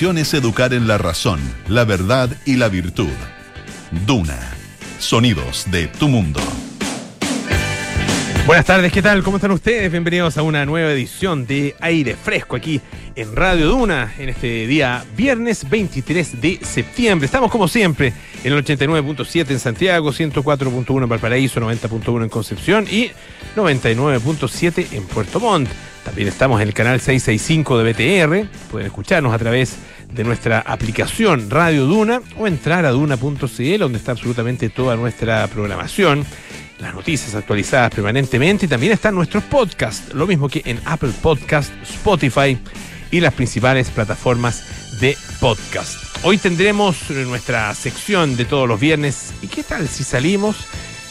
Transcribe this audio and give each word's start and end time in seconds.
es 0.00 0.32
educar 0.32 0.74
en 0.74 0.86
la 0.86 0.96
razón, 0.96 1.40
la 1.66 1.84
verdad 1.84 2.30
y 2.46 2.54
la 2.54 2.68
virtud. 2.68 3.08
Duna. 4.06 4.38
Sonidos 5.00 5.68
de 5.72 5.88
tu 5.88 6.06
mundo. 6.06 6.40
Buenas 8.46 8.64
tardes, 8.64 8.92
¿qué 8.92 9.02
tal? 9.02 9.24
¿Cómo 9.24 9.38
están 9.38 9.50
ustedes? 9.50 9.90
Bienvenidos 9.90 10.38
a 10.38 10.42
una 10.42 10.64
nueva 10.64 10.92
edición 10.92 11.48
de 11.48 11.74
Aire 11.80 12.14
Fresco 12.14 12.54
aquí 12.54 12.80
en 13.16 13.34
Radio 13.34 13.66
Duna 13.66 14.14
en 14.18 14.28
este 14.28 14.68
día 14.68 15.04
viernes 15.16 15.68
23 15.68 16.40
de 16.40 16.60
septiembre. 16.62 17.26
Estamos 17.26 17.50
como 17.50 17.66
siempre 17.66 18.12
en 18.44 18.52
el 18.52 18.64
89.7 18.64 19.50
en 19.50 19.58
Santiago, 19.58 20.12
104.1 20.12 21.02
en 21.02 21.08
Valparaíso, 21.08 21.60
90.1 21.60 22.22
en 22.22 22.28
Concepción 22.28 22.86
y 22.88 23.10
99.7 23.56 24.92
en 24.92 25.04
Puerto 25.06 25.40
Montt. 25.40 25.68
También 26.04 26.28
estamos 26.28 26.60
en 26.60 26.68
el 26.68 26.74
canal 26.74 27.00
665 27.00 27.78
de 27.78 27.92
BTR. 27.92 28.48
Pueden 28.70 28.86
escucharnos 28.86 29.32
a 29.32 29.38
través 29.38 29.76
de 30.12 30.24
nuestra 30.24 30.60
aplicación 30.60 31.50
Radio 31.50 31.86
Duna 31.86 32.22
o 32.38 32.46
entrar 32.46 32.86
a 32.86 32.90
duna.cl 32.90 33.78
donde 33.78 33.98
está 33.98 34.12
absolutamente 34.12 34.70
toda 34.70 34.96
nuestra 34.96 35.46
programación 35.48 36.24
las 36.78 36.94
noticias 36.94 37.34
actualizadas 37.34 37.92
permanentemente 37.92 38.66
y 38.66 38.68
también 38.68 38.92
están 38.92 39.14
nuestros 39.14 39.42
podcasts, 39.44 40.14
lo 40.14 40.26
mismo 40.26 40.48
que 40.48 40.62
en 40.64 40.80
Apple 40.84 41.12
Podcast, 41.20 41.72
Spotify 41.82 42.58
y 43.10 43.20
las 43.20 43.34
principales 43.34 43.90
plataformas 43.90 45.00
de 45.00 45.16
podcast. 45.40 45.96
Hoy 46.22 46.38
tendremos 46.38 47.10
nuestra 47.10 47.74
sección 47.74 48.36
de 48.36 48.44
todos 48.44 48.68
los 48.68 48.78
viernes. 48.78 49.32
¿Y 49.42 49.46
qué 49.46 49.62
tal 49.62 49.88
si 49.88 50.04
salimos? 50.04 50.56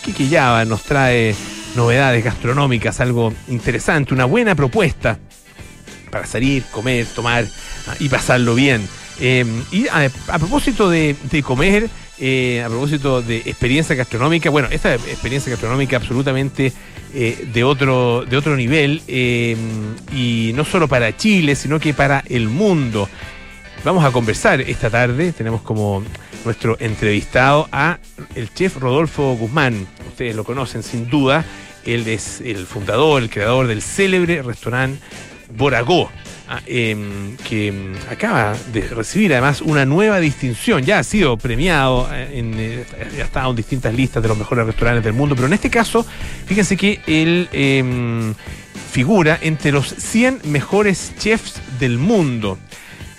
Kiki 0.03 0.29
Yaba 0.29 0.63
nos 0.65 0.83
trae 0.83 1.35
novedades 1.77 2.23
gastronómicas, 2.23 2.99
algo 2.99 3.33
interesante, 3.47 4.13
una 4.13 4.25
buena 4.25 4.55
propuesta 4.55 5.17
para 6.11 6.25
salir, 6.25 6.63
comer, 6.71 7.05
tomar 7.05 7.45
ah, 7.87 7.95
y 7.99 8.09
pasarlo 8.09 8.55
bien. 8.55 8.85
Eh, 9.19 9.45
y 9.71 9.87
a, 9.87 10.09
propósito 10.37 10.89
de, 10.89 11.15
comer, 11.43 11.89
eh, 12.19 12.63
a 12.65 12.67
propósito 12.67 13.21
de 13.21 13.37
experiencia 13.37 13.95
gastronómica, 13.95 14.49
bueno, 14.49 14.67
esta 14.71 14.95
experiencia 14.95 15.51
gastronómica 15.51 15.97
absolutamente 15.97 16.73
eh, 17.13 17.47
de, 17.53 17.63
otro, 17.63 18.25
de 18.25 18.35
otro 18.35 18.55
nivel, 18.55 19.01
eh, 19.07 19.55
y 20.13 20.51
no 20.55 20.65
solo 20.65 20.87
para 20.87 21.15
Chile, 21.15 21.55
sino 21.55 21.79
que 21.79 21.93
para 21.93 22.23
el 22.27 22.49
mundo. 22.49 23.07
Vamos 23.85 24.03
a 24.03 24.11
conversar 24.11 24.61
esta 24.61 24.89
tarde, 24.89 25.31
tenemos 25.31 25.61
como 25.61 26.03
nuestro 26.43 26.77
entrevistado 26.79 27.69
a 27.71 27.99
el 28.35 28.53
chef 28.53 28.77
Rodolfo 28.77 29.35
Guzmán, 29.35 29.87
ustedes 30.09 30.35
lo 30.35 30.43
conocen 30.43 30.83
sin 30.83 31.09
duda, 31.09 31.45
él 31.87 32.07
es 32.07 32.41
el 32.41 32.65
fundador, 32.65 33.23
el 33.23 33.29
creador 33.29 33.67
del 33.67 33.81
célebre 33.81 34.41
restaurante 34.41 34.99
Boragó. 35.55 36.09
Ah, 36.49 36.61
em, 36.65 37.35
que 37.35 37.67
em, 37.67 37.93
acaba 38.09 38.55
de 38.71 38.79
recibir 38.87 39.33
además 39.33 39.61
una 39.61 39.85
nueva 39.85 40.21
distinción. 40.21 40.81
Ya 40.81 40.99
ha 40.99 41.03
sido 41.03 41.35
premiado, 41.35 42.07
eh, 42.13 42.39
en, 42.39 42.53
eh, 42.57 42.85
ha 43.19 43.25
estado 43.25 43.49
en 43.49 43.57
distintas 43.57 43.93
listas 43.93 44.23
de 44.23 44.29
los 44.29 44.37
mejores 44.37 44.65
restaurantes 44.65 45.03
del 45.03 45.13
mundo, 45.13 45.35
pero 45.35 45.47
en 45.47 45.53
este 45.53 45.69
caso, 45.69 46.05
fíjense 46.45 46.77
que 46.77 47.01
él 47.05 47.49
em, 47.51 48.33
figura 48.93 49.37
entre 49.41 49.73
los 49.73 49.89
100 49.89 50.39
mejores 50.45 51.11
chefs 51.19 51.61
del 51.79 51.97
mundo. 51.97 52.57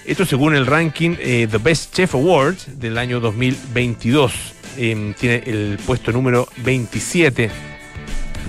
Esto 0.06 0.24
según 0.24 0.54
el 0.54 0.64
ranking 0.64 1.14
eh, 1.18 1.46
The 1.50 1.58
Best 1.58 1.94
Chef 1.94 2.14
Awards 2.14 2.80
del 2.80 2.96
año 2.96 3.20
2022. 3.20 4.32
tiene 4.74 5.42
el 5.44 5.78
puesto 5.84 6.12
número 6.12 6.48
27 6.64 7.50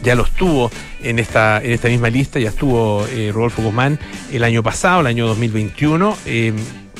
ya 0.04 0.16
lo 0.16 0.24
estuvo 0.26 0.72
en 1.02 1.20
esta, 1.20 1.62
en 1.64 1.72
esta 1.72 1.88
misma 1.88 2.10
lista, 2.10 2.40
ya 2.40 2.50
estuvo 2.50 3.06
eh, 3.08 3.32
Rodolfo 3.34 3.62
Guzmán 3.62 4.00
el 4.32 4.44
año 4.44 4.64
pasado, 4.64 5.02
el 5.02 5.08
año 5.08 5.28
2021, 5.28 6.18
eh, 6.26 6.54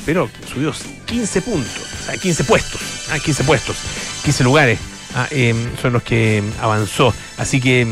pero 0.04 0.28
subió 0.52 0.72
15 1.06 1.42
puntos, 1.42 1.82
o 2.00 2.04
sea, 2.06 2.16
15 2.16 2.44
puestos, 2.44 2.80
ah, 3.10 3.18
15 3.18 3.44
puestos, 3.44 3.76
15 4.24 4.44
lugares 4.44 4.78
ah, 5.14 5.28
eh, 5.30 5.54
son 5.80 5.92
los 5.92 6.02
que 6.02 6.42
avanzó. 6.60 7.12
Así 7.36 7.60
que 7.60 7.86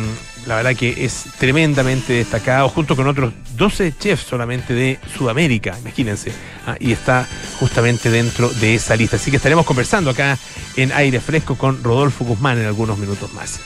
la 0.47 0.57
verdad 0.57 0.75
que 0.75 1.05
es 1.05 1.25
tremendamente 1.39 2.15
destacado, 2.15 2.69
junto 2.71 2.97
con 2.97 3.07
otros 3.07 3.35
12 3.57 3.95
chefs 3.99 4.25
solamente 4.27 4.73
de 4.73 4.99
Sudamérica, 5.15 5.77
imagínense, 5.79 6.33
ah, 6.67 6.77
y 6.81 6.93
está 6.93 7.29
justamente 7.61 8.11
dentro 8.11 8.49
de 8.49 8.75
esa 8.75 8.97
lista. 8.97 9.17
Así 9.17 9.31
que 9.31 9.37
estaremos 9.37 9.67
conversando 9.67 10.11
acá 10.11 10.39
en 10.77 10.91
aire 10.93 11.21
fresco 11.21 11.57
con 11.57 11.83
Rodolfo 11.83 12.25
Guzmán 12.25 12.59
en 12.59 12.67
algunos 12.67 12.99
minutos 12.99 13.33
más. 13.35 13.61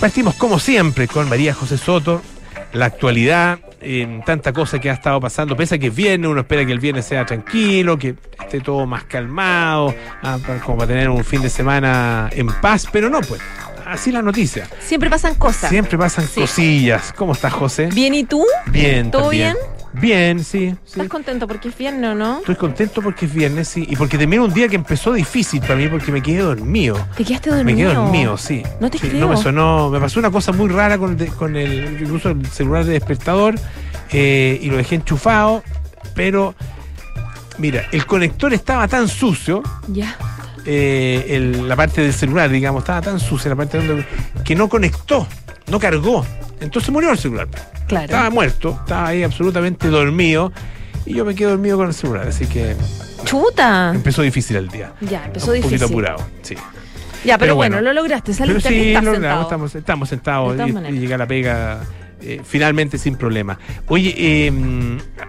Partimos 0.00 0.34
como 0.36 0.58
siempre 0.58 1.08
con 1.08 1.28
María 1.28 1.52
José 1.52 1.76
Soto, 1.76 2.22
la 2.72 2.86
actualidad, 2.86 3.58
eh, 3.80 4.20
tanta 4.24 4.52
cosa 4.52 4.78
que 4.78 4.90
ha 4.90 4.92
estado 4.94 5.20
pasando, 5.20 5.56
pese 5.56 5.74
a 5.74 5.78
que 5.78 5.88
es 5.88 5.94
viernes, 5.94 6.30
uno 6.30 6.40
espera 6.40 6.64
que 6.64 6.72
el 6.72 6.78
viernes 6.78 7.04
sea 7.04 7.26
tranquilo, 7.26 7.98
que 7.98 8.14
esté 8.40 8.60
todo 8.60 8.86
más 8.86 9.04
calmado, 9.04 9.94
ah, 10.22 10.38
como 10.64 10.78
para 10.78 10.88
tener 10.88 11.10
un 11.10 11.24
fin 11.24 11.42
de 11.42 11.50
semana 11.50 12.30
en 12.32 12.46
paz, 12.60 12.86
pero 12.92 13.10
no, 13.10 13.20
pues. 13.22 13.40
Así 13.86 14.12
la 14.12 14.20
noticia. 14.22 14.68
Siempre 14.80 15.08
pasan 15.08 15.34
cosas. 15.34 15.70
Siempre 15.70 15.96
pasan 15.96 16.28
Sí. 16.28 16.42
cosillas. 16.42 17.12
¿Cómo 17.16 17.32
estás, 17.32 17.52
José? 17.54 17.86
Bien, 17.86 18.14
¿y 18.14 18.24
tú? 18.24 18.44
Bien. 18.66 19.10
¿Todo 19.10 19.22
también. 19.22 19.54
Bien, 19.54 19.77
sí. 20.00 20.44
sí. 20.44 20.76
¿Estás 20.86 21.08
contento 21.08 21.46
porque 21.46 21.68
es 21.68 21.76
viernes 21.78 22.10
o 22.10 22.14
no? 22.14 22.38
Estoy 22.38 22.56
contento 22.56 23.02
porque 23.02 23.26
es 23.26 23.34
viernes, 23.34 23.68
sí. 23.68 23.86
Y 23.88 23.96
porque 23.96 24.16
termina 24.18 24.42
un 24.42 24.52
día 24.52 24.68
que 24.68 24.76
empezó 24.76 25.12
difícil 25.12 25.60
para 25.60 25.76
mí 25.76 25.88
porque 25.88 26.12
me 26.12 26.22
quedé 26.22 26.38
dormido. 26.42 26.96
¿Te 27.16 27.24
quedaste 27.24 27.50
Me 27.50 27.56
dormido? 27.56 27.90
quedé 27.90 27.94
dormido, 27.94 28.36
sí. 28.38 28.62
No 28.80 28.90
te 28.90 28.98
Sí, 28.98 29.08
creo. 29.08 29.28
me 29.28 29.36
sonó, 29.36 29.90
me 29.90 30.00
pasó 30.00 30.20
una 30.20 30.30
cosa 30.30 30.52
muy 30.52 30.68
rara 30.68 30.98
con, 30.98 31.18
el 31.20 31.28
con 31.32 31.56
el, 31.56 32.00
incluso 32.02 32.30
el 32.30 32.46
celular 32.46 32.84
de 32.84 32.92
despertador 32.94 33.54
eh, 34.12 34.58
y 34.62 34.70
lo 34.70 34.76
dejé 34.76 34.96
enchufado, 34.96 35.62
pero 36.14 36.54
mira, 37.58 37.84
el 37.92 38.06
conector 38.06 38.52
estaba 38.54 38.86
tan 38.88 39.08
sucio, 39.08 39.62
Ya. 39.88 40.16
eh, 40.64 41.26
el- 41.30 41.68
la 41.68 41.76
parte 41.76 42.02
del 42.02 42.12
celular, 42.12 42.48
digamos, 42.50 42.82
estaba 42.82 43.00
tan 43.02 43.18
sucia 43.20 43.48
la 43.50 43.56
parte 43.56 43.78
donde 43.78 44.04
que 44.44 44.54
no 44.54 44.68
conectó, 44.68 45.26
no 45.70 45.78
cargó. 45.78 46.24
Entonces 46.60 46.90
murió 46.90 47.10
el 47.10 47.18
celular. 47.18 47.48
Claro. 47.86 48.04
Estaba 48.06 48.30
muerto, 48.30 48.76
estaba 48.80 49.08
ahí 49.08 49.22
absolutamente 49.22 49.88
dormido 49.88 50.52
y 51.06 51.14
yo 51.14 51.24
me 51.24 51.34
quedé 51.34 51.50
dormido 51.50 51.76
con 51.78 51.86
el 51.88 51.94
celular, 51.94 52.28
así 52.28 52.46
que 52.46 52.76
Chuta. 53.24 53.92
empezó 53.94 54.22
difícil 54.22 54.56
el 54.56 54.68
día. 54.68 54.92
Ya, 55.00 55.24
empezó 55.26 55.48
un 55.50 55.56
difícil. 55.56 55.78
poquito 55.78 55.86
apurado, 55.92 56.26
sí. 56.42 56.54
Ya, 57.24 57.36
pero, 57.36 57.38
Pero 57.38 57.54
bueno, 57.56 57.76
bueno. 57.76 57.88
lo 57.92 58.00
lograste. 58.00 58.32
Pero 58.32 58.46
Saliste 58.60 58.68
sí, 58.68 58.74
aquí, 58.76 58.88
estás 58.88 59.04
lo 59.04 59.12
sentado. 59.12 59.42
logramos, 59.42 59.74
estamos, 59.74 59.74
estamos 59.74 60.08
sentados 60.08 60.88
y, 60.90 60.94
y 60.94 60.98
llega 61.00 61.16
la 61.18 61.26
pega 61.26 61.80
eh, 62.22 62.40
finalmente 62.44 62.98
sin 62.98 63.16
problema. 63.16 63.58
Oye, 63.86 64.14
eh, 64.16 64.52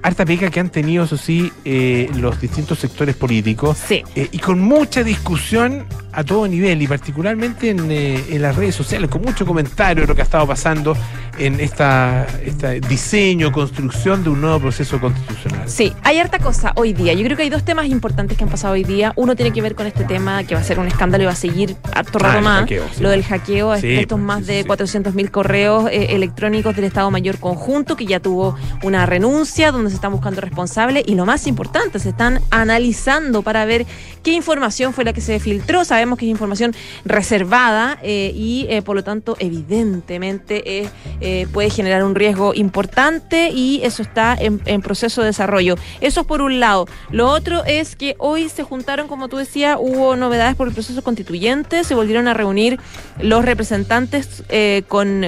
harta 0.02 0.26
pega 0.26 0.50
que 0.50 0.60
han 0.60 0.70
tenido, 0.70 1.04
eso 1.06 1.18
sí, 1.18 1.52
eh, 1.66 2.10
los 2.16 2.40
distintos 2.42 2.80
sectores 2.80 3.16
políticos 3.16 3.78
Sí. 3.88 4.04
eh, 4.16 4.28
y 4.32 4.40
con 4.40 4.60
mucha 4.60 5.04
discusión 5.04 5.86
a 6.12 6.24
todo 6.24 6.48
nivel 6.48 6.82
y 6.82 6.88
particularmente 6.88 7.70
en, 7.70 7.92
en 7.92 8.42
las 8.42 8.56
redes 8.56 8.76
sociales, 8.76 9.10
con 9.10 9.22
mucho 9.22 9.46
comentario 9.46 10.02
de 10.04 10.08
lo 10.08 10.16
que 10.16 10.22
ha 10.22 10.24
estado 10.26 10.48
pasando 10.48 10.98
en 11.38 11.60
esta, 11.60 12.26
esta 12.44 12.72
diseño, 12.72 13.52
construcción 13.52 14.24
de 14.24 14.30
un 14.32 14.42
nuevo 14.42 14.60
proceso 14.60 15.00
constitucional. 15.00 15.70
Sí, 15.70 15.94
hay 16.04 16.18
harta 16.18 16.40
cosa 16.40 16.74
hoy 16.76 16.94
día. 16.94 17.14
Yo 17.14 17.24
creo 17.24 17.38
que 17.38 17.44
hay 17.44 17.50
dos 17.50 17.64
temas 17.64 17.86
importantes 17.88 18.38
que 18.38 18.44
han 18.44 18.50
pasado 18.50 18.74
hoy 18.74 18.84
día. 18.84 19.14
Uno 19.16 19.36
tiene 19.36 19.54
que 19.54 19.62
ver 19.62 19.76
con 19.76 19.86
este 19.88 20.04
tema 20.04 20.44
que 20.44 20.56
va 20.56 20.62
a 20.62 20.64
ser 20.64 20.80
un 20.80 20.88
escándalo 20.88 21.24
y 21.24 21.28
va 21.28 21.32
a 21.34 21.36
seguir 21.36 21.78
harto 21.94 22.18
Ah, 22.22 22.24
rato 22.24 22.38
el 22.40 22.44
más. 22.44 22.60
hackeo, 22.62 22.86
sí. 22.94 23.04
Lo 23.04 23.10
del 23.10 23.24
hackeo, 23.24 23.78
Sí, 23.78 23.88
estos 23.96 24.18
pues, 24.18 24.26
más 24.26 24.48
de 24.48 24.64
sí. 24.64 24.68
400.000 24.68 25.30
correos 25.32 25.86
electrónicos 25.92 26.76
del 26.80 26.88
Estado 26.88 27.12
Mayor 27.12 27.40
Conjunto, 27.40 27.96
que 27.96 28.06
ya 28.06 28.20
tuvo 28.20 28.56
una 28.84 29.06
renuncia, 29.06 29.72
donde 29.72 29.90
se 29.90 29.96
están 29.96 30.12
buscando 30.12 30.42
responsables. 30.42 31.04
Y 31.08 31.16
lo 31.16 31.26
más 31.26 31.48
importante, 31.48 32.00
se 32.00 32.10
están 32.10 32.42
analizando 32.50 33.42
para 33.42 33.66
ver 33.66 33.86
qué 34.24 34.32
información 34.32 34.94
fue 34.94 35.04
la 35.04 35.14
que 35.14 35.22
se 35.22 35.40
filtró. 35.40 35.86
Sabemos 35.86 36.18
que 36.18 36.26
es 36.26 36.32
información 36.32 36.74
reservada 37.06 38.00
eh, 38.02 38.32
y, 38.36 38.68
eh, 38.70 38.82
por 38.82 38.96
lo 38.96 39.04
tanto, 39.04 39.36
evidentemente 39.40 40.90
eh, 41.22 41.48
puede 41.52 41.70
generar 41.70 42.04
un 42.04 42.16
riesgo 42.16 42.54
importante 42.54 43.50
y 43.50 43.82
eso 43.84 44.02
está 44.02 44.38
en, 44.40 44.82
proceso 44.82 45.22
de 45.22 45.28
desarrollo. 45.28 45.76
Eso 46.02 46.22
es 46.22 46.28
por 46.28 46.42
un 46.42 46.60
lado. 46.60 46.88
Lo 47.12 47.28
otro 47.30 47.64
es 47.66 47.96
que 47.96 48.16
hoy 48.18 48.50
se 48.50 48.64
juntaron, 48.64 49.08
como 49.08 49.28
tú 49.28 49.38
decías, 49.38 49.78
hubo 49.80 50.16
novedades 50.16 50.56
por 50.56 50.68
el 50.68 50.74
proceso 50.74 51.04
constituyente, 51.04 51.84
se 51.84 51.96
volvieron 51.96 52.28
a 52.28 52.34
reunir 52.34 52.80
los 53.22 53.44
representantes 53.44 54.44
con, 54.88 55.26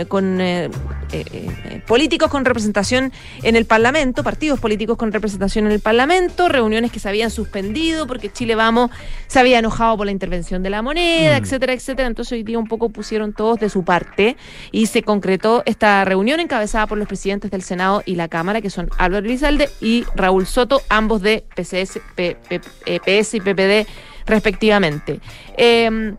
eh, 1.12 1.24
eh, 1.34 1.82
políticos 1.88 2.30
con 2.30 2.46
representación 2.46 3.12
en 3.44 3.56
el 3.56 3.66
Parlamento, 3.66 4.24
partidos 4.24 4.60
políticos 4.60 4.98
con 4.98 5.12
representación 5.12 5.66
en 5.66 5.72
el 5.72 5.80
Parlamento, 5.80 6.50
reuniones 6.50 6.92
que 6.92 7.00
se 7.00 7.10
habían 7.10 7.32
suspendido 7.32 8.08
porque 8.08 8.32
Chile 8.32 8.56
Vamos 8.56 8.92
se 9.28 9.40
había 9.40 9.60
enojado 9.60 9.98
por 9.98 10.06
la 10.06 10.12
intervención 10.12 10.64
de 10.64 10.70
la 10.70 10.82
moneda, 10.82 11.40
Mm. 11.40 11.44
etcétera, 11.44 11.74
etcétera. 11.74 12.08
Entonces 12.08 12.32
hoy 12.34 12.44
día 12.44 12.60
un 12.60 12.68
poco 12.68 12.90
pusieron 12.90 13.34
todos 13.34 13.60
de 13.60 13.70
su 13.70 13.84
parte 13.84 14.38
y 14.72 14.88
se 14.88 15.04
concretó 15.04 15.64
esta 15.66 16.04
reunión 16.06 16.40
encabezada 16.40 16.88
por 16.88 16.98
los 16.98 17.08
presidentes 17.08 17.52
del 17.52 17.62
Senado 17.62 18.04
y 18.06 18.16
la 18.16 18.28
Cámara, 18.28 18.62
que 18.62 18.70
son 18.70 18.90
Álvaro 18.98 19.26
Elizalde 19.26 19.70
y 19.82 20.06
Raúl 20.16 20.46
Soto, 20.46 20.82
ambos 20.90 21.22
de 21.22 21.44
PCS, 21.56 22.00
P- 22.16 22.38
P- 22.50 22.62
eh, 22.86 23.00
PS 23.00 23.38
y 23.38 23.42
PPD 23.42 23.88
respectivamente. 24.26 25.20
Eh, 25.58 26.14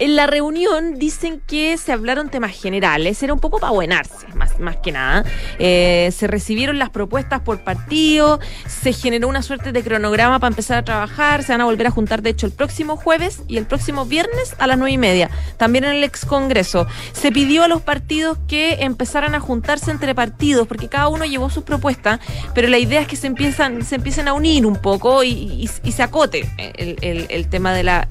En 0.00 0.16
la 0.16 0.26
reunión 0.26 0.98
dicen 0.98 1.42
que 1.46 1.76
se 1.76 1.92
hablaron 1.92 2.30
temas 2.30 2.52
generales, 2.52 3.22
era 3.22 3.34
un 3.34 3.38
poco 3.38 3.58
para 3.58 3.72
buenarse, 3.72 4.26
más, 4.34 4.58
más 4.58 4.78
que 4.78 4.92
nada. 4.92 5.26
Eh, 5.58 6.10
se 6.16 6.26
recibieron 6.26 6.78
las 6.78 6.88
propuestas 6.88 7.42
por 7.42 7.62
partido, 7.64 8.40
se 8.66 8.94
generó 8.94 9.28
una 9.28 9.42
suerte 9.42 9.72
de 9.72 9.82
cronograma 9.82 10.38
para 10.38 10.48
empezar 10.48 10.78
a 10.78 10.84
trabajar, 10.86 11.42
se 11.42 11.52
van 11.52 11.60
a 11.60 11.66
volver 11.66 11.86
a 11.86 11.90
juntar 11.90 12.22
de 12.22 12.30
hecho 12.30 12.46
el 12.46 12.52
próximo 12.52 12.96
jueves 12.96 13.42
y 13.46 13.58
el 13.58 13.66
próximo 13.66 14.06
viernes 14.06 14.56
a 14.56 14.66
las 14.66 14.78
nueve 14.78 14.92
y 14.92 14.96
media, 14.96 15.28
también 15.58 15.84
en 15.84 15.96
el 15.96 16.02
ex 16.02 16.24
Congreso. 16.24 16.86
Se 17.12 17.30
pidió 17.30 17.62
a 17.64 17.68
los 17.68 17.82
partidos 17.82 18.38
que 18.48 18.78
empezaran 18.80 19.34
a 19.34 19.40
juntarse 19.40 19.90
entre 19.90 20.14
partidos, 20.14 20.66
porque 20.66 20.88
cada 20.88 21.08
uno 21.08 21.26
llevó 21.26 21.50
sus 21.50 21.64
propuestas, 21.64 22.20
pero 22.54 22.68
la 22.68 22.78
idea 22.78 23.02
es 23.02 23.06
que 23.06 23.16
se 23.16 23.26
empiezan, 23.26 23.84
se 23.84 23.96
empiecen 23.96 24.28
a 24.28 24.32
unir 24.32 24.64
un 24.64 24.76
poco 24.76 25.22
y, 25.24 25.68
se 25.68 26.02
acote 26.02 26.48
el, 26.56 27.48
tema 27.50 27.74
de, 27.74 27.82
la, 27.82 28.06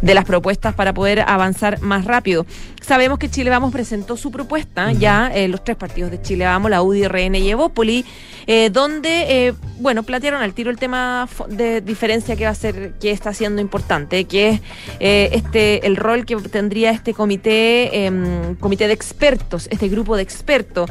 de 0.00 0.14
las 0.14 0.24
propuestas 0.24 0.74
para 0.74 0.94
poder 0.94 1.09
avanzar 1.18 1.80
más 1.80 2.04
rápido. 2.04 2.46
Sabemos 2.80 3.18
que 3.18 3.28
Chile 3.28 3.50
Vamos 3.50 3.72
presentó 3.72 4.16
su 4.16 4.30
propuesta 4.30 4.92
ya, 4.92 5.30
eh, 5.34 5.48
los 5.48 5.64
tres 5.64 5.76
partidos 5.76 6.10
de 6.10 6.22
Chile 6.22 6.44
Vamos, 6.44 6.70
la 6.70 6.82
UDI, 6.82 7.08
RN 7.08 7.38
y 7.38 7.50
Evópoli, 7.50 8.04
eh, 8.52 8.68
donde, 8.68 9.46
eh, 9.46 9.54
bueno, 9.78 10.02
plantearon 10.02 10.42
al 10.42 10.54
tiro 10.54 10.72
el 10.72 10.76
tema 10.76 11.28
de 11.48 11.80
diferencia 11.80 12.34
que 12.34 12.46
va 12.46 12.50
a 12.50 12.54
ser, 12.56 12.94
que 13.00 13.12
está 13.12 13.32
siendo 13.32 13.62
importante, 13.62 14.24
que 14.24 14.48
es 14.48 14.60
este 14.98 15.86
el 15.86 15.94
rol 15.94 16.26
que 16.26 16.34
tendría 16.34 16.90
este 16.90 17.14
comité, 17.14 18.06
em, 18.06 18.56
comité 18.56 18.88
de 18.88 18.92
expertos, 18.92 19.68
este 19.70 19.88
grupo 19.88 20.16
de 20.16 20.24
expertos. 20.24 20.90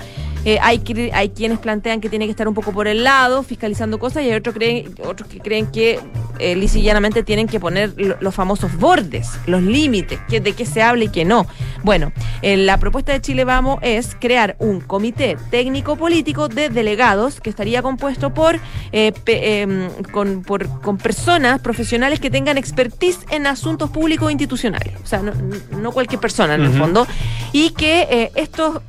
hay, 0.61 0.81
hay 1.11 1.29
quienes 1.29 1.59
plantean 1.59 1.99
que 1.99 2.07
tiene 2.07 2.25
que 2.25 2.31
estar 2.31 2.47
un 2.47 2.53
poco 2.53 2.71
por 2.71 2.87
el 2.87 3.03
lado, 3.03 3.43
fiscalizando 3.43 3.99
cosas, 3.99 4.23
y 4.23 4.29
hay 4.29 4.37
otros, 4.37 4.55
creen, 4.55 4.95
otros 5.03 5.27
que 5.27 5.39
creen 5.39 5.67
que 5.67 5.99
eh, 6.39 6.55
llanamente 6.81 7.23
tienen 7.23 7.47
que 7.47 7.59
poner 7.59 7.93
los 8.21 8.33
famosos 8.33 8.73
bordes, 8.77 9.31
los 9.47 9.61
límites, 9.61 10.17
que, 10.29 10.39
de 10.39 10.53
qué 10.53 10.65
se 10.65 10.81
habla 10.81 11.03
y 11.03 11.09
qué 11.09 11.25
no. 11.25 11.45
Bueno, 11.83 12.13
la 12.41 12.77
propuesta 12.77 13.11
de 13.11 13.19
Chile 13.19 13.43
Vamos 13.43 13.79
es 13.81 14.15
crear 14.15 14.55
un 14.59 14.79
comité 14.79 15.37
técnico 15.51 15.97
político 15.97 16.47
de 16.47 16.69
delegados 16.69 17.41
que 17.41 17.48
estaría 17.49 17.81
compuesto 17.81 18.33
por, 18.33 18.59
eh, 18.91 19.11
em, 19.25 19.89
con, 20.11 20.43
con 20.43 20.97
personas 20.97 21.59
profesionales 21.61 22.19
que 22.19 22.29
tengan 22.29 22.57
expertise 22.57 23.19
en 23.29 23.47
asuntos 23.47 23.89
públicos 23.89 24.29
e 24.29 24.31
institucionales. 24.31 24.93
O 25.03 25.07
sea, 25.07 25.21
no, 25.21 25.91
cualquier 25.91 26.19
persona 26.19 26.55
en 26.55 26.61
el 26.61 26.73
fondo. 26.73 27.07
Y 27.51 27.71
que 27.71 28.07
eh, 28.09 28.31
estos 28.35 28.81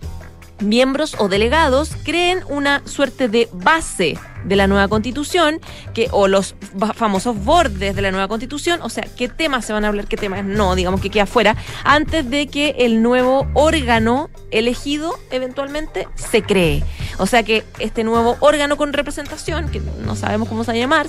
miembros 0.61 1.17
o 1.19 1.29
delegados 1.29 1.93
creen 2.05 2.43
una 2.49 2.83
suerte 2.87 3.29
de 3.29 3.49
base 3.53 4.19
de 4.45 4.57
la 4.57 4.67
nueva 4.67 4.89
constitución, 4.89 5.61
que, 5.95 6.09
o 6.13 6.29
los 6.29 6.55
famosos 6.95 7.45
bordes 7.45 7.95
de 7.95 8.03
la 8.03 8.11
nueva 8.11 8.29
constitución, 8.29 8.81
o 8.83 8.89
sea, 8.89 9.05
qué 9.17 9.29
temas 9.29 9.65
se 9.65 9.73
van 9.73 9.85
a 9.85 9.89
hablar, 9.89 10.07
qué 10.07 10.17
temas 10.17 10.45
no, 10.45 10.75
digamos 10.75 11.01
que 11.01 11.11
queda 11.11 11.27
fuera, 11.27 11.57
antes 11.85 12.29
de 12.31 12.47
que 12.47 12.77
el 12.79 13.03
nuevo 13.03 13.47
órgano 13.55 14.31
elegido 14.51 15.15
eventualmente 15.31 16.09
se 16.15 16.43
cree. 16.43 16.83
O 17.19 17.27
sea 17.27 17.43
que 17.43 17.65
este 17.79 18.05
nuevo 18.05 18.37
órgano 18.41 18.77
con 18.77 18.93
representación, 18.93 19.69
que 19.71 19.81
no 20.05 20.17
sabemos 20.17 20.49
cómo 20.49 20.65
se 20.65 20.73
va 20.73 20.77
a 20.77 20.81
llamar, 20.81 21.09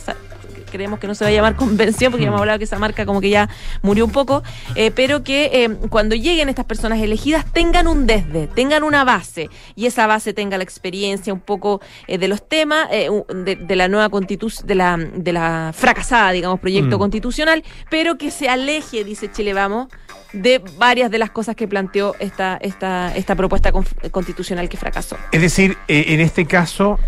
creemos 0.71 1.00
que 1.00 1.07
no 1.07 1.13
se 1.13 1.23
va 1.23 1.29
a 1.29 1.33
llamar 1.33 1.56
convención, 1.57 2.12
porque 2.12 2.23
ya 2.23 2.29
hemos 2.29 2.39
mm. 2.39 2.41
hablado 2.41 2.57
que 2.59 2.65
esa 2.65 2.79
marca 2.79 3.06
como 3.06 3.21
que 3.21 3.29
ya 3.29 3.50
murió 3.81 4.06
un 4.06 4.12
poco, 4.12 4.41
eh, 4.75 4.91
pero 4.91 5.23
que 5.23 5.51
eh, 5.53 5.69
cuando 5.89 6.15
lleguen 6.15 6.50
estas 6.50 6.65
personas 6.65 7.00
elegidas 7.00 7.45
tengan 7.51 7.88
un 7.88 8.07
desde, 8.07 8.47
tengan 8.47 8.83
una 8.83 9.03
base, 9.03 9.50
y 9.75 9.85
esa 9.85 10.07
base 10.07 10.33
tenga 10.33 10.57
la 10.57 10.63
experiencia 10.63 11.33
un 11.33 11.39
poco 11.39 11.81
eh, 12.07 12.18
de 12.18 12.27
los 12.27 12.47
temas, 12.47 12.89
de, 12.89 13.75
la 13.75 13.88
nueva 13.88 14.09
constitución, 14.09 14.68
de 14.68 14.75
la, 14.75 14.97
de 14.97 15.33
la 15.33 15.71
fracasada, 15.73 16.31
digamos, 16.31 16.59
proyecto 16.59 16.95
mm. 16.95 17.00
constitucional, 17.00 17.63
pero 17.89 18.18
que 18.18 18.31
se 18.31 18.50
aleje, 18.50 19.03
dice 19.03 19.31
Chile 19.31 19.53
Vamos, 19.53 19.88
de 20.33 20.62
varias 20.77 21.12
de 21.12 21.19
las 21.19 21.31
cosas 21.31 21.56
que 21.56 21.68
planteó 21.68 22.15
esta, 22.19 22.57
esta, 22.62 23.13
esta 23.15 23.35
propuesta 23.35 23.71
constitucional 24.12 24.69
que 24.69 24.77
fracasó. 24.77 25.18
Es 25.31 25.41
decir, 25.41 25.77
en 25.88 26.21
este 26.21 26.45
caso, 26.45 27.00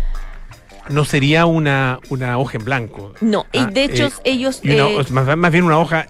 no 0.88 1.04
sería 1.04 1.46
una, 1.46 2.00
una 2.10 2.38
hoja 2.38 2.58
en 2.58 2.64
blanco. 2.64 3.12
No, 3.20 3.46
y 3.52 3.58
ah, 3.58 3.66
de 3.66 3.84
hecho 3.84 4.06
eh, 4.06 4.10
ellos... 4.24 4.60
Eh, 4.62 5.04
más, 5.10 5.52
bien 5.52 5.64
una 5.64 5.78
hoja 5.78 6.06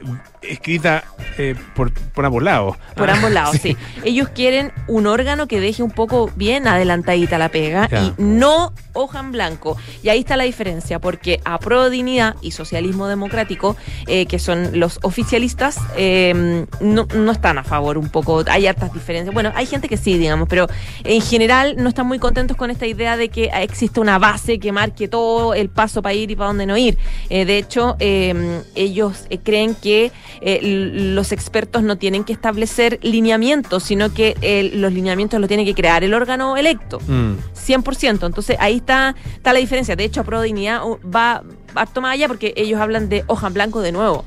escrita 0.48 1.04
eh, 1.38 1.54
por, 1.74 1.92
por, 1.92 2.24
ambos 2.24 2.42
lados. 2.42 2.76
Por 2.94 3.10
ambos 3.10 3.30
ah, 3.30 3.34
lados, 3.34 3.56
sí. 3.60 3.76
Ellos 4.04 4.28
quieren 4.28 4.72
un 4.86 5.06
órgano 5.06 5.48
que 5.48 5.60
deje 5.60 5.82
un 5.82 5.90
poco 5.90 6.30
bien 6.36 6.68
adelantadita 6.68 7.38
la 7.38 7.48
pega 7.48 7.88
y 7.90 8.12
no 8.20 8.72
hoja 8.94 9.20
en 9.20 9.32
blanco. 9.32 9.76
Y 10.02 10.08
ahí 10.08 10.20
está 10.20 10.36
la 10.36 10.44
diferencia, 10.44 11.00
porque 11.00 11.40
a 11.44 11.58
Pro 11.58 11.90
Dignidad 11.90 12.36
y 12.40 12.52
Socialismo 12.52 13.08
Democrático, 13.08 13.76
eh, 14.06 14.26
que 14.26 14.38
son 14.38 14.78
los 14.78 14.98
oficialistas, 15.02 15.78
em, 15.96 16.66
no, 16.80 17.06
no, 17.14 17.32
están 17.32 17.58
a 17.58 17.64
favor 17.64 17.98
un 17.98 18.08
poco. 18.08 18.44
Hay 18.46 18.66
hartas 18.66 18.92
diferencias. 18.94 19.34
Bueno, 19.34 19.52
hay 19.54 19.66
gente 19.66 19.88
que 19.88 19.96
sí, 19.96 20.16
digamos, 20.16 20.48
pero 20.48 20.66
en 21.02 21.20
general 21.20 21.74
no 21.76 21.88
están 21.88 22.06
muy 22.06 22.18
contentos 22.18 22.56
con 22.56 22.70
esta 22.70 22.86
idea 22.86 23.16
de 23.16 23.28
que 23.28 23.50
existe 23.54 24.00
una 24.00 24.18
base 24.18 24.58
que 24.58 24.72
marque 24.72 25.08
todo 25.08 25.54
el 25.54 25.68
paso 25.68 26.00
para 26.00 26.14
ir 26.14 26.30
y 26.30 26.36
para 26.36 26.48
dónde 26.48 26.66
no 26.66 26.76
ir. 26.76 26.96
Eh, 27.28 27.44
de 27.44 27.58
hecho, 27.58 27.96
em, 27.98 28.62
ellos 28.74 29.26
creen 29.42 29.74
que 29.74 30.12
eh, 30.40 30.60
los 30.62 31.32
expertos 31.32 31.82
no 31.82 31.96
tienen 31.96 32.24
que 32.24 32.32
establecer 32.32 32.98
lineamientos, 33.02 33.82
sino 33.82 34.12
que 34.12 34.36
eh, 34.40 34.70
los 34.74 34.92
lineamientos 34.92 35.40
los 35.40 35.48
tiene 35.48 35.64
que 35.64 35.74
crear 35.74 36.04
el 36.04 36.14
órgano 36.14 36.56
electo, 36.56 36.98
100%. 37.00 38.20
Mm. 38.20 38.24
Entonces 38.24 38.56
ahí 38.60 38.76
está, 38.76 39.14
está 39.34 39.52
la 39.52 39.58
diferencia. 39.58 39.96
De 39.96 40.04
hecho, 40.04 40.20
a 40.20 40.24
Pro 40.24 40.40
Dignidad 40.42 40.84
uh, 40.84 40.98
va 41.08 41.42
a 41.74 41.86
tomar 41.86 42.12
allá 42.12 42.28
porque 42.28 42.54
ellos 42.56 42.80
hablan 42.80 43.08
de 43.08 43.24
hoja 43.26 43.48
en 43.48 43.54
blanco 43.54 43.80
de 43.80 43.92
nuevo. 43.92 44.24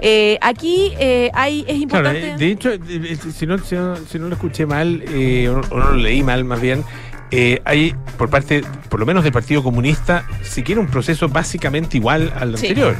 Eh, 0.00 0.38
aquí 0.42 0.92
hay, 1.32 1.64
es 1.66 1.76
importante. 1.76 2.36
de 2.36 2.50
hecho, 2.50 2.70
si 3.32 3.46
no, 3.46 3.58
si 3.58 3.74
no, 4.18 4.28
lo 4.28 4.34
escuché 4.34 4.66
mal, 4.66 5.02
o, 5.02 5.76
no, 5.76 5.90
lo 5.90 5.96
leí 5.96 6.22
mal, 6.22 6.44
más 6.44 6.60
bien, 6.60 6.84
hay 7.64 7.94
por 8.16 8.30
parte, 8.30 8.62
por 8.88 9.00
lo 9.00 9.06
menos 9.06 9.24
del 9.24 9.32
Partido 9.32 9.62
Comunista, 9.62 10.24
si 10.42 10.62
quiere 10.62 10.80
un 10.80 10.88
proceso 10.88 11.28
básicamente 11.28 11.96
igual 11.96 12.32
al 12.36 12.54
anterior. 12.54 12.96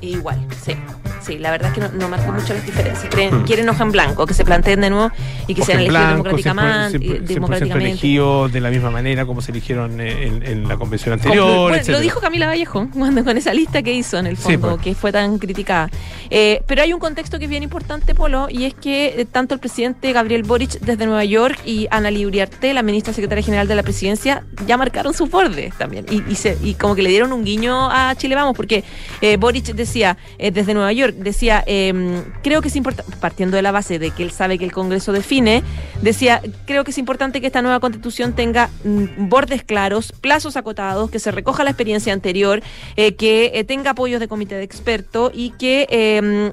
igual, 0.00 0.46
sí. 0.62 0.74
Sí, 1.20 1.38
la 1.38 1.50
verdad 1.50 1.68
es 1.68 1.74
que 1.74 1.80
no, 1.80 1.88
no 1.98 2.08
marca 2.08 2.30
mucho 2.32 2.54
las 2.54 2.64
diferencias. 2.64 3.14
Hmm. 3.14 3.44
Quieren 3.44 3.68
hoja 3.68 3.84
en 3.84 3.92
blanco, 3.92 4.26
que 4.26 4.34
se 4.34 4.44
planteen 4.44 4.80
de 4.80 4.90
nuevo 4.90 5.10
y 5.46 5.54
que 5.54 5.62
sean 5.62 5.80
elegidos 5.80 6.10
democráticamente. 6.10 6.98
democráticamente. 7.20 7.90
elegidos 7.90 8.52
de 8.52 8.60
la 8.60 8.70
misma 8.70 8.90
manera 8.90 9.26
como 9.26 9.42
se 9.42 9.52
eligieron 9.52 10.00
en, 10.00 10.68
la 10.68 10.76
convención 10.76 11.14
anterior. 11.14 11.70
Bueno, 11.70 11.82
lo 11.88 12.00
dijo 12.00 12.20
Camila 12.20 12.46
Vallejo 12.46 12.88
cuando, 12.94 13.24
con 13.24 13.36
esa 13.36 13.52
lista 13.52 13.82
que 13.82 13.92
hizo 13.92 14.18
en 14.18 14.26
el 14.26 14.36
fondo, 14.36 14.70
pues. 14.70 14.82
que 14.82 14.94
fue 14.94 15.12
tan 15.12 15.38
criticada. 15.38 15.90
Eh, 16.30 16.62
pero 16.66 16.82
hay 16.82 16.92
un 16.92 17.00
contexto 17.00 17.38
que 17.38 17.44
es 17.44 17.50
bien 17.50 17.62
importante, 17.62 18.14
Polo, 18.14 18.48
y 18.50 18.64
es 18.64 18.74
que 18.74 19.20
eh, 19.20 19.24
tanto 19.24 19.54
el 19.54 19.60
presidente 19.60 20.12
Gabriel 20.12 20.42
Boric 20.42 20.80
desde 20.80 21.06
Nueva 21.06 21.24
York 21.24 21.58
y 21.64 21.86
Ana 21.90 22.10
Uriarte, 22.10 22.72
la 22.74 22.82
ministra 22.82 23.12
secretaria 23.12 23.44
general 23.44 23.59
de 23.68 23.74
la 23.74 23.82
presidencia, 23.82 24.44
ya 24.66 24.76
marcaron 24.76 25.14
sus 25.14 25.30
bordes 25.30 25.76
también. 25.76 26.06
Y, 26.10 26.74
como 26.74 26.94
que 26.94 27.02
le 27.02 27.10
dieron 27.10 27.32
un 27.32 27.44
guiño 27.44 27.90
a 27.90 28.14
Chile 28.16 28.34
Vamos, 28.34 28.56
porque 28.56 28.84
eh, 29.20 29.36
Boric 29.36 29.66
decía 29.74 30.16
desde 30.38 30.74
Nueva 30.74 30.92
York, 30.92 31.14
decía, 31.16 31.62
em, 31.66 32.22
creo 32.42 32.62
que 32.62 32.68
es 32.68 32.76
importante, 32.76 33.12
partiendo 33.20 33.56
de 33.56 33.62
la 33.62 33.72
base 33.72 33.98
de 33.98 34.10
que 34.10 34.22
él 34.22 34.30
sabe 34.30 34.58
que 34.58 34.64
el 34.64 34.72
Congreso 34.72 35.12
define, 35.12 35.62
decía, 36.02 36.40
creo 36.66 36.84
que 36.84 36.90
es 36.90 36.98
importante 36.98 37.40
que 37.40 37.46
esta 37.46 37.62
nueva 37.62 37.80
constitución 37.80 38.34
tenga 38.34 38.70
mm, 38.84 39.28
bordes 39.28 39.64
claros, 39.64 40.12
plazos 40.12 40.56
acotados, 40.56 41.10
que 41.10 41.18
se 41.18 41.30
recoja 41.30 41.64
la 41.64 41.70
experiencia 41.70 42.12
anterior, 42.12 42.62
eh, 42.96 43.14
que 43.14 43.52
eh, 43.54 43.64
tenga 43.64 43.90
apoyos 43.92 44.20
de 44.20 44.28
comité 44.28 44.56
de 44.56 44.64
expertos 44.64 45.32
y 45.34 45.50
que 45.50 45.86
em, 45.90 46.52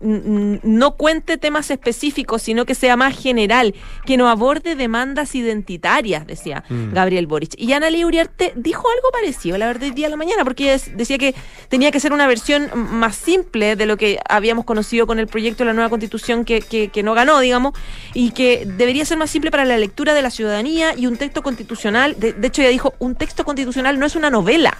no 0.00 0.96
cuente 0.96 1.36
temas 1.36 1.70
específicos, 1.70 2.42
sino 2.42 2.64
que 2.64 2.74
sea 2.74 2.96
más 2.96 3.16
general, 3.16 3.74
que 4.04 4.16
no 4.16 4.28
aborde 4.28 4.74
demandas 4.74 5.34
identitarias, 5.34 6.26
decía 6.26 6.64
mm. 6.68 6.92
Gabriel 6.92 7.26
Boric. 7.26 7.54
Y 7.56 7.72
Ana 7.72 7.88
Uriarte 7.88 8.52
dijo 8.56 8.88
algo 8.88 9.10
parecido, 9.12 9.58
la 9.58 9.66
verdad, 9.66 9.84
el 9.84 9.94
día 9.94 10.06
de 10.06 10.10
la 10.10 10.16
mañana, 10.16 10.44
porque 10.44 10.78
decía 10.94 11.18
que 11.18 11.34
tenía 11.68 11.90
que 11.90 12.00
ser 12.00 12.12
una 12.12 12.26
versión 12.26 12.70
más 12.74 13.16
simple 13.16 13.76
de 13.76 13.86
lo 13.86 13.96
que 13.96 14.18
habíamos 14.28 14.64
conocido 14.64 15.06
con 15.06 15.18
el 15.18 15.26
proyecto 15.26 15.64
de 15.64 15.66
la 15.66 15.72
nueva 15.74 15.90
constitución 15.90 16.44
que, 16.44 16.60
que, 16.60 17.02
no 17.02 17.14
ganó, 17.14 17.38
digamos, 17.40 17.74
y 18.14 18.32
que 18.32 18.66
debería 18.66 19.04
ser 19.04 19.18
más 19.18 19.30
simple 19.30 19.50
para 19.50 19.64
la 19.64 19.78
lectura 19.78 20.14
de 20.14 20.22
la 20.22 20.30
ciudadanía 20.30 20.94
y 20.96 21.06
un 21.06 21.16
texto 21.16 21.42
constitucional. 21.42 22.18
De, 22.18 22.32
de 22.32 22.46
hecho, 22.48 22.62
ella 22.62 22.70
dijo, 22.70 22.94
un 22.98 23.14
texto 23.14 23.44
constitucional 23.44 23.98
no 23.98 24.06
es 24.06 24.16
una 24.16 24.30
novela 24.30 24.76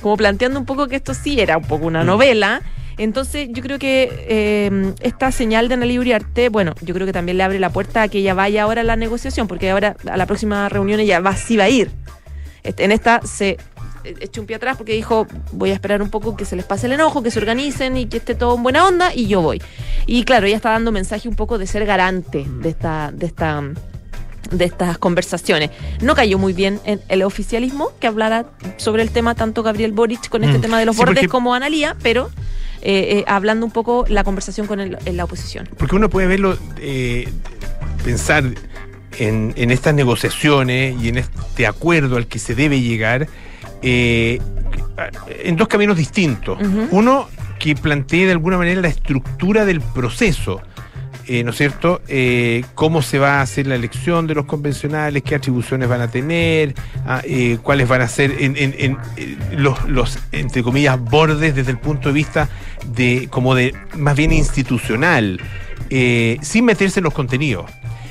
como 0.00 0.16
planteando 0.16 0.60
un 0.60 0.66
poco 0.66 0.88
que 0.88 0.96
esto 0.96 1.14
sí 1.14 1.40
era 1.40 1.56
un 1.56 1.64
poco 1.64 1.86
una 1.86 2.02
mm. 2.02 2.06
novela 2.06 2.62
entonces, 2.98 3.48
yo 3.50 3.62
creo 3.62 3.78
que 3.78 4.10
eh, 4.28 4.94
esta 5.00 5.30
señal 5.30 5.68
de 5.68 5.74
Ana 5.74 5.86
Uriarte, 5.86 6.48
bueno, 6.48 6.74
yo 6.80 6.94
creo 6.94 7.06
que 7.06 7.12
también 7.12 7.36
le 7.36 7.44
abre 7.44 7.58
la 7.58 7.70
puerta 7.70 8.02
a 8.02 8.08
que 8.08 8.18
ella 8.18 8.34
vaya 8.34 8.62
ahora 8.62 8.80
a 8.80 8.84
la 8.84 8.96
negociación, 8.96 9.48
porque 9.48 9.70
ahora 9.70 9.96
a 10.10 10.16
la 10.16 10.26
próxima 10.26 10.68
reunión 10.68 11.00
ella 11.00 11.20
va, 11.20 11.36
sí 11.36 11.56
va 11.56 11.64
a 11.64 11.68
ir. 11.68 11.90
Este, 12.62 12.84
en 12.84 12.92
esta 12.92 13.20
se 13.22 13.58
echó 14.20 14.40
un 14.40 14.46
pie 14.46 14.56
atrás 14.56 14.76
porque 14.76 14.92
dijo, 14.92 15.26
voy 15.52 15.70
a 15.70 15.74
esperar 15.74 16.00
un 16.00 16.10
poco 16.10 16.36
que 16.36 16.44
se 16.44 16.56
les 16.56 16.64
pase 16.64 16.86
el 16.86 16.92
enojo, 16.92 17.22
que 17.22 17.30
se 17.30 17.38
organicen 17.38 17.96
y 17.96 18.06
que 18.06 18.18
esté 18.18 18.34
todo 18.34 18.56
en 18.56 18.62
buena 18.62 18.86
onda 18.86 19.14
y 19.14 19.26
yo 19.26 19.42
voy. 19.42 19.60
Y 20.06 20.24
claro, 20.24 20.46
ella 20.46 20.56
está 20.56 20.70
dando 20.70 20.92
mensaje 20.92 21.28
un 21.28 21.34
poco 21.34 21.58
de 21.58 21.66
ser 21.66 21.84
garante 21.84 22.46
de 22.60 22.68
esta, 22.70 23.12
de 23.12 23.26
esta 23.26 23.62
de 24.50 24.64
estas 24.64 24.96
conversaciones. 24.98 25.70
No 26.00 26.14
cayó 26.14 26.38
muy 26.38 26.52
bien 26.52 26.80
en 26.84 27.00
el 27.08 27.24
oficialismo 27.24 27.90
que 27.98 28.06
hablara 28.06 28.46
sobre 28.76 29.02
el 29.02 29.10
tema 29.10 29.34
tanto 29.34 29.64
Gabriel 29.64 29.90
Boric 29.90 30.28
con 30.28 30.44
este 30.44 30.58
mm. 30.58 30.60
tema 30.60 30.78
de 30.78 30.86
los 30.86 30.96
bordes 30.96 31.26
como 31.26 31.52
Analía, 31.52 31.96
pero 32.00 32.30
eh, 32.82 33.18
eh, 33.18 33.24
hablando 33.26 33.66
un 33.66 33.72
poco 33.72 34.04
la 34.08 34.22
conversación 34.24 34.66
con 34.66 34.80
el- 34.80 34.98
la 35.12 35.24
oposición. 35.24 35.68
Porque 35.78 35.96
uno 35.96 36.08
puede 36.10 36.26
verlo, 36.26 36.56
eh, 36.80 37.28
pensar 38.04 38.44
en, 39.18 39.52
en 39.56 39.70
estas 39.70 39.94
negociaciones 39.94 40.94
y 41.02 41.08
en 41.08 41.18
este 41.18 41.66
acuerdo 41.66 42.16
al 42.16 42.26
que 42.26 42.38
se 42.38 42.54
debe 42.54 42.80
llegar 42.80 43.28
en 43.82 45.56
dos 45.56 45.68
caminos 45.68 45.96
distintos. 45.96 46.58
Uno 46.90 47.28
que 47.58 47.74
plantee 47.74 48.26
de 48.26 48.32
alguna 48.32 48.58
manera 48.58 48.80
la 48.80 48.88
estructura 48.88 49.64
del 49.64 49.80
proceso. 49.80 50.60
Eh, 51.28 51.42
¿No 51.44 51.50
es 51.50 51.56
cierto? 51.56 52.00
Eh, 52.08 52.64
¿Cómo 52.74 53.02
se 53.02 53.18
va 53.18 53.38
a 53.38 53.42
hacer 53.42 53.66
la 53.66 53.74
elección 53.74 54.26
de 54.26 54.34
los 54.34 54.46
convencionales? 54.46 55.22
¿Qué 55.22 55.34
atribuciones 55.34 55.88
van 55.88 56.00
a 56.00 56.08
tener? 56.10 56.74
ah, 57.06 57.20
eh, 57.24 57.58
¿Cuáles 57.62 57.88
van 57.88 58.00
a 58.02 58.08
ser 58.08 58.32
en, 58.38 58.56
en- 58.56 58.74
en, 58.78 58.96
los, 59.62 59.88
los, 59.88 60.18
entre 60.32 60.62
comillas, 60.62 61.00
bordes 61.00 61.54
desde 61.54 61.70
el 61.72 61.78
punto 61.78 62.08
de 62.10 62.14
vista 62.14 62.48
de, 62.94 63.28
como 63.30 63.54
de, 63.54 63.74
más 63.96 64.16
bien 64.16 64.32
institucional, 64.32 65.40
sin 66.42 66.64
meterse 66.64 67.00
en 67.00 67.04
los 67.04 67.14
contenidos? 67.14 67.70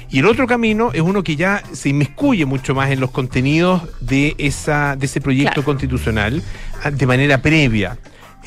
Y 0.10 0.20
el 0.20 0.28
otro 0.28 0.46
camino 0.48 0.92
es 0.94 1.02
uno 1.02 1.24
que 1.24 1.36
ya 1.36 1.64
se 1.74 1.90
inmiscuye 1.90 2.46
mucho 2.46 2.76
más 2.76 2.92
en 2.92 3.00
los 3.00 3.12
contenidos 3.12 3.82
de, 4.02 4.36
esa, 4.38 4.96
de 4.96 5.08
ese 5.08 5.20
proyecto 5.20 5.54
Claro. 5.56 5.66
constitucional 5.66 6.42
ah, 6.84 6.92
de 6.92 7.06
manera 7.06 7.42
previa. 7.42 7.98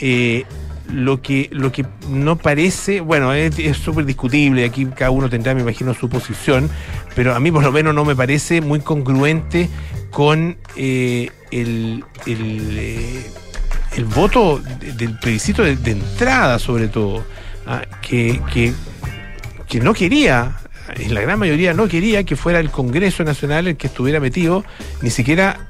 Eh, 0.00 0.44
lo 0.92 1.20
que, 1.22 1.48
lo 1.52 1.70
que 1.72 1.84
no 2.08 2.36
parece, 2.36 3.00
bueno, 3.00 3.32
es 3.34 3.54
súper 3.76 4.04
discutible, 4.04 4.64
aquí 4.64 4.86
cada 4.86 5.10
uno 5.10 5.28
tendrá, 5.28 5.54
me 5.54 5.60
imagino, 5.60 5.92
su 5.94 6.08
posición, 6.08 6.70
pero 7.14 7.34
a 7.34 7.40
mí 7.40 7.50
por 7.52 7.62
lo 7.62 7.72
menos 7.72 7.94
no 7.94 8.04
me 8.04 8.16
parece 8.16 8.60
muy 8.60 8.80
congruente 8.80 9.68
con 10.10 10.56
eh, 10.76 11.30
el, 11.50 12.04
el, 12.26 12.76
eh, 12.78 13.30
el 13.96 14.04
voto 14.06 14.58
de- 14.80 14.92
del 14.92 15.18
plebiscito 15.18 15.62
de, 15.62 15.76
de 15.76 15.90
entrada, 15.92 16.58
sobre 16.58 16.88
todo, 16.88 17.24
ah, 17.66 17.82
que, 18.00 18.40
que, 18.52 18.72
que 19.68 19.80
no 19.80 19.92
quería, 19.92 20.56
en 20.96 21.12
la 21.12 21.20
gran 21.20 21.38
mayoría 21.38 21.74
no 21.74 21.86
quería 21.88 22.24
que 22.24 22.34
fuera 22.34 22.60
el 22.60 22.70
Congreso 22.70 23.22
Nacional 23.24 23.66
el 23.68 23.76
que 23.76 23.88
estuviera 23.88 24.20
metido, 24.20 24.64
ni 25.02 25.10
siquiera 25.10 25.68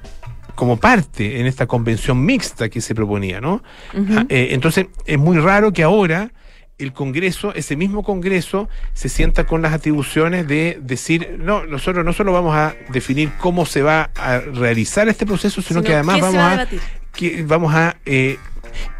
como 0.59 0.77
parte 0.77 1.38
en 1.38 1.47
esta 1.47 1.67
convención 1.69 2.25
mixta 2.25 2.69
que 2.69 2.81
se 2.81 2.93
proponía, 2.93 3.41
¿no? 3.41 3.62
Ah, 3.95 4.25
eh, 4.29 4.49
entonces, 4.50 4.87
es 5.07 5.17
muy 5.17 5.38
raro 5.38 5.73
que 5.73 5.85
ahora 5.85 6.33
el 6.79 6.93
Congreso, 6.93 7.55
ese 7.55 7.77
mismo 7.77 8.03
Congreso, 8.03 8.69
se 8.93 9.09
sienta 9.09 9.45
con 9.45 9.62
las 9.62 9.73
atribuciones 9.73 10.49
de 10.49 10.81
decir, 10.83 11.37
no, 11.38 11.65
nosotros 11.65 12.05
no 12.05 12.12
solo 12.12 12.33
vamos 12.33 12.57
a 12.57 12.75
definir 12.88 13.31
cómo 13.38 13.67
se 13.67 13.83
va 13.83 14.11
a 14.17 14.41
realizar 14.41 15.07
este 15.09 15.25
proceso, 15.27 15.62
sino, 15.62 15.79
Sino, 15.81 15.87
que 15.87 15.95
además 15.95 16.17
¿qué 16.17 16.21
se 16.23 16.27
vamos 16.27 16.41
va 16.43 16.50
a 16.50 16.62
a, 16.62 16.69
que 17.12 17.43
vamos 17.47 17.73
a, 17.75 17.97
eh, 18.05 18.37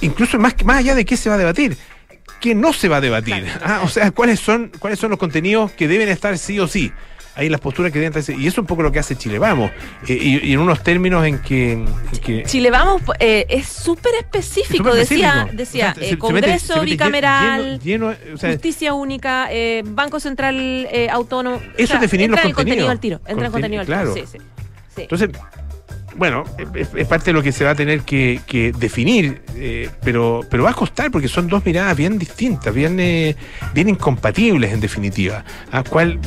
incluso 0.01 0.39
más, 0.39 0.55
que- 0.55 0.65
más 0.65 0.79
allá 0.79 0.95
de 0.95 1.05
qué 1.05 1.17
se 1.17 1.29
va 1.29 1.35
a 1.35 1.39
debatir, 1.39 1.77
qué 2.41 2.55
no 2.55 2.73
se 2.73 2.87
va 2.89 2.99
a 2.99 3.01
debatir. 3.01 3.43
Claro. 3.43 3.61
Ah, 3.65 3.81
o 3.83 3.89
sea, 3.89 4.13
cuáles 4.13 4.39
son, 4.39 4.71
cuáles 4.79 5.01
son 5.01 5.11
los 5.11 5.19
contenidos 5.19 5.73
que 5.73 5.89
deben 5.89 6.09
estar 6.09 6.39
sí 6.39 6.61
o 6.61 6.69
sí. 6.69 6.93
Ahí 7.39 7.49
las 7.49 7.61
posturas 7.61 7.93
que 7.93 8.05
estar. 8.05 8.23
Y 8.37 8.41
eso 8.41 8.49
es 8.49 8.59
un 8.59 8.67
poco 8.67 8.83
lo 8.83 8.91
que 8.91 8.99
hace 8.99 9.15
Chile 9.17 9.39
Vamos. 9.39 9.71
Eh, 10.09 10.19
y, 10.21 10.49
y 10.49 10.53
en 10.55 10.59
unos 10.59 10.83
términos 10.83 11.25
en 11.25 11.39
que. 11.39 11.73
en 11.73 11.87
que- 12.25 12.43
Chile 12.43 12.71
Vamos 12.71 13.01
eh, 13.21 13.47
es 13.49 13.67
súper 13.69 14.13
específico, 14.17 14.93
decía, 14.93 15.49
decía 15.53 15.93
O 15.93 15.95
sea, 15.95 16.03
eh, 16.03 16.09
se- 16.09 16.11
se 16.11 16.17
mete- 16.17 16.19
Congreso 16.19 16.67
se 16.75 16.81
mete 16.81 16.91
bicameral, 16.91 17.79
lleno- 17.81 18.13
lleno- 18.13 18.35
o 18.35 18.37
sea, 18.39 18.51
justicia 18.53 18.93
única, 18.93 19.47
eh, 19.53 19.83
Banco 19.87 20.19
Central 20.19 20.57
eh, 20.91 21.09
Autónomo. 21.11 21.61
Eso 21.77 21.95
es 21.95 22.01
definir 22.01 22.25
entra 22.27 22.43
los 22.43 22.45
en 22.45 22.49
el 22.51 22.55
contenido 22.57 22.87
contenidos. 22.87 22.91
al 22.91 23.01
tiro. 23.01 23.17
Entra 23.27 23.33
en 23.33 23.39
Conteni- 23.39 23.53
contenido 23.53 23.81
al 23.83 23.87
claro. 23.87 24.15
tiro. 24.15 24.27
Sí, 24.27 24.39
sí. 24.39 24.45
Sí. 24.97 25.03
Entonces, 25.03 25.31
bueno, 26.19 26.45
es, 26.75 27.07
parte 27.07 27.27
de 27.27 27.33
lo 27.33 27.43
que 27.43 27.53
se 27.53 27.65
va 27.65 27.71
a 27.71 27.75
tener 27.75 28.03
que, 28.03 28.41
que 28.47 28.73
definir, 28.73 29.41
eh, 29.55 29.89
pero, 30.03 30.41
pero 30.51 30.65
va 30.65 30.71
a 30.71 30.75
costar 30.75 31.11
porque 31.11 31.29
son 31.29 31.49
dos 31.49 31.65
miradas 31.65 31.97
bien 31.97 32.19
distintas, 32.19 32.75
bien, 32.75 32.99
eh, 32.99 33.37
bien 33.73 33.89
incompatibles 33.89 34.73
en 34.73 34.81
definitiva. 34.81 35.45
¿A 35.71 35.85
cuál? 35.85 36.19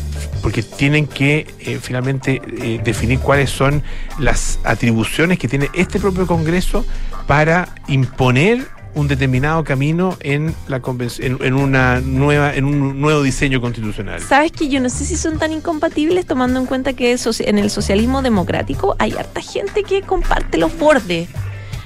Porque 0.41 0.63
tienen 0.63 1.07
que 1.07 1.45
eh, 1.59 1.79
finalmente 1.81 2.41
eh, 2.61 2.79
definir 2.83 3.19
cuáles 3.19 3.49
son 3.49 3.83
las 4.17 4.59
atribuciones 4.63 5.37
que 5.37 5.47
tiene 5.47 5.69
este 5.73 5.99
propio 5.99 6.25
Congreso 6.25 6.85
para 7.27 7.67
imponer 7.87 8.65
un 8.95 9.07
determinado 9.07 9.63
camino 9.63 10.17
en 10.21 10.53
la 10.67 10.81
en, 11.19 11.37
en 11.41 11.53
una 11.53 12.01
nueva 12.01 12.53
en 12.55 12.65
un 12.65 12.99
nuevo 12.99 13.21
diseño 13.23 13.61
constitucional. 13.61 14.21
Sabes 14.21 14.51
que 14.51 14.69
yo 14.69 14.79
no 14.79 14.89
sé 14.89 15.05
si 15.05 15.15
son 15.15 15.39
tan 15.39 15.51
incompatibles 15.51 16.25
tomando 16.25 16.59
en 16.59 16.65
cuenta 16.65 16.93
que 16.93 17.11
en 17.39 17.57
el 17.57 17.69
socialismo 17.69 18.21
democrático 18.21 18.95
hay 18.99 19.13
harta 19.13 19.41
gente 19.41 19.83
que 19.83 20.01
comparte 20.01 20.57
los 20.57 20.77
bordes. 20.77 21.29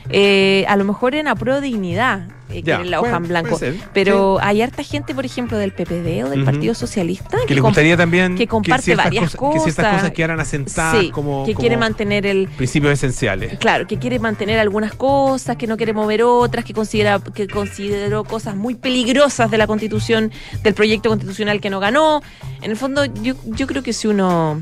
Eh, 0.10 0.66
a 0.68 0.76
lo 0.76 0.84
mejor 0.86 1.16
en 1.16 1.28
apruebo 1.28 1.62
dignidad, 1.62 2.28
eh, 2.52 2.62
que 2.62 2.72
en 2.74 2.92
la 2.92 3.02
hoja 3.02 3.18
en 3.18 3.28
blanco. 3.28 3.60
Pero 3.94 4.38
hay 4.42 4.62
harta 4.62 4.84
gente, 4.84 5.16
por 5.16 5.26
ejemplo, 5.26 5.58
del 5.58 5.72
PPD 5.72 6.24
o 6.24 6.30
del. 6.30 6.46
Partido 6.46 6.76
Socialista 6.76 7.38
que 7.48 7.56
le 7.56 7.62
gustaría 7.62 7.98
también 7.98 8.36
que 8.36 8.46
comparte 8.46 8.96
varias 8.96 9.36
cosas, 9.36 9.56
que 9.56 9.60
ciertas 9.72 9.86
cosas. 9.86 10.02
cosas 10.02 10.12
quedaran 10.12 10.40
asentadas 10.40 11.02
sí, 11.02 11.10
como, 11.10 11.44
que 11.44 11.54
como 11.54 11.62
quiere 11.62 11.76
mantener 11.78 12.26
el 12.28 12.48
principios 12.50 12.94
esenciales. 12.94 13.58
Claro, 13.58 13.88
que 13.88 13.98
quiere 13.98 14.20
mantener 14.20 14.60
algunas 14.60 14.94
cosas, 14.94 15.58
que 15.58 15.66
no 15.66 15.76
quiere 15.76 15.94
mover 15.94 16.22
otras, 16.22 16.64
que 16.66 16.74
considera 16.74 17.20
que 17.34 17.48
consideró 17.48 18.24
cosas 18.26 18.56
muy 18.56 18.76
peligrosas 18.76 19.50
de 19.50 19.58
la 19.58 19.66
Constitución, 19.66 20.32
del 20.62 20.76
proyecto 20.76 21.10
constitucional 21.10 21.60
que 21.62 21.72
no 21.72 21.80
ganó. 21.80 22.22
En 22.62 22.70
el 22.70 22.78
fondo, 22.78 23.06
yo, 23.06 23.34
yo 23.46 23.66
creo 23.66 23.82
que 23.82 23.92
si 23.92 24.08
uno 24.08 24.62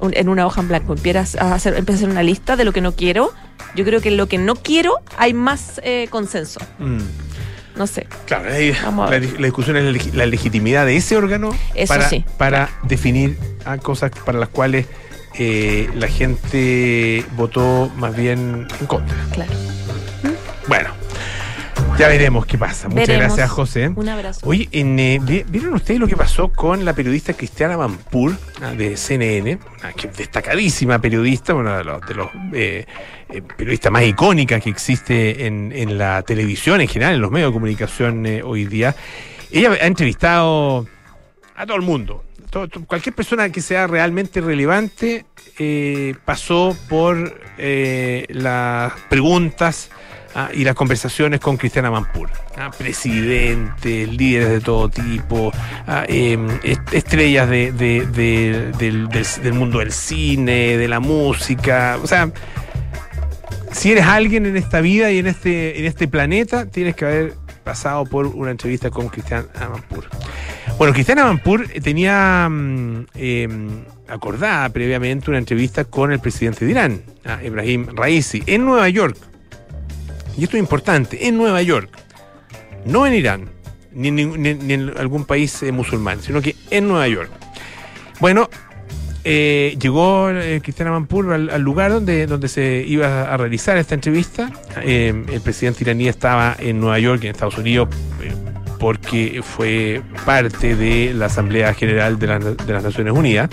un- 0.00 0.12
en 0.14 0.28
una 0.28 0.44
hoja 0.46 0.60
en 0.60 0.68
blanco 0.68 0.92
empieza 0.92 1.20
a 1.42 1.54
hacer, 1.54 1.74
empieza 1.74 1.92
a 1.92 2.00
hacer 2.02 2.08
una 2.10 2.22
lista 2.22 2.56
de 2.56 2.64
lo 2.66 2.72
que 2.72 2.82
no 2.82 2.92
quiero, 2.92 3.32
yo 3.74 3.84
creo 3.84 4.00
que 4.00 4.08
en 4.08 4.16
lo 4.16 4.26
que 4.28 4.38
no 4.38 4.54
quiero 4.56 4.96
hay 5.16 5.34
más 5.34 5.80
eh, 5.84 6.06
consenso. 6.10 6.60
Mm. 6.78 6.98
No 7.76 7.86
sé. 7.88 8.06
Claro, 8.26 8.44
la, 8.48 9.10
la 9.10 9.18
discusión 9.18 9.76
es 9.76 9.82
la, 9.84 9.90
legi- 9.90 10.12
la 10.12 10.26
legitimidad 10.26 10.86
de 10.86 10.96
ese 10.96 11.16
órgano 11.16 11.50
Eso 11.74 11.92
para, 11.92 12.08
sí, 12.08 12.24
para 12.38 12.70
definir 12.84 13.36
ah, 13.64 13.78
cosas 13.78 14.12
para 14.24 14.38
las 14.38 14.48
cuales 14.48 14.86
eh, 15.36 15.90
la 15.94 16.06
gente 16.06 17.24
votó 17.36 17.90
más 17.96 18.14
bien 18.14 18.68
en 18.80 18.86
contra. 18.86 19.16
Claro. 19.32 19.50
Bueno, 20.68 20.90
ya 21.98 22.08
veremos 22.08 22.44
qué 22.46 22.58
pasa. 22.58 22.88
Muchas 22.88 23.06
Veremos. 23.06 23.36
gracias, 23.36 23.50
José. 23.50 23.88
Un 23.94 24.08
abrazo. 24.08 24.40
Oye, 24.44 24.68
en, 24.72 24.98
eh, 24.98 25.20
vi- 25.22 25.44
¿vieron 25.48 25.74
ustedes 25.74 26.00
lo 26.00 26.06
que 26.08 26.16
pasó 26.16 26.48
con 26.50 26.84
la 26.84 26.92
periodista 26.92 27.34
Cristiana 27.34 27.76
Mampur 27.76 28.36
ah, 28.62 28.72
de 28.72 28.96
CNN? 28.96 29.58
Una 29.80 29.92
que- 29.92 30.08
destacadísima 30.08 30.98
periodista, 30.98 31.52
bueno, 31.52 31.76
de 31.76 31.84
los, 31.84 32.00
de 32.06 32.14
los, 32.14 32.28
eh, 32.52 32.86
eh, 33.28 33.42
periodistas 33.56 33.92
más 33.92 34.02
icónicas 34.04 34.62
que 34.62 34.70
existe 34.70 35.46
en, 35.46 35.72
en 35.74 35.96
la 35.96 36.22
televisión 36.22 36.80
en 36.80 36.88
general, 36.88 37.14
en 37.14 37.20
los 37.20 37.30
medios 37.30 37.50
de 37.50 37.54
comunicación 37.54 38.26
hoy 38.44 38.64
día. 38.66 38.94
Ella 39.52 39.70
ha 39.80 39.86
entrevistado 39.86 40.86
a 41.54 41.64
todo 41.66 41.76
el 41.76 41.82
mundo. 41.82 42.24
Todo- 42.50 42.68
cualquier 42.86 43.14
persona 43.14 43.48
que 43.50 43.60
sea 43.60 43.86
realmente 43.86 44.40
relevante 44.40 45.26
pasó 46.24 46.76
por 46.88 47.40
las 48.28 48.92
preguntas 49.08 49.90
ah, 50.34 50.48
y 50.52 50.64
las 50.64 50.74
conversaciones 50.74 51.40
con 51.40 51.56
Cristiana 51.56 51.90
Mampur. 51.90 52.28
Ah, 52.56 52.70
presidentes, 52.76 54.08
líderes 54.08 54.48
de 54.50 54.60
todo 54.60 54.88
tipo, 54.88 55.52
ah, 55.86 56.04
est- 56.08 56.92
estrellas 56.92 57.48
de- 57.48 57.72
de- 57.72 58.06
de- 58.06 58.72
del, 59.42 59.52
mundo 59.54 59.78
del 59.80 59.92
cine, 59.92 60.76
de 60.76 60.88
la 60.88 61.00
música. 61.00 61.98
O 62.02 62.06
sea, 62.06 62.30
si 63.72 63.92
eres 63.92 64.06
alguien 64.06 64.46
en 64.46 64.56
esta 64.56 64.80
vida 64.80 65.10
y 65.10 65.18
en 65.18 65.26
este, 65.26 65.78
en 65.80 65.84
este 65.86 66.06
planeta, 66.08 66.66
tienes 66.66 66.94
que 66.94 67.04
haber 67.04 67.34
pasado 67.64 68.04
por 68.04 68.26
una 68.26 68.50
entrevista 68.50 68.90
con 68.90 69.08
Cristian 69.08 69.46
Amanpur. 69.58 70.04
Bueno, 70.78 70.92
Cristian 70.92 71.18
Amanpur 71.20 71.66
tenía 71.82 72.46
mm, 72.50 73.06
eh, 73.14 73.48
acordada 74.08 74.68
previamente 74.70 75.30
una 75.30 75.38
entrevista 75.38 75.84
con 75.84 76.12
el 76.12 76.18
presidente 76.18 76.64
de 76.64 76.70
Irán, 76.72 77.02
Ibrahim 77.44 77.86
Raisi, 77.94 78.42
en 78.46 78.64
Nueva 78.64 78.88
York. 78.88 79.16
Y 80.36 80.44
esto 80.44 80.56
es 80.56 80.60
importante, 80.60 81.28
en 81.28 81.36
Nueva 81.36 81.62
York, 81.62 81.90
no 82.84 83.06
en 83.06 83.14
Irán, 83.14 83.50
ni 83.92 84.08
en, 84.08 84.92
algún 84.98 85.24
país 85.24 85.62
eh, 85.62 85.72
musulmán, 85.72 86.20
sino 86.20 86.42
que 86.42 86.56
en 86.70 86.88
Nueva 86.88 87.06
York. 87.08 87.30
Bueno, 88.20 88.48
eh, 89.26 89.78
llegó 89.80 90.28
eh, 90.28 90.60
Cristiana 90.62 90.90
Mampur 90.90 91.32
al, 91.32 91.62
lugar 91.62 91.90
donde, 91.90 92.26
donde 92.26 92.46
se 92.46 92.84
iba 92.86 93.32
a 93.32 93.36
realizar 93.38 93.78
esta 93.78 93.94
entrevista. 93.94 94.52
Eh, 94.82 95.24
el 95.32 95.40
presidente 95.40 95.82
iraní 95.82 96.08
estaba 96.08 96.54
en 96.58 96.78
Nueva 96.78 96.98
York, 96.98 97.24
en 97.24 97.30
Estados 97.30 97.56
Unidos, 97.56 97.88
porque 98.78 99.40
fue 99.42 100.02
parte 100.26 100.76
de 100.76 101.14
la 101.14 101.26
Asamblea 101.26 101.72
General 101.72 102.18
de, 102.18 102.26
de 102.54 102.72
las 102.72 102.84
Naciones 102.84 103.14
Unidas. 103.14 103.48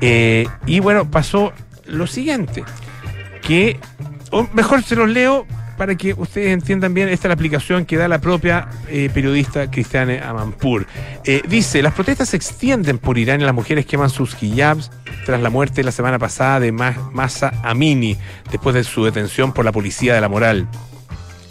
Y 0.00 0.80
bueno, 0.80 1.10
pasó 1.10 1.52
lo 1.86 2.06
siguiente, 2.06 2.62
que, 3.42 3.78
o 4.30 4.48
mejor 4.52 4.84
se 4.84 4.94
los 4.94 5.08
leo 5.08 5.46
para 5.82 5.96
que 5.96 6.14
ustedes 6.14 6.52
entiendan 6.52 6.94
bien, 6.94 7.08
esta 7.08 7.26
es 7.26 7.30
la 7.30 7.34
aplicación 7.34 7.84
que 7.84 7.96
da 7.96 8.06
la 8.06 8.20
propia 8.20 8.68
eh, 8.86 9.10
periodista 9.12 9.68
Cristiane 9.68 10.20
Amanpur. 10.20 10.86
Eh, 11.24 11.42
dice, 11.48 11.82
las 11.82 11.92
protestas 11.92 12.28
se 12.28 12.36
extienden 12.36 12.98
por 12.98 13.18
Irán 13.18 13.40
y 13.40 13.44
las 13.44 13.52
mujeres 13.52 13.84
queman 13.84 14.08
sus 14.08 14.40
hijabs 14.40 14.92
tras 15.26 15.40
la 15.40 15.50
muerte 15.50 15.82
la 15.82 15.90
semana 15.90 16.20
pasada 16.20 16.60
de 16.60 16.70
Ma- 16.70 17.10
Masa 17.12 17.52
Amini, 17.64 18.16
después 18.48 18.76
de 18.76 18.84
su 18.84 19.04
detención 19.04 19.52
por 19.52 19.64
la 19.64 19.72
policía 19.72 20.14
de 20.14 20.20
la 20.20 20.28
moral. 20.28 20.68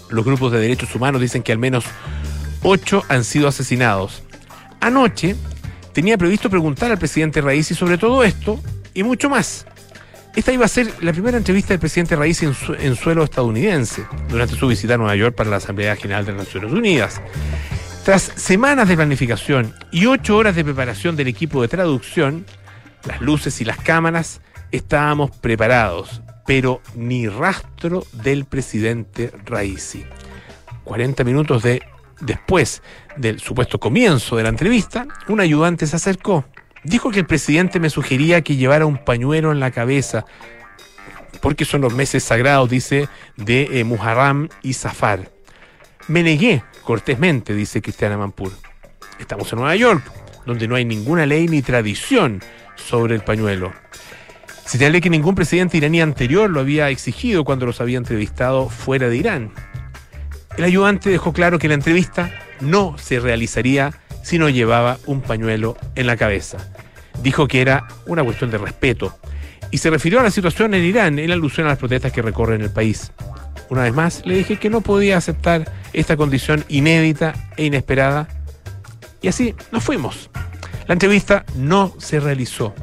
Los 0.10 0.24
grupos 0.24 0.54
de 0.54 0.60
derechos 0.60 0.96
humanos 0.96 1.20
dicen 1.20 1.44
que 1.44 1.52
al 1.52 1.58
menos 1.60 1.84
Ocho 2.64 3.04
han 3.10 3.26
sido 3.26 3.50
asesinados. 3.50 4.24
Anoche 4.80 5.36
tenía 5.92 6.18
previsto 6.18 6.50
preguntar 6.50 6.90
al 6.90 6.98
presidente 6.98 7.42
Raisi 7.42 7.76
sobre 7.76 7.98
todo 7.98 8.24
esto 8.24 8.62
y 8.94 9.04
mucho 9.04 9.30
más. 9.30 9.66
Esta 10.36 10.54
iba 10.54 10.64
a 10.64 10.70
ser 10.70 11.04
la 11.04 11.12
primera 11.12 11.38
entrevista 11.38 11.74
del 11.74 11.80
presidente 11.80 12.16
Raisi 12.16 12.46
en, 12.46 12.96
suelo 12.96 13.24
estadounidense 13.26 14.06
durante 14.30 14.56
su 14.56 14.68
visita 14.68 14.94
a 14.94 14.98
Nueva 14.98 15.16
York 15.16 15.36
para 15.36 15.50
la 15.50 15.58
Asamblea 15.58 15.98
General 15.98 16.26
de 16.26 16.32
las 16.32 16.46
Naciones 16.46 16.72
Unidas. 16.72 17.22
Tras 18.06 18.24
semanas 18.24 18.88
de 18.88 18.96
planificación 18.96 19.76
y 19.92 20.06
ocho 20.06 20.38
horas 20.38 20.56
de 20.56 20.64
preparación 20.64 21.18
del 21.18 21.28
equipo 21.28 21.62
de 21.62 21.68
traducción, 21.68 22.46
las 23.06 23.20
luces 23.20 23.60
y 23.60 23.66
las 23.66 23.78
cámaras, 23.78 24.40
estábamos 24.72 25.32
preparados, 25.32 26.22
pero 26.48 26.82
ni 26.96 27.28
rastro 27.28 28.06
del 28.14 28.46
presidente 28.46 29.34
Raisi. 29.46 30.06
40 30.86 31.26
minutos 31.26 31.62
de, 31.62 31.82
después 32.22 32.82
del 33.18 33.42
supuesto 33.42 33.82
comienzo 33.82 34.38
de 34.38 34.44
la 34.44 34.50
entrevista, 34.50 35.08
un 35.28 35.42
ayudante 35.42 35.88
se 35.88 35.98
acercó. 35.98 36.46
Dijo 36.84 37.12
que 37.12 37.20
el 37.20 37.26
presidente 37.26 37.80
me 37.80 37.90
sugería 37.90 38.42
que 38.42 38.56
llevara 38.56 38.86
un 38.86 38.98
pañuelo 38.98 39.52
en 39.52 39.60
la 39.60 39.72
cabeza, 39.72 40.26
porque 41.40 41.66
son 41.66 41.82
los 41.82 41.94
meses 41.94 42.24
sagrados, 42.24 42.70
dice, 42.70 43.08
de 43.38 43.80
eh, 43.80 43.84
Muharram 43.84 44.50
y 44.64 44.74
Zafar. 44.74 45.32
Me 46.08 46.24
negué 46.24 46.64
cortésmente, 46.84 47.54
dice 47.54 47.82
Cristiana 47.82 48.18
Mampur. 48.18 48.52
Estamos 49.20 49.52
en 49.54 49.60
Nueva 49.60 49.76
York, 49.76 50.04
donde 50.46 50.68
no 50.68 50.76
hay 50.76 50.86
ninguna 50.86 51.26
ley 51.26 51.48
ni 51.48 51.62
tradición 51.62 52.42
sobre 52.76 53.16
el 53.16 53.22
pañuelo. 53.22 53.72
Señalé 54.66 55.02
que 55.02 55.10
ningún 55.10 55.36
presidente 55.36 55.78
iraní 55.78 56.02
anterior 56.02 56.50
lo 56.50 56.62
había 56.62 56.90
exigido 56.90 57.44
cuando 57.44 57.66
los 57.66 57.82
había 57.82 57.98
entrevistado 57.98 58.70
fuera 58.70 59.10
de 59.10 59.18
Irán. 59.18 59.52
El 60.58 60.64
ayudante 60.64 61.10
dejó 61.10 61.34
claro 61.34 61.60
que 61.60 61.68
la 61.68 61.76
entrevista 61.76 62.32
no 62.62 62.98
se 62.98 63.20
realizaría 63.20 63.94
si 64.24 64.38
no 64.38 64.50
llevaba 64.50 64.98
un 65.06 65.22
pañuelo 65.22 65.78
en 65.96 66.08
la 66.08 66.18
cabeza. 66.18 66.58
Dijo 67.22 67.48
que 67.48 67.62
era 67.62 67.88
una 68.06 68.24
cuestión 68.24 68.52
de 68.52 68.58
respeto 68.58 69.18
y 69.72 69.78
se 69.78 69.90
refirió 69.90 70.20
a 70.20 70.24
la 70.24 70.32
situación 70.32 70.74
en 70.74 70.84
Irán 70.84 71.20
en 71.20 71.32
alusión 71.32 71.68
a 71.68 71.72
las 71.72 71.80
protestas 71.80 72.12
que 72.12 72.22
recorren 72.22 72.62
el 72.62 72.72
país. 72.72 73.12
Una 73.70 73.84
vez 73.84 73.94
más, 73.94 74.22
le 74.26 74.36
dije 74.36 74.58
que 74.58 74.70
no 74.70 74.82
podía 74.82 75.18
aceptar 75.18 75.72
esta 75.94 76.18
condición 76.18 76.66
inédita 76.68 77.34
e 77.56 77.66
inesperada 77.66 78.28
y 79.22 79.28
así 79.28 79.56
nos 79.72 79.84
fuimos. 79.84 80.30
La 80.88 80.94
entrevista 80.94 81.46
no 81.56 81.94
se 81.98 82.20
realizó. 82.20 82.74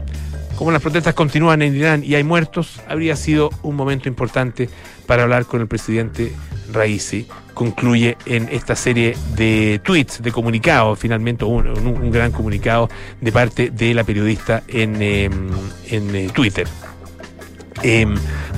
Como 0.57 0.73
las 0.73 0.83
protestas 0.83 1.15
continúan 1.15 1.63
en 1.63 1.77
Irán 1.77 2.03
y 2.03 2.15
hay 2.15 2.25
muertos, 2.25 2.81
habría 2.89 3.17
sido 3.17 3.51
un 3.63 3.77
momento 3.77 4.09
importante 4.09 4.69
para 5.07 5.25
hablar 5.25 5.45
con 5.45 5.61
el 5.61 5.69
presidente 5.69 6.33
Raisi. 6.73 7.27
Concluye 7.55 8.17
en 8.27 8.49
esta 8.51 8.77
serie 8.77 9.17
de 9.35 9.81
tweets, 9.83 10.23
de 10.23 10.31
comunicados, 10.31 10.99
finalmente 10.99 11.45
un, 11.45 11.67
un, 11.67 12.11
gran 12.11 12.31
comunicado 12.31 12.89
de 13.21 13.33
parte 13.33 13.71
de 13.71 13.95
la 13.95 14.05
periodista 14.05 14.63
en, 14.69 15.03
eh, 15.03 15.31
en 15.91 16.15
eh, 16.15 16.29
Twitter. 16.33 16.69
Eh, 17.83 18.07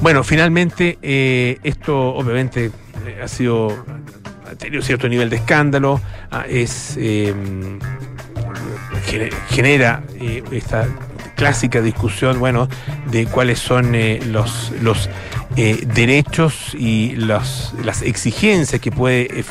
bueno, 0.00 0.24
finalmente 0.24 0.98
eh, 1.02 1.58
esto 1.62 2.14
obviamente 2.14 2.70
ha 3.22 3.28
sido 3.28 3.84
ha 4.50 4.54
tenido 4.54 4.82
cierto 4.82 5.08
nivel 5.08 5.30
de 5.30 5.36
escándalo, 5.36 6.00
ah, 6.30 6.44
es 6.48 6.98
genera 9.50 10.02
esta 10.50 10.86
clásica 11.40 11.80
discusión, 11.80 12.38
bueno, 12.38 12.68
de 13.10 13.24
cuáles 13.24 13.58
son 13.58 13.94
eh, 13.94 14.20
los, 14.26 14.72
los 14.82 15.08
eh, 15.56 15.84
derechos 15.94 16.74
y 16.78 17.16
los, 17.16 17.74
las 17.84 18.02
exigencias 18.02 18.80
que 18.80 18.92
puede 18.92 19.44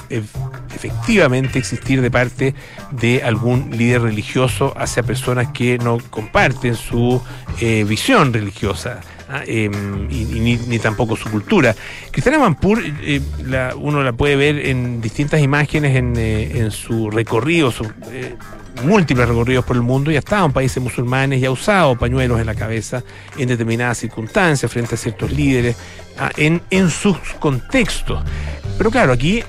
efectivamente 0.73 1.59
existir 1.59 2.01
de 2.01 2.09
parte 2.09 2.55
de 2.91 3.21
algún 3.23 3.77
líder 3.77 4.03
religioso 4.03 4.73
hacia 4.77 5.03
personas 5.03 5.49
que 5.51 5.77
no 5.77 5.97
comparten 6.09 6.75
su 6.75 7.21
eh, 7.59 7.83
visión 7.87 8.31
religiosa. 8.31 9.01
¿ah? 9.29 9.41
Em, 9.45 10.09
y, 10.09 10.23
ni, 10.67 10.79
tampoco 10.79 11.17
su 11.17 11.29
cultura. 11.29 11.75
Cristiana 12.11 12.39
Mampur, 12.39 12.81
la, 13.45 13.75
uno 13.75 14.01
la 14.01 14.13
puede 14.13 14.35
ver 14.37 14.67
en 14.67 15.01
distintas 15.01 15.41
imágenes 15.41 15.97
en, 15.97 16.15
en 16.17 16.71
su 16.71 17.11
recorrido, 17.11 17.71
su, 17.71 17.83
múltiples 18.83 19.27
recorridos 19.27 19.65
por 19.65 19.75
el 19.75 19.81
mundo 19.81 20.11
y 20.11 20.15
ha 20.15 20.19
estado 20.19 20.45
en 20.45 20.53
países 20.53 20.81
musulmanes 20.81 21.41
y 21.41 21.45
ha 21.45 21.51
usado 21.51 21.97
pañuelos 21.97 22.39
en 22.39 22.45
la 22.45 22.55
cabeza 22.55 23.03
en 23.37 23.47
determinadas 23.47 23.97
circunstancias 23.97 24.71
frente 24.71 24.95
a 24.95 24.97
ciertos 24.97 25.31
líderes, 25.31 25.75
en, 26.37 26.61
en 26.69 26.89
sus 26.89 27.17
contextos. 27.39 28.23
Pero 28.77 28.91
claro, 28.91 29.13
aquí 29.13 29.43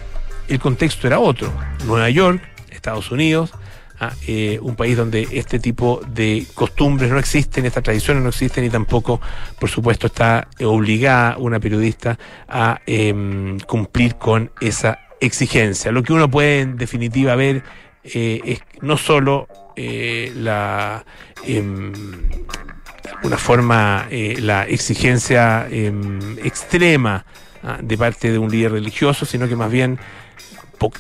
el 0.49 0.59
contexto 0.59 1.07
era 1.07 1.19
otro. 1.19 1.53
Nueva 1.87 2.11
York, 2.11 2.43
Estados 2.71 3.11
Unidos, 3.11 3.53
ah, 4.01 4.13
eh, 4.27 4.59
un 4.63 4.75
país 4.75 4.97
donde 4.97 5.29
este 5.33 5.59
tipo 5.59 6.01
de 6.09 6.47
costumbres 6.55 7.11
no 7.11 7.19
existen, 7.19 7.67
estas 7.67 7.83
tradiciones 7.83 8.23
no 8.23 8.31
existen 8.31 8.65
y 8.65 8.71
tampoco, 8.71 9.21
por 9.59 9.71
supuesto, 9.71 10.09
está 10.09 10.49
obligada 10.65 11.37
una 11.39 11.61
periodista 11.61 12.19
a 12.49 12.81
eh, 12.87 13.57
cumplir 13.67 14.17
con 14.17 14.51
esa 14.61 14.99
exigencia. 15.21 15.93
Lo 15.93 16.03
que 16.03 16.13
uno 16.13 16.31
puede 16.31 16.61
en 16.61 16.77
definitiva 16.77 17.35
ver 17.37 17.63
eh, 18.03 18.41
es 18.45 18.61
no 18.81 18.97
solo 18.97 19.47
eh, 19.77 20.33
la 20.35 21.05
de 21.45 23.11
alguna 23.11 23.37
forma 23.37 24.07
eh, 24.11 24.37
la 24.41 24.67
exigencia 24.67 25.67
em, 25.71 26.39
extrema 26.39 27.25
ah, 27.63 27.79
de 27.83 27.99
parte 27.99 28.33
de 28.33 28.39
un 28.39 28.51
líder 28.51 28.73
religioso, 28.73 29.27
sino 29.27 29.49
que 29.49 29.57
más 29.57 29.71
bien 29.71 29.99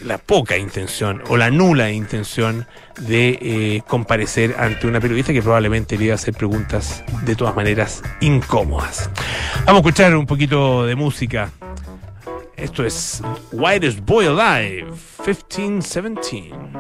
la 0.04 0.18
poca 0.18 0.58
intención 0.58 1.22
o 1.28 1.38
la 1.38 1.50
nula 1.50 1.90
intención 1.90 2.66
de 3.00 3.82
comparecer 3.86 4.54
ante 4.58 4.86
una 4.86 5.00
periodista 5.00 5.32
que 5.32 5.40
probablemente 5.40 5.96
le 5.96 6.04
iba 6.04 6.12
a 6.12 6.16
hacer 6.16 6.34
preguntas 6.34 7.02
de 7.22 7.34
todas 7.34 7.56
maneras 7.56 8.02
incómodas. 8.20 9.08
Vamos 9.64 9.76
a 9.76 9.88
escuchar 9.88 10.14
un 10.14 10.26
poquito 10.26 10.84
de 10.84 10.96
música. 10.96 11.50
Esto 12.58 12.84
es 12.84 13.22
Whitest 13.52 14.00
Boy 14.00 14.26
Alive, 14.26 14.92
1517. 15.24 16.79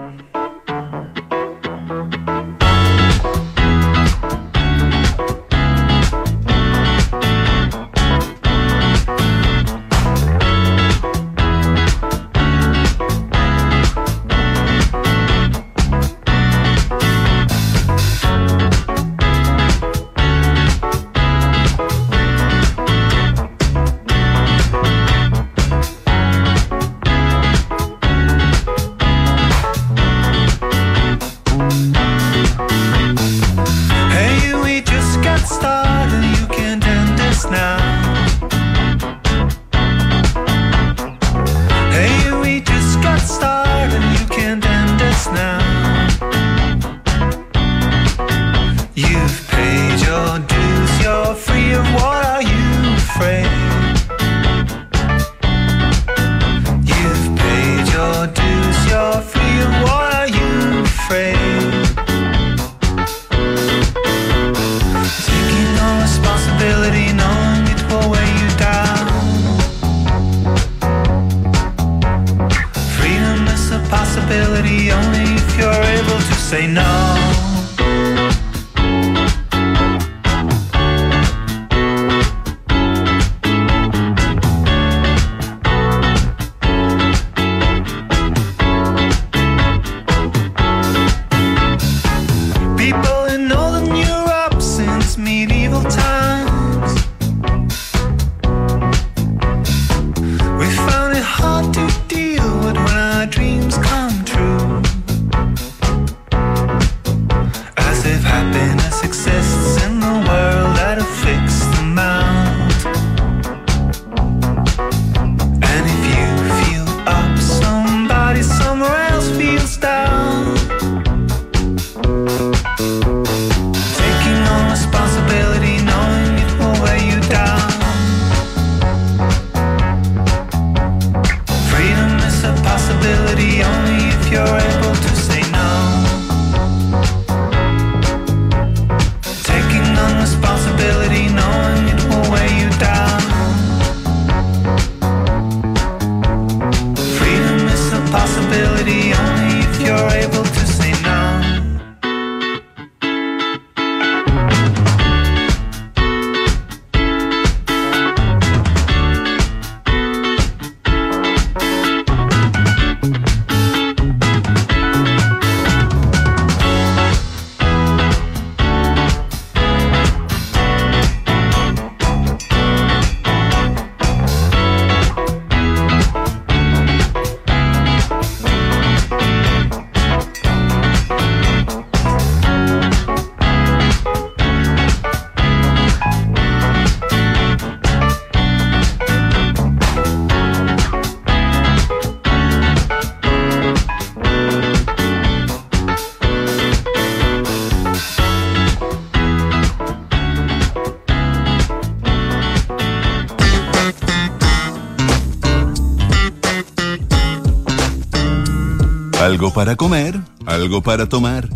Para 209.60 209.76
comer, 209.76 210.18
algo 210.46 210.80
para 210.80 211.06
tomar, 211.06 211.46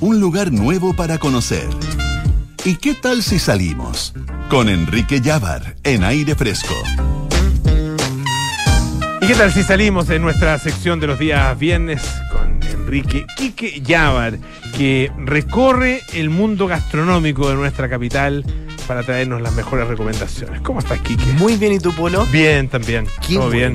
un 0.00 0.20
lugar 0.20 0.52
nuevo 0.52 0.92
para 0.92 1.16
conocer. 1.16 1.66
¿Y 2.62 2.76
qué 2.76 2.92
tal 2.92 3.22
si 3.22 3.38
salimos? 3.38 4.12
Con 4.50 4.68
Enrique 4.68 5.22
Llávar 5.22 5.74
en 5.82 6.04
aire 6.04 6.34
fresco. 6.34 6.74
¿Y 9.22 9.26
qué 9.26 9.34
tal 9.34 9.50
si 9.50 9.62
salimos 9.62 10.08
de 10.08 10.18
nuestra 10.18 10.58
sección 10.58 11.00
de 11.00 11.06
los 11.06 11.18
días 11.18 11.58
viernes 11.58 12.02
con 12.30 12.60
Enrique 12.70 13.24
Quique 13.34 13.80
Llávar, 13.80 14.38
que 14.76 15.10
recorre 15.16 16.02
el 16.12 16.28
mundo 16.28 16.66
gastronómico 16.66 17.48
de 17.48 17.54
nuestra 17.54 17.88
capital 17.88 18.44
para 18.86 19.02
traernos 19.04 19.40
las 19.40 19.54
mejores 19.54 19.88
recomendaciones? 19.88 20.60
¿Cómo 20.60 20.80
estás, 20.80 21.00
Quique? 21.00 21.32
Muy 21.38 21.56
bien, 21.56 21.72
¿y 21.72 21.78
tú, 21.78 21.94
Polo? 21.94 22.26
Bien, 22.26 22.68
también. 22.68 23.06
Qué 23.26 23.36
Todo 23.36 23.48
bien. 23.48 23.74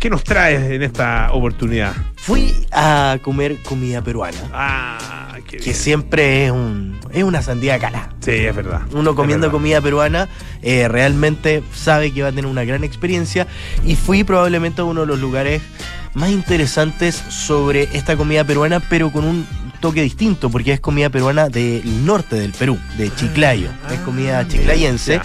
¿Qué 0.00 0.10
nos 0.10 0.24
traes 0.24 0.72
en 0.72 0.82
esta 0.82 1.30
oportunidad? 1.32 1.94
Fui 2.26 2.52
a 2.72 3.18
comer 3.22 3.62
comida 3.62 4.02
peruana, 4.02 4.36
Ah, 4.52 5.36
qué 5.48 5.58
que 5.58 5.64
bien. 5.64 5.76
siempre 5.76 6.46
es, 6.46 6.50
un, 6.50 6.98
es 7.12 7.22
una 7.22 7.40
sandía 7.40 7.78
cala. 7.78 8.10
Sí, 8.20 8.32
es 8.32 8.54
verdad. 8.56 8.80
Uno 8.92 9.14
comiendo 9.14 9.46
verdad. 9.46 9.52
comida 9.58 9.80
peruana 9.80 10.28
eh, 10.60 10.88
realmente 10.88 11.62
sabe 11.72 12.12
que 12.12 12.22
va 12.22 12.28
a 12.28 12.32
tener 12.32 12.46
una 12.46 12.64
gran 12.64 12.82
experiencia 12.82 13.46
y 13.84 13.94
fui 13.94 14.24
probablemente 14.24 14.80
a 14.80 14.84
uno 14.84 15.02
de 15.02 15.06
los 15.06 15.20
lugares 15.20 15.62
más 16.14 16.30
interesantes 16.30 17.14
sobre 17.14 17.84
esta 17.92 18.16
comida 18.16 18.42
peruana, 18.42 18.80
pero 18.80 19.12
con 19.12 19.24
un 19.24 19.46
toque 19.80 20.02
distinto, 20.02 20.50
porque 20.50 20.72
es 20.72 20.80
comida 20.80 21.10
peruana 21.10 21.48
del 21.48 22.04
norte 22.04 22.34
del 22.34 22.50
Perú, 22.52 22.76
de 22.98 23.14
Chiclayo. 23.14 23.68
es 23.90 23.98
ah, 24.00 24.04
comida 24.04 24.38
mira, 24.42 24.48
chiclayense, 24.48 25.20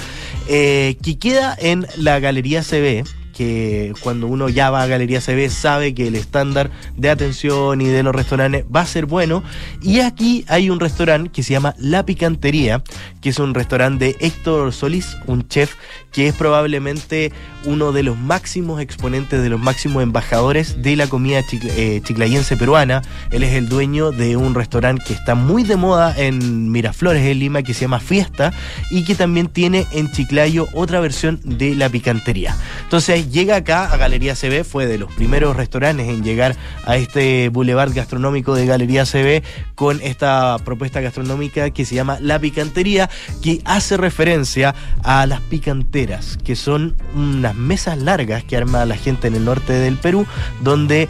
eh, 0.47 0.97
que 1.01 1.17
queda 1.17 1.55
en 1.59 1.87
la 1.97 2.19
Galería 2.19 2.61
CB 2.61 3.05
que 3.31 3.93
cuando 4.01 4.27
uno 4.27 4.49
ya 4.49 4.69
va 4.69 4.83
a 4.83 4.87
Galería 4.87 5.21
CB 5.21 5.49
sabe 5.49 5.93
que 5.93 6.07
el 6.07 6.15
estándar 6.15 6.69
de 6.97 7.09
atención 7.09 7.81
y 7.81 7.85
de 7.87 8.03
los 8.03 8.13
restaurantes 8.15 8.65
va 8.73 8.81
a 8.81 8.85
ser 8.85 9.05
bueno. 9.05 9.43
Y 9.81 9.99
aquí 10.01 10.45
hay 10.47 10.69
un 10.69 10.79
restaurante 10.79 11.29
que 11.31 11.43
se 11.43 11.53
llama 11.53 11.75
La 11.77 12.05
Picantería, 12.05 12.83
que 13.21 13.29
es 13.29 13.39
un 13.39 13.53
restaurante 13.53 14.05
de 14.05 14.15
Héctor 14.19 14.73
Solís, 14.73 15.17
un 15.27 15.47
chef 15.47 15.75
que 16.11 16.27
es 16.27 16.33
probablemente 16.35 17.31
uno 17.65 17.91
de 17.93 18.03
los 18.03 18.17
máximos 18.17 18.81
exponentes, 18.81 19.41
de 19.41 19.49
los 19.49 19.59
máximos 19.59 20.03
embajadores 20.03 20.81
de 20.81 20.95
la 20.95 21.07
comida 21.07 21.41
chicl- 21.41 21.71
eh, 21.77 22.01
chiclayense 22.03 22.57
peruana. 22.57 23.01
Él 23.31 23.43
es 23.43 23.53
el 23.53 23.69
dueño 23.69 24.11
de 24.11 24.35
un 24.35 24.53
restaurante 24.55 25.03
que 25.07 25.13
está 25.13 25.35
muy 25.35 25.63
de 25.63 25.77
moda 25.77 26.13
en 26.17 26.71
Miraflores, 26.71 27.25
en 27.25 27.39
Lima, 27.39 27.63
que 27.63 27.73
se 27.73 27.81
llama 27.81 27.99
Fiesta, 27.99 28.51
y 28.89 29.03
que 29.03 29.15
también 29.15 29.47
tiene 29.47 29.85
en 29.91 30.11
Chiclayo 30.11 30.67
otra 30.73 30.99
versión 30.99 31.39
de 31.43 31.75
la 31.75 31.87
picantería. 31.89 32.55
Entonces 32.83 33.20
llega 33.29 33.55
acá 33.55 33.91
a 33.91 33.97
Galería 33.97 34.35
CB, 34.35 34.63
fue 34.63 34.85
de 34.85 34.97
los 34.97 35.13
primeros 35.13 35.55
restaurantes 35.55 36.07
en 36.07 36.23
llegar 36.23 36.55
a 36.85 36.97
este 36.97 37.49
boulevard 37.49 37.93
gastronómico 37.93 38.55
de 38.55 38.65
Galería 38.65 39.05
CB 39.05 39.43
con 39.75 40.01
esta 40.01 40.57
propuesta 40.63 41.01
gastronómica 41.01 41.69
que 41.71 41.85
se 41.85 41.95
llama 41.95 42.17
La 42.19 42.39
Picantería, 42.39 43.09
que 43.41 43.61
hace 43.65 43.97
referencia 43.97 44.75
a 45.03 45.25
las 45.25 45.41
picanteras, 45.41 46.37
que 46.43 46.55
son 46.55 46.95
unas 47.15 47.55
mesas 47.55 47.97
largas 47.97 48.43
que 48.43 48.57
arma 48.57 48.85
la 48.85 48.95
gente 48.95 49.27
en 49.27 49.35
el 49.35 49.45
norte 49.45 49.73
del 49.73 49.97
Perú, 49.97 50.25
donde 50.61 51.09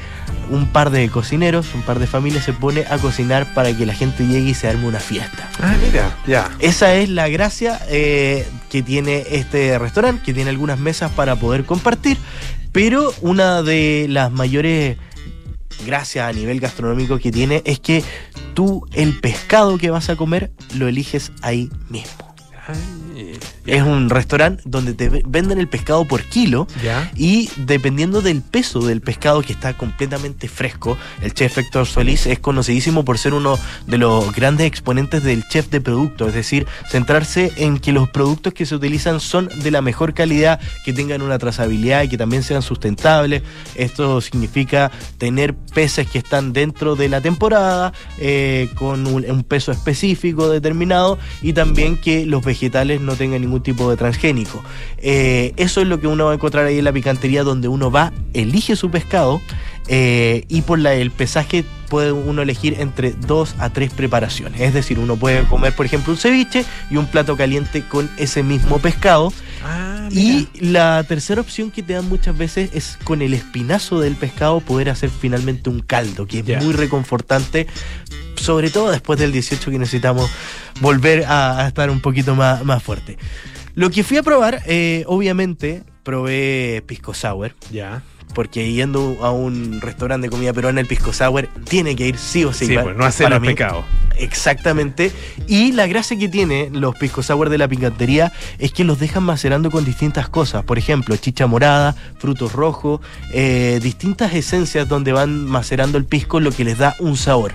un 0.50 0.68
par 0.68 0.90
de 0.90 1.10
cocineros, 1.10 1.74
un 1.74 1.82
par 1.82 2.00
de 2.00 2.08
familias 2.08 2.44
se 2.44 2.54
pone 2.54 2.86
a 2.90 2.98
cocinar 2.98 3.54
para 3.54 3.76
que 3.76 3.86
la 3.86 3.94
gente 3.94 4.28
llegue 4.28 4.50
y 4.50 4.54
se 4.54 4.68
arme 4.68 4.88
una 4.88 5.00
fiesta. 5.00 5.50
Ah, 5.60 5.76
mira, 5.82 6.16
ya. 6.28 6.52
Esa 6.60 6.94
es 6.96 7.10
la 7.10 7.30
gracia 7.30 7.80
eh, 7.90 8.48
que 8.70 8.84
tiene 8.84 9.26
este 9.32 9.78
restaurante, 9.80 10.24
que 10.24 10.34
tiene 10.34 10.50
algunas 10.50 10.80
mesas 10.80 11.12
para 11.12 11.36
poder 11.38 11.66
compartir, 11.66 12.01
pero 12.72 13.14
una 13.22 13.62
de 13.62 14.08
las 14.10 14.32
mayores 14.32 14.98
gracias 15.86 16.28
a 16.28 16.34
nivel 16.34 16.60
gastronómico 16.60 17.18
que 17.18 17.32
tiene 17.32 17.62
es 17.66 17.80
que 17.80 18.04
tú 18.54 18.86
el 18.94 19.20
pescado 19.20 19.78
que 19.78 19.90
vas 19.90 20.10
a 20.10 20.16
comer 20.16 20.52
lo 20.76 20.88
eliges 20.88 21.32
ahí 21.42 21.70
mismo. 21.90 22.34
Es 23.66 23.84
un 23.84 24.10
restaurante 24.10 24.64
donde 24.66 24.94
te 24.94 25.10
ve- 25.10 25.24
venden 25.26 25.60
el 25.60 25.68
pescado 25.68 26.06
por 26.06 26.24
kilo 26.24 26.68
ya. 26.84 27.12
y 27.16 27.50
dependiendo 27.58 28.22
del 28.22 28.42
peso 28.42 28.80
del 28.82 29.02
pescado 29.02 29.42
que 29.44 29.54
está 29.54 29.78
completamente 29.78 30.48
fresco, 30.48 30.98
el 31.22 31.34
chef 31.34 31.58
Héctor 31.58 31.86
Solís 31.86 32.26
es 32.26 32.40
conocidísimo 32.40 33.06
por 33.06 33.18
ser 33.20 33.34
uno 33.34 33.60
de 33.86 33.98
los 34.00 34.34
grandes 34.34 34.66
exponentes 34.68 35.24
del 35.24 35.48
chef 35.48 35.70
de 35.70 35.80
producto, 35.82 36.28
es 36.28 36.34
decir, 36.34 36.66
centrarse 36.90 37.52
en 37.58 37.78
que 37.80 37.92
los 37.92 38.10
productos 38.10 38.54
que 38.54 38.66
se 38.66 38.74
utilizan 38.76 39.20
son 39.20 39.50
de 39.64 39.70
la 39.72 39.82
mejor 39.82 40.14
calidad, 40.14 40.60
que 40.84 40.92
tengan 40.94 41.22
una 41.22 41.38
trazabilidad 41.38 42.04
y 42.04 42.08
que 42.10 42.18
también 42.18 42.44
sean 42.44 42.62
sustentables. 42.62 43.44
Esto 43.76 44.22
significa 44.22 44.92
tener 45.18 45.54
peces 45.54 46.10
que 46.10 46.18
están 46.18 46.52
dentro 46.54 46.96
de 46.96 47.10
la 47.10 47.22
temporada, 47.22 47.94
eh, 48.18 48.70
con 48.76 49.06
un, 49.08 49.30
un 49.30 49.44
peso 49.44 49.72
específico 49.72 50.50
determinado 50.50 51.20
y 51.42 51.54
también 51.54 51.98
que 51.98 52.26
los 52.26 52.44
vegetales 52.44 53.02
no 53.02 53.16
tengan 53.16 53.42
ningún 53.42 53.51
tipo 53.60 53.90
de 53.90 53.98
transgénico. 53.98 54.64
Eh, 54.98 55.54
eso 55.58 55.82
es 55.82 55.88
lo 55.88 56.00
que 56.00 56.08
uno 56.08 56.26
va 56.26 56.32
a 56.32 56.36
encontrar 56.36 56.66
ahí 56.66 56.80
en 56.80 56.86
la 56.86 56.94
picantería 56.94 57.44
donde 57.44 57.68
uno 57.68 57.92
va, 57.92 58.12
elige 58.34 58.76
su 58.76 58.90
pescado 58.90 59.42
eh, 59.88 60.46
y 60.48 60.62
por 60.62 60.80
la, 60.80 60.94
el 60.94 61.12
pesaje 61.12 61.66
puede 61.90 62.12
uno 62.14 62.42
elegir 62.42 62.78
entre 62.80 63.12
dos 63.12 63.56
a 63.60 63.70
tres 63.72 63.92
preparaciones. 63.92 64.62
Es 64.62 64.74
decir, 64.74 65.00
uno 65.00 65.18
puede 65.18 65.44
comer, 65.44 65.76
por 65.76 65.86
ejemplo, 65.86 66.14
un 66.14 66.18
ceviche 66.18 66.64
y 66.90 66.98
un 66.98 67.08
plato 67.08 67.36
caliente 67.36 67.84
con 67.88 68.10
ese 68.18 68.44
mismo 68.44 68.80
pescado. 68.80 69.34
Ah, 69.64 70.08
Y 70.10 70.48
la 70.60 71.04
tercera 71.04 71.42
opción 71.42 71.72
que 71.72 71.84
te 71.84 71.94
dan 71.94 72.08
muchas 72.08 72.38
veces 72.38 72.70
es 72.74 72.98
con 73.04 73.22
el 73.22 73.34
espinazo 73.34 74.00
del 74.00 74.16
pescado 74.16 74.62
poder 74.62 74.90
hacer 74.90 75.10
finalmente 75.10 75.70
un 75.70 75.82
caldo, 75.82 76.26
que 76.26 76.40
es 76.40 76.64
muy 76.64 76.74
reconfortante, 76.74 77.68
sobre 78.42 78.70
todo 78.70 78.92
después 78.92 79.20
del 79.20 79.32
18 79.32 79.72
que 79.72 79.80
necesitamos 79.80 80.30
volver 80.80 81.26
a, 81.26 81.60
a 81.60 81.68
estar 81.68 81.90
un 81.90 82.02
poquito 82.02 82.36
más, 82.36 82.64
más 82.66 82.82
fuerte. 82.84 83.18
Lo 83.76 83.90
que 83.90 84.04
fui 84.04 84.18
a 84.18 84.24
probar, 84.24 84.62
eh, 84.66 85.04
obviamente, 85.08 85.84
probé 86.04 86.84
pisco 86.86 87.14
sour, 87.14 87.56
ya. 87.72 88.04
porque 88.34 88.74
yendo 88.74 89.18
a 89.22 89.32
un 89.32 89.80
restaurante 89.80 90.28
de 90.28 90.32
comida 90.32 90.52
peruana, 90.52 90.82
el 90.82 90.88
pisco 90.88 91.14
sour 91.14 91.48
tiene 91.70 91.96
que 91.96 92.08
ir 92.08 92.18
sí 92.18 92.44
o 92.44 92.52
sí. 92.52 92.66
Sí, 92.66 92.78
pues 92.78 92.96
no 92.98 93.10
para 93.10 93.40
los 93.40 93.48
pecados. 93.48 93.86
Exactamente. 94.18 95.12
Y 95.48 95.72
la 95.72 95.88
gracia 95.88 96.18
que 96.18 96.28
tiene 96.28 96.70
los 96.72 96.96
pisco 96.96 97.24
sour 97.24 97.50
de 97.50 97.58
la 97.58 97.68
picantería 97.68 98.34
es 98.60 98.74
que 98.74 98.84
los 98.84 99.00
dejan 99.00 99.24
macerando 99.24 99.72
con 99.72 99.86
distintas 99.86 100.28
cosas. 100.28 100.64
Por 100.66 100.78
ejemplo, 100.78 101.16
chicha 101.16 101.48
morada, 101.48 101.96
frutos 102.20 102.52
rojos, 102.52 103.00
eh, 103.34 103.80
distintas 103.82 104.34
esencias 104.34 104.88
donde 104.88 105.14
van 105.14 105.46
macerando 105.46 105.98
el 105.98 106.06
pisco, 106.06 106.42
lo 106.42 106.52
que 106.52 106.66
les 106.66 106.78
da 106.78 106.96
un 107.00 107.16
sabor. 107.16 107.54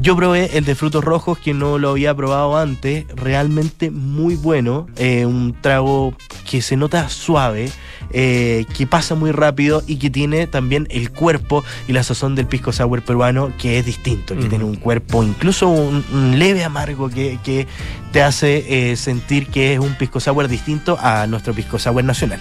Yo 0.00 0.16
probé 0.16 0.56
el 0.56 0.64
de 0.64 0.74
frutos 0.74 1.04
rojos 1.04 1.38
que 1.38 1.52
no 1.52 1.78
lo 1.78 1.90
había 1.90 2.14
probado 2.14 2.56
antes, 2.56 3.06
realmente 3.14 3.90
muy 3.90 4.36
bueno, 4.36 4.86
eh, 4.96 5.26
un 5.26 5.54
trago 5.60 6.14
que 6.48 6.62
se 6.62 6.78
nota 6.78 7.10
suave, 7.10 7.70
eh, 8.12 8.66
que 8.76 8.86
pasa 8.86 9.14
muy 9.14 9.32
rápido 9.32 9.82
y 9.86 9.96
que 9.96 10.10
tiene 10.10 10.46
también 10.46 10.86
el 10.90 11.10
cuerpo 11.10 11.64
y 11.88 11.92
la 11.92 12.02
sazón 12.02 12.34
del 12.34 12.46
pisco 12.46 12.72
sour 12.72 13.02
peruano 13.02 13.52
que 13.58 13.78
es 13.78 13.86
distinto, 13.86 14.36
que 14.36 14.44
tiene 14.44 14.64
un 14.64 14.76
cuerpo, 14.76 15.22
incluso 15.22 15.68
un, 15.68 16.04
un 16.12 16.38
leve 16.38 16.64
amargo 16.64 17.08
que, 17.08 17.38
que 17.44 17.66
te 18.12 18.22
hace 18.22 18.90
eh, 18.90 18.96
sentir 18.96 19.46
que 19.46 19.74
es 19.74 19.80
un 19.80 19.94
pisco 19.94 20.20
sour 20.20 20.46
distinto 20.48 20.98
a 21.00 21.26
nuestro 21.26 21.54
pisco 21.54 21.78
sour 21.78 22.04
nacional. 22.04 22.40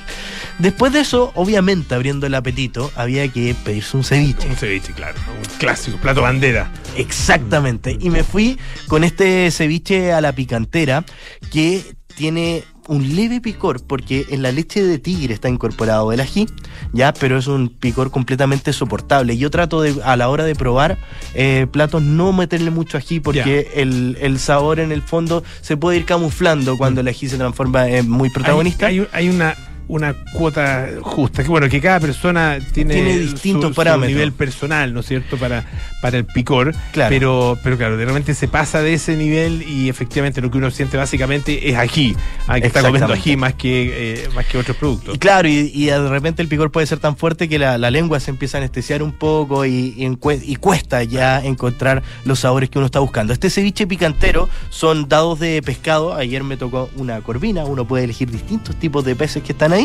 Después 0.59 0.93
de 0.93 0.99
eso, 0.99 1.31
obviamente 1.35 1.95
abriendo 1.95 2.27
el 2.27 2.35
apetito, 2.35 2.91
había 2.95 3.27
que 3.29 3.55
pedirse 3.63 3.97
un 3.97 4.03
ceviche. 4.03 4.47
Un 4.47 4.55
ceviche, 4.55 4.93
claro. 4.93 5.17
Un 5.29 5.57
clásico, 5.57 5.97
plato 5.97 6.21
bandera. 6.21 6.71
Exactamente. 6.97 7.97
Y 7.99 8.09
me 8.09 8.23
fui 8.23 8.59
con 8.87 9.03
este 9.03 9.49
ceviche 9.51 10.11
a 10.13 10.21
la 10.21 10.33
picantera 10.33 11.05
que 11.51 11.95
tiene 12.15 12.63
un 12.87 13.15
leve 13.15 13.41
picor 13.41 13.81
porque 13.85 14.25
en 14.29 14.41
la 14.41 14.51
leche 14.51 14.83
de 14.83 14.97
tigre 14.99 15.33
está 15.33 15.47
incorporado 15.49 16.11
el 16.11 16.19
ají, 16.19 16.47
ya, 16.93 17.13
pero 17.13 17.37
es 17.37 17.47
un 17.47 17.69
picor 17.69 18.11
completamente 18.11 18.73
soportable. 18.73 19.37
Yo 19.37 19.49
trato 19.51 19.81
de 19.81 19.95
a 20.03 20.15
la 20.17 20.29
hora 20.29 20.43
de 20.43 20.55
probar 20.55 20.97
eh, 21.33 21.67
platos 21.71 22.01
no 22.01 22.33
meterle 22.33 22.71
mucho 22.71 22.97
ají 22.97 23.19
porque 23.19 23.67
el, 23.75 24.17
el 24.19 24.39
sabor 24.39 24.79
en 24.79 24.91
el 24.91 25.01
fondo 25.01 25.43
se 25.61 25.77
puede 25.77 25.97
ir 25.97 26.05
camuflando 26.05 26.77
cuando 26.77 27.01
el 27.01 27.07
ají 27.07 27.29
se 27.29 27.37
transforma 27.37 27.87
en 27.87 28.09
muy 28.09 28.29
protagonista. 28.29 28.87
Hay, 28.87 28.99
hay- 28.99 29.07
hay 29.13 29.29
una, 29.29 29.55
una 29.91 30.15
cuota 30.33 30.87
justa. 31.01 31.43
Que 31.43 31.49
bueno, 31.49 31.67
que 31.69 31.81
cada 31.81 31.99
persona 31.99 32.57
tiene, 32.73 32.93
Tiene 32.95 33.17
distintos 33.19 33.63
su- 33.63 33.69
su 33.69 33.75
parámetros. 33.75 34.09
nivel 34.11 34.31
personal, 34.31 34.93
¿no 34.93 35.01
es 35.01 35.05
cierto? 35.05 35.37
Para, 35.37 35.65
para 36.01 36.17
el 36.17 36.25
picor. 36.25 36.73
Claro. 36.93 37.09
Pero, 37.09 37.57
pero 37.63 37.77
claro, 37.77 37.97
de 37.97 38.05
repente 38.05 38.33
se 38.33 38.47
pasa 38.47 38.81
de 38.81 38.93
ese 38.93 39.15
nivel 39.17 39.61
y 39.63 39.89
efectivamente 39.89 40.41
lo 40.41 40.49
que 40.49 40.57
uno 40.57 40.71
siente 40.71 40.97
básicamente 40.97 41.69
es 41.69 41.75
ají. 41.77 42.15
Ah, 42.47 42.59
que 42.59 42.67
está 42.67 42.81
comiendo 42.81 43.13
ají 43.13 43.35
más 43.35 43.53
que, 43.53 44.13
eh, 44.23 44.29
más 44.33 44.45
que 44.45 44.57
otros 44.57 44.77
productos. 44.77 45.15
Y 45.15 45.19
claro, 45.19 45.47
y, 45.47 45.71
y 45.73 45.85
de 45.85 46.09
repente 46.09 46.41
el 46.41 46.47
picor 46.47 46.71
puede 46.71 46.87
ser 46.87 46.99
tan 46.99 47.17
fuerte 47.17 47.49
que 47.49 47.59
la, 47.59 47.77
la 47.77 47.91
lengua 47.91 48.19
se 48.19 48.31
empieza 48.31 48.57
a 48.57 48.61
anestesiar 48.61 49.03
un 49.03 49.11
poco 49.11 49.65
y, 49.65 49.93
y 49.97 50.11
y 50.43 50.55
cuesta 50.55 51.03
ya 51.03 51.43
encontrar 51.43 52.01
los 52.25 52.39
sabores 52.39 52.69
que 52.69 52.77
uno 52.79 52.85
está 52.85 52.99
buscando. 52.99 53.33
Este 53.33 53.49
ceviche 53.49 53.87
picantero 53.87 54.47
son 54.69 55.09
dados 55.09 55.39
de 55.39 55.61
pescado. 55.61 56.13
Ayer 56.13 56.43
me 56.43 56.57
tocó 56.57 56.89
una 56.95 57.21
corvina, 57.21 57.65
uno 57.65 57.85
puede 57.85 58.03
elegir 58.05 58.29
distintos 58.31 58.75
tipos 58.77 59.03
de 59.03 59.15
peces 59.15 59.43
que 59.43 59.51
están 59.51 59.73
ahí. 59.73 59.80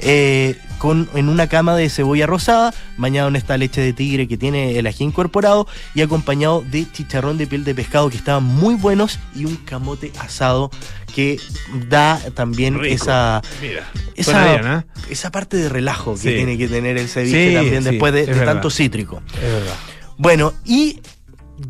Eh, 0.00 0.56
con, 0.78 1.08
en 1.14 1.28
una 1.28 1.48
cama 1.48 1.74
de 1.74 1.90
cebolla 1.90 2.26
rosada, 2.26 2.72
bañado 2.96 3.28
en 3.28 3.36
esta 3.36 3.56
leche 3.58 3.80
de 3.80 3.92
tigre 3.92 4.28
que 4.28 4.36
tiene 4.36 4.78
el 4.78 4.86
ají 4.86 5.02
incorporado 5.04 5.66
y 5.94 6.02
acompañado 6.02 6.62
de 6.62 6.90
chicharrón 6.92 7.36
de 7.36 7.46
piel 7.48 7.64
de 7.64 7.74
pescado 7.74 8.08
que 8.10 8.16
estaban 8.16 8.44
muy 8.44 8.76
buenos 8.76 9.18
y 9.34 9.44
un 9.44 9.56
camote 9.56 10.12
asado 10.20 10.70
que 11.14 11.40
da 11.88 12.20
también 12.34 12.78
Rico. 12.78 12.94
esa 12.94 13.42
Mira, 13.60 13.88
esa, 14.14 14.44
bien, 14.52 14.66
¿ah? 14.66 14.86
esa 15.10 15.32
parte 15.32 15.56
de 15.56 15.68
relajo 15.68 16.14
que 16.14 16.20
Sí. 16.20 16.28
tiene 16.36 16.56
que 16.56 16.68
tener 16.68 16.96
el 16.96 17.08
ceviche 17.08 17.48
Sí, 17.48 17.54
también 17.54 17.82
sí, 17.82 17.90
después 17.90 18.12
de, 18.12 18.26
tanto 18.26 18.70
cítrico. 18.70 19.20
Es 19.34 19.40
verdad. 19.42 19.74
Bueno, 20.16 20.52
y 20.64 21.00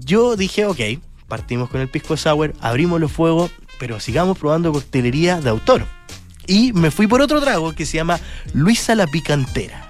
yo 0.05 0.37
dije, 0.37 0.67
ok, 0.67 0.81
partimos 1.29 1.71
con 1.71 1.81
el 1.81 1.89
pisco 1.89 2.17
sour, 2.19 2.53
abrimos 2.61 3.01
los 3.01 3.11
fuegos, 3.13 3.51
pero 3.79 4.01
sigamos 4.01 4.37
probando 4.37 4.71
coctelería 4.73 5.41
de 5.41 5.49
autor. 5.49 5.87
Y 6.49 6.73
me 6.73 6.91
fui 6.91 7.07
por 7.07 7.21
otro 7.21 7.41
trago 7.41 7.75
que 7.75 7.87
se 7.87 7.99
llama 7.99 8.19
Luisa 8.55 8.97
la 8.97 9.07
Picantera. 9.07 9.85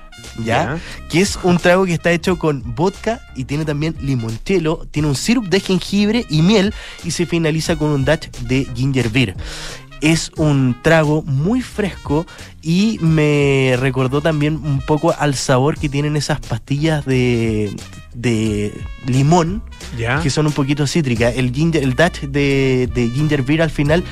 ¿Ya? 0.44 0.78
Que 1.08 1.20
es 1.20 1.38
un 1.42 1.58
trago 1.58 1.84
que 1.84 1.94
está 1.94 2.12
hecho 2.12 2.38
con 2.38 2.62
vodka 2.74 3.20
y 3.34 3.44
tiene 3.44 3.64
también 3.64 3.96
limoncello, 4.00 4.86
tiene 4.90 5.08
un 5.08 5.16
sirup 5.16 5.48
de 5.48 5.58
jengibre 5.58 6.26
y 6.28 6.42
miel 6.42 6.74
y 7.02 7.10
se 7.10 7.26
finaliza 7.26 7.76
con 7.76 7.90
un 7.90 8.04
dash 8.04 8.28
de 8.42 8.66
ginger 8.74 9.08
beer. 9.08 9.36
Es 10.00 10.30
un 10.36 10.76
trago 10.80 11.22
muy 11.22 11.60
fresco 11.60 12.24
y 12.62 12.98
me 13.00 13.74
recordó 13.80 14.20
también 14.20 14.54
un 14.54 14.80
poco 14.80 15.12
al 15.18 15.34
sabor 15.34 15.76
que 15.76 15.88
tienen 15.88 16.14
esas 16.14 16.38
pastillas 16.38 17.04
de, 17.04 17.74
de 18.14 18.72
limón 19.06 19.62
¿Ya? 19.96 20.20
que 20.20 20.30
son 20.30 20.46
un 20.46 20.52
poquito 20.52 20.86
cítricas. 20.86 21.34
El 21.36 21.52
ginger, 21.52 21.82
el 21.82 21.94
dash 21.94 22.20
de, 22.20 22.88
de 22.94 23.10
ginger 23.10 23.42
beer 23.42 23.62
al 23.62 23.70
final 23.70 24.04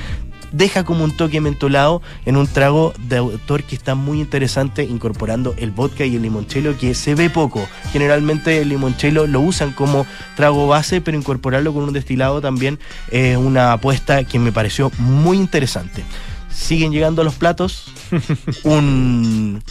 deja 0.51 0.83
como 0.83 1.03
un 1.03 1.15
toque 1.15 1.41
mentolado 1.41 2.01
en 2.25 2.37
un 2.37 2.47
trago 2.47 2.93
de 2.99 3.17
autor 3.17 3.63
que 3.63 3.75
está 3.75 3.95
muy 3.95 4.19
interesante 4.19 4.83
incorporando 4.83 5.55
el 5.57 5.71
vodka 5.71 6.05
y 6.05 6.15
el 6.15 6.21
limoncello 6.21 6.77
que 6.77 6.93
se 6.93 7.15
ve 7.15 7.29
poco. 7.29 7.67
Generalmente 7.91 8.61
el 8.61 8.69
limoncello 8.69 9.27
lo 9.27 9.41
usan 9.41 9.71
como 9.71 10.05
trago 10.35 10.67
base, 10.67 11.01
pero 11.01 11.17
incorporarlo 11.17 11.73
con 11.73 11.83
un 11.83 11.93
destilado 11.93 12.41
también 12.41 12.79
es 13.11 13.37
una 13.37 13.73
apuesta 13.73 14.23
que 14.23 14.39
me 14.39 14.51
pareció 14.51 14.91
muy 14.97 15.37
interesante. 15.37 16.03
Siguen 16.51 16.91
llegando 16.91 17.23
los 17.23 17.35
platos. 17.35 17.93
un 18.63 19.61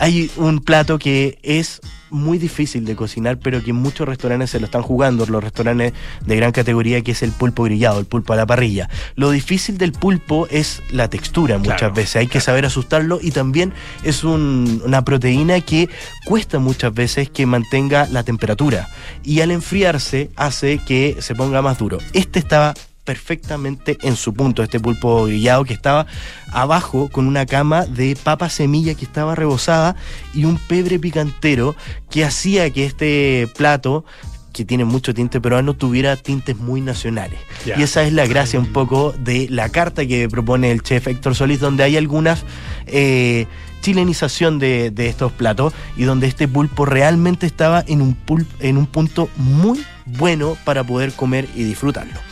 hay 0.00 0.30
un 0.36 0.60
plato 0.60 0.98
que 0.98 1.38
es 1.42 1.80
muy 2.10 2.38
difícil 2.38 2.84
de 2.84 2.96
cocinar, 2.96 3.38
pero 3.38 3.62
que 3.62 3.72
muchos 3.72 4.08
restaurantes 4.08 4.50
se 4.50 4.58
lo 4.58 4.64
están 4.64 4.82
jugando, 4.82 5.24
los 5.26 5.44
restaurantes 5.44 5.92
de 6.26 6.36
gran 6.36 6.50
categoría, 6.50 7.02
que 7.02 7.12
es 7.12 7.22
el 7.22 7.30
pulpo 7.30 7.62
grillado, 7.62 8.00
el 8.00 8.06
pulpo 8.06 8.32
a 8.32 8.36
la 8.36 8.46
parrilla. 8.46 8.88
Lo 9.14 9.30
difícil 9.30 9.78
del 9.78 9.92
pulpo 9.92 10.48
es 10.50 10.82
la 10.90 11.08
textura 11.08 11.58
muchas 11.58 11.76
Claro, 11.78 11.94
veces, 11.94 12.16
hay 12.16 12.26
que 12.26 12.40
saber 12.40 12.64
asustarlo 12.66 13.20
y 13.22 13.30
también 13.30 13.72
es 14.02 14.24
un- 14.24 14.82
una 14.84 15.04
proteína 15.04 15.60
que 15.60 15.88
cuesta 16.26 16.58
muchas 16.58 16.92
veces 16.92 17.30
que 17.30 17.46
mantenga 17.46 18.08
la 18.10 18.24
temperatura 18.24 18.88
y 19.22 19.40
al 19.42 19.52
enfriarse 19.52 20.30
hace 20.34 20.78
que 20.78 21.18
se 21.20 21.36
ponga 21.36 21.62
más 21.62 21.78
duro. 21.78 21.98
Este 22.12 22.40
estaba 22.40 22.74
perfectamente 23.10 23.98
en 24.02 24.14
su 24.14 24.34
punto, 24.34 24.62
este 24.62 24.78
pulpo 24.78 25.24
grillado 25.24 25.64
que 25.64 25.74
estaba 25.74 26.06
abajo 26.52 27.08
con 27.10 27.26
una 27.26 27.44
cama 27.44 27.84
de 27.84 28.16
papa 28.22 28.48
semilla 28.48 28.94
que 28.94 29.04
estaba 29.04 29.34
rebosada 29.34 29.96
y 30.32 30.44
un 30.44 30.58
pebre 30.58 31.00
picantero 31.00 31.74
que 32.08 32.24
hacía 32.24 32.70
que 32.70 32.84
este 32.84 33.48
plato 33.56 34.04
que 34.52 34.64
tiene 34.64 34.84
mucho 34.84 35.12
tinte 35.12 35.40
peruano 35.40 35.74
tuviera 35.74 36.14
tintes 36.14 36.56
muy 36.56 36.80
nacionales. 36.80 37.40
Y 37.66 37.82
esa 37.82 38.04
es 38.04 38.12
la 38.12 38.28
gracia 38.28 38.60
un 38.60 38.72
poco 38.72 39.12
de 39.18 39.48
la 39.50 39.70
carta 39.70 40.06
que 40.06 40.28
propone 40.28 40.70
el 40.70 40.82
chef 40.82 41.08
Héctor 41.08 41.34
Solís, 41.34 41.58
donde 41.58 41.82
hay 41.82 41.96
algunas 41.96 42.44
eh, 42.86 43.46
chilenización 43.80 44.60
de, 44.60 44.92
de 44.92 45.08
estos 45.08 45.32
platos 45.32 45.72
y 45.96 46.04
donde 46.04 46.28
este 46.28 46.46
pulpo 46.46 46.84
realmente 46.84 47.44
estaba 47.44 47.82
en 47.88 48.02
un, 48.02 48.16
en 48.60 48.76
un 48.76 48.86
punto 48.86 49.28
muy 49.36 49.84
bueno 50.06 50.56
para 50.64 50.84
poder 50.84 51.10
comer 51.10 51.48
y 51.56 51.64
disfrutarlo. 51.64 52.29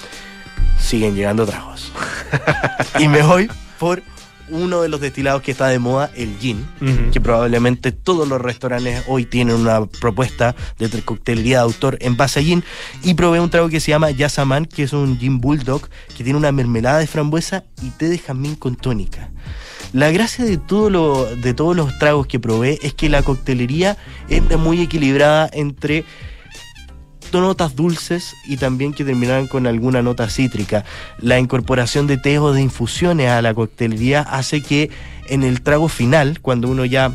Siguen 0.79 1.15
llegando 1.15 1.47
tragos. 1.47 1.93
y 2.99 3.09
me 3.09 3.23
voy 3.23 3.51
por 3.79 4.03
uno 4.51 4.83
de 4.83 4.89
los 4.89 5.01
destilados 5.01 5.43
que 5.43 5.51
está 5.51 5.69
de 5.69 5.79
moda, 5.79 6.11
el 6.15 6.39
gin 6.39 6.67
que 7.13 7.21
probablemente 7.21 7.93
todos 7.93 8.29
los 8.29 8.41
restaurantes 8.41 9.05
hoy 9.07 9.25
tienen 9.25 9.57
una 9.57 9.87
propuesta 9.87 10.55
de 10.79 10.89
coctelería 11.03 11.59
de 11.59 11.63
autor 11.65 11.99
en 12.01 12.17
base 12.17 12.41
a 12.41 12.43
gin. 12.43 12.65
Y 13.03 13.15
probé 13.15 13.41
un 13.41 13.51
trago 13.51 13.69
que 13.69 13.81
se 13.81 13.91
llama 13.91 14.11
Yasaman, 14.11 14.67
que 14.67 14.85
es 14.85 14.93
un 14.93 15.19
gin 15.19 15.41
bulldog, 15.41 15.89
que 16.17 16.25
tiene 16.25 16.39
una 16.39 16.53
mermelada 16.53 16.99
de 16.99 17.07
frambuesa 17.07 17.65
y 17.83 17.91
té 17.91 18.09
de 18.09 18.19
jazmín 18.19 18.55
con 18.55 18.77
tónica. 18.77 19.31
La 19.93 20.11
gracia 20.11 20.45
de, 20.45 20.59
todo 20.59 20.91
lo, 20.91 21.25
de 21.37 21.55
todos 21.55 21.75
los 21.75 21.99
tragos 21.99 22.27
que 22.27 22.39
probé 22.39 22.79
es 22.83 22.93
que 22.93 23.09
la 23.09 23.23
coctelería 23.23 23.97
es 24.29 24.43
muy 24.59 24.83
equilibrada 24.83 25.49
entre 25.53 26.05
notas 27.33 27.77
dulces 27.77 28.35
y 28.47 28.57
también 28.57 28.93
que 28.93 29.05
terminaran 29.05 29.47
con 29.47 29.67
alguna 29.67 30.03
nota 30.03 30.29
cítrica. 30.29 30.85
La 31.21 31.39
incorporación 31.39 32.07
de 32.07 32.17
té 32.17 32.39
o 32.39 32.53
de 32.53 32.63
infusiones 32.63 33.31
a 33.31 33.43
la 33.43 33.55
coctelería 33.55 34.23
hace 34.23 34.63
que 34.63 34.91
en 35.29 35.43
el 35.43 35.61
trago 35.61 35.89
final, 35.89 36.41
cuando 36.41 36.69
uno 36.69 36.85
ya 36.85 37.13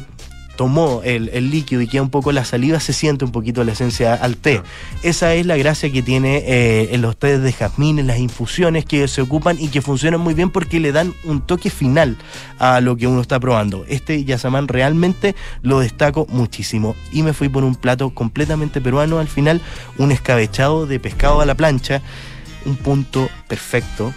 tomó 0.55 1.01
el, 1.03 1.29
el 1.33 1.49
líquido 1.49 1.81
y 1.81 1.87
queda 1.87 2.01
un 2.01 2.09
poco 2.09 2.31
la 2.31 2.45
saliva, 2.45 2.79
se 2.79 2.93
siente 2.93 3.25
un 3.25 3.31
poquito 3.31 3.63
la 3.63 3.71
esencia 3.71 4.13
al 4.13 4.37
té. 4.37 4.61
Esa 5.01 5.33
es 5.33 5.45
la 5.45 5.57
gracia 5.57 5.91
que 5.91 6.01
tiene 6.01 6.37
eh, 6.45 6.89
en 6.91 7.01
los 7.01 7.17
tés 7.17 7.41
de 7.41 7.51
jazmín, 7.51 7.99
en 7.99 8.07
las 8.07 8.19
infusiones 8.19 8.85
que 8.85 9.07
se 9.07 9.21
ocupan 9.21 9.59
y 9.59 9.69
que 9.69 9.81
funcionan 9.81 10.21
muy 10.21 10.33
bien 10.33 10.49
porque 10.49 10.79
le 10.79 10.91
dan 10.91 11.13
un 11.23 11.41
toque 11.41 11.69
final 11.69 12.17
a 12.59 12.81
lo 12.81 12.95
que 12.95 13.07
uno 13.07 13.21
está 13.21 13.39
probando. 13.39 13.85
Este 13.87 14.23
yasamán 14.23 14.67
realmente 14.67 15.35
lo 15.61 15.79
destaco 15.79 16.27
muchísimo 16.29 16.95
y 17.11 17.23
me 17.23 17.33
fui 17.33 17.49
por 17.49 17.63
un 17.63 17.75
plato 17.75 18.11
completamente 18.11 18.81
peruano 18.81 19.19
al 19.19 19.27
final, 19.27 19.61
un 19.97 20.11
escabechado 20.11 20.85
de 20.85 20.99
pescado 20.99 21.41
a 21.41 21.45
la 21.45 21.55
plancha, 21.55 22.01
un 22.65 22.75
punto 22.75 23.29
perfecto 23.47 24.13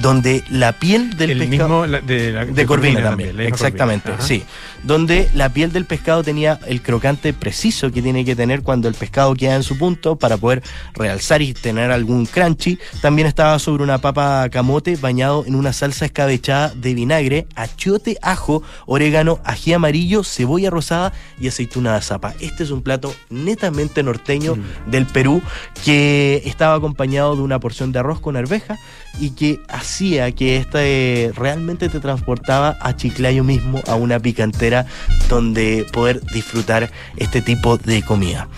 donde 0.00 0.42
la 0.50 0.72
piel 0.72 1.16
del 1.16 1.30
el 1.32 1.38
pescado 1.48 1.68
mismo 1.68 1.86
la- 1.86 2.00
de, 2.00 2.32
la, 2.32 2.44
de 2.46 2.66
Corvina, 2.66 3.02
también, 3.02 3.38
exactamente, 3.40 4.10
Corvina. 4.10 4.26
Sí. 4.26 4.42
Donde 4.82 5.30
la 5.34 5.48
piel 5.48 5.72
del 5.72 5.86
pescado 5.86 6.22
tenía 6.22 6.58
el 6.66 6.82
crocante 6.82 7.32
preciso 7.32 7.90
que 7.90 8.02
tiene 8.02 8.24
que 8.24 8.36
tener 8.36 8.62
cuando 8.62 8.86
el 8.88 8.94
pescado 8.94 9.34
queda 9.34 9.54
en 9.56 9.62
su 9.62 9.78
punto 9.78 10.16
para 10.16 10.36
poder 10.36 10.62
realzar 10.94 11.40
y 11.40 11.54
tener 11.54 11.90
algún 11.90 12.26
crunchy. 12.26 12.78
También 13.00 13.26
estaba 13.26 13.58
sobre 13.58 13.82
una 13.82 13.98
papa 13.98 14.46
camote 14.50 14.96
bañado 14.96 15.44
en 15.46 15.54
una 15.54 15.72
salsa 15.72 16.04
escabechada 16.04 16.70
de 16.74 16.92
vinagre, 16.94 17.46
achiote, 17.54 18.18
ajo, 18.20 18.62
orégano, 18.86 19.38
ají 19.44 19.72
amarillo, 19.72 20.22
cebolla 20.22 20.68
rosada 20.68 21.12
y 21.40 21.48
aceituna 21.48 21.94
de 21.94 22.02
zapa. 22.02 22.34
Este 22.40 22.62
es 22.64 22.70
un 22.70 22.82
plato 22.82 23.14
netamente 23.30 24.02
norteño 24.02 24.56
Mm. 24.56 24.90
del 24.90 25.06
Perú 25.06 25.40
que 25.84 26.42
estaba 26.44 26.74
acompañado 26.74 27.36
de 27.36 27.42
una 27.42 27.58
porción 27.58 27.90
de 27.92 27.98
arroz 28.00 28.20
con 28.20 28.36
arveja 28.36 28.78
y 29.18 29.30
que 29.30 29.60
hacía 29.68 30.32
que 30.32 30.56
este 30.56 31.32
realmente 31.34 31.88
te 31.88 32.00
transportaba 32.00 32.76
a 32.80 32.96
Chiclayo 32.96 33.44
mismo, 33.44 33.80
a 33.86 33.94
una 33.94 34.18
picantera 34.18 34.86
donde 35.28 35.86
poder 35.92 36.20
disfrutar 36.32 36.90
este 37.16 37.40
tipo 37.40 37.76
de 37.78 38.02
comida. 38.02 38.48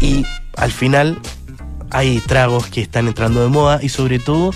Y 0.00 0.24
al 0.56 0.72
final 0.72 1.18
hay 1.90 2.20
tragos 2.20 2.66
que 2.66 2.80
están 2.80 3.08
entrando 3.08 3.42
de 3.42 3.48
moda 3.48 3.80
y 3.82 3.88
sobre 3.88 4.18
todo 4.18 4.52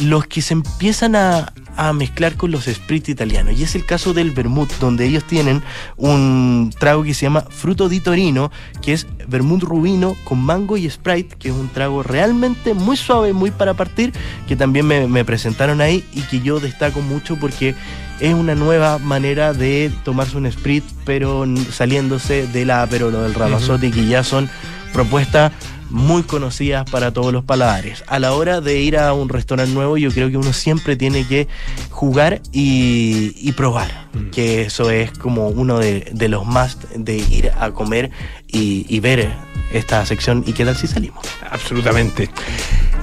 los 0.00 0.26
que 0.26 0.42
se 0.42 0.54
empiezan 0.54 1.16
a, 1.16 1.52
a 1.76 1.92
mezclar 1.92 2.36
con 2.36 2.50
los 2.50 2.64
spritz 2.64 3.08
italianos. 3.08 3.58
Y 3.58 3.62
es 3.62 3.74
el 3.74 3.84
caso 3.84 4.14
del 4.14 4.30
vermouth, 4.30 4.72
donde 4.80 5.06
ellos 5.06 5.24
tienen 5.24 5.62
un 5.96 6.72
trago 6.78 7.02
que 7.02 7.14
se 7.14 7.22
llama 7.22 7.42
fruto 7.42 7.88
di 7.88 8.00
Torino, 8.00 8.50
que 8.82 8.92
es 8.92 9.06
vermouth 9.28 9.62
rubino 9.62 10.16
con 10.24 10.40
mango 10.40 10.76
y 10.76 10.88
sprite, 10.88 11.36
que 11.38 11.48
es 11.48 11.54
un 11.54 11.68
trago 11.68 12.02
realmente 12.02 12.74
muy 12.74 12.96
suave, 12.96 13.32
muy 13.32 13.50
para 13.50 13.74
partir, 13.74 14.12
que 14.48 14.56
también 14.56 14.86
me, 14.86 15.06
me 15.06 15.24
presentaron 15.24 15.80
ahí 15.80 16.04
y 16.12 16.22
que 16.22 16.40
yo 16.40 16.60
destaco 16.60 17.00
mucho 17.00 17.36
porque 17.36 17.74
es 18.20 18.34
una 18.34 18.54
nueva 18.54 18.98
manera 18.98 19.52
de 19.52 19.92
tomarse 20.04 20.36
un 20.36 20.50
sprit, 20.50 20.84
pero 21.04 21.44
saliéndose 21.70 22.46
de 22.46 22.64
la 22.64 22.82
Aperolo 22.82 23.22
del 23.22 23.34
Ramazotti, 23.34 23.90
que 23.90 24.06
ya 24.06 24.24
son 24.24 24.48
propuestas 24.92 25.52
muy 25.90 26.22
conocidas 26.22 26.88
para 26.90 27.12
todos 27.12 27.32
los 27.32 27.44
paladares. 27.44 28.04
A 28.06 28.18
la 28.18 28.32
hora 28.34 28.60
de 28.60 28.80
ir 28.80 28.98
a 28.98 29.12
un 29.12 29.28
restaurante 29.28 29.72
nuevo, 29.72 29.96
yo 29.96 30.10
creo 30.10 30.30
que 30.30 30.36
uno 30.36 30.52
siempre 30.52 30.96
tiene 30.96 31.26
que 31.26 31.46
jugar 31.90 32.40
y, 32.52 33.32
y 33.36 33.52
probar, 33.52 34.06
Mm. 34.16 34.30
que 34.30 34.62
eso 34.62 34.90
es 34.90 35.10
como 35.10 35.48
uno 35.48 35.78
de, 35.78 36.10
de 36.12 36.28
los 36.28 36.46
más 36.46 36.78
de 36.94 37.16
ir 37.16 37.50
a 37.60 37.70
comer 37.72 38.10
y, 38.48 38.86
y 38.88 39.00
ver 39.00 39.30
esta 39.72 40.06
sección 40.06 40.42
y 40.46 40.52
qué 40.54 40.64
tal 40.64 40.76
si 40.76 40.86
salimos. 40.86 41.26
Absolutamente. 41.50 42.30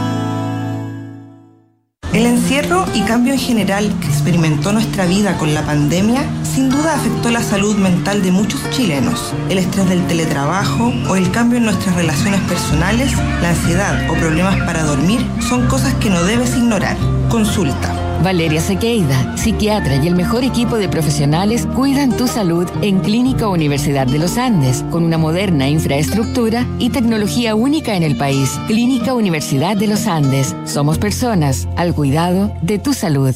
El 2.16 2.26
encierro 2.28 2.86
y 2.94 3.02
cambio 3.02 3.34
en 3.34 3.40
general 3.40 3.94
que 4.00 4.08
experimentó 4.08 4.72
nuestra 4.72 5.06
vida 5.06 5.38
con 5.38 5.54
la 5.54 5.66
pandemia 5.66 6.24
sin 6.46 6.70
duda 6.70 6.96
afectó 6.96 7.30
la 7.30 7.44
salud 7.44 7.76
mental 7.76 8.24
de 8.24 8.32
muchos 8.32 8.62
chilenos. 8.70 9.34
El 9.50 9.58
estrés 9.58 9.90
del 9.90 10.08
teletrabajo 10.08 10.94
o 11.10 11.18
el 11.18 11.30
cambio 11.32 11.58
en 11.58 11.66
nuestras 11.66 11.94
relaciones 11.94 12.40
personales, 12.44 13.12
la 13.42 13.50
ansiedad 13.50 14.10
o 14.10 14.14
problemas 14.14 14.56
para 14.66 14.84
dormir 14.84 15.28
son 15.42 15.68
cosas 15.68 15.94
que 15.96 16.10
no 16.10 16.24
debes 16.24 16.56
ignorar. 16.56 16.96
Consulta. 17.28 18.05
Valeria 18.24 18.62
Sequeida, 18.62 19.38
psiquiatra 19.38 19.98
y 19.98 20.08
el 20.08 20.16
mejor 20.16 20.44
equipo 20.44 20.78
de 20.78 20.90
profesionales 20.90 21.68
cuidan 21.76 22.16
tu 22.18 22.28
salud 22.28 22.68
en 22.82 23.00
Clínica 23.00 23.48
Universidad 23.48 24.08
de 24.08 24.20
los 24.20 24.38
Andes, 24.38 24.84
con 24.92 25.04
una 25.04 25.18
moderna 25.18 25.70
infraestructura 25.70 26.66
y 26.80 26.90
tecnología 26.90 27.56
única 27.56 27.96
en 27.96 28.04
el 28.04 28.18
país. 28.18 28.50
Clínica 28.68 29.14
Universidad 29.14 29.78
de 29.78 29.88
los 29.88 30.08
Andes. 30.08 30.56
Somos 30.66 30.98
personas 30.98 31.68
al 31.76 31.94
cuidado 31.94 32.52
de 32.62 32.80
tu 32.80 32.94
salud. 32.94 33.36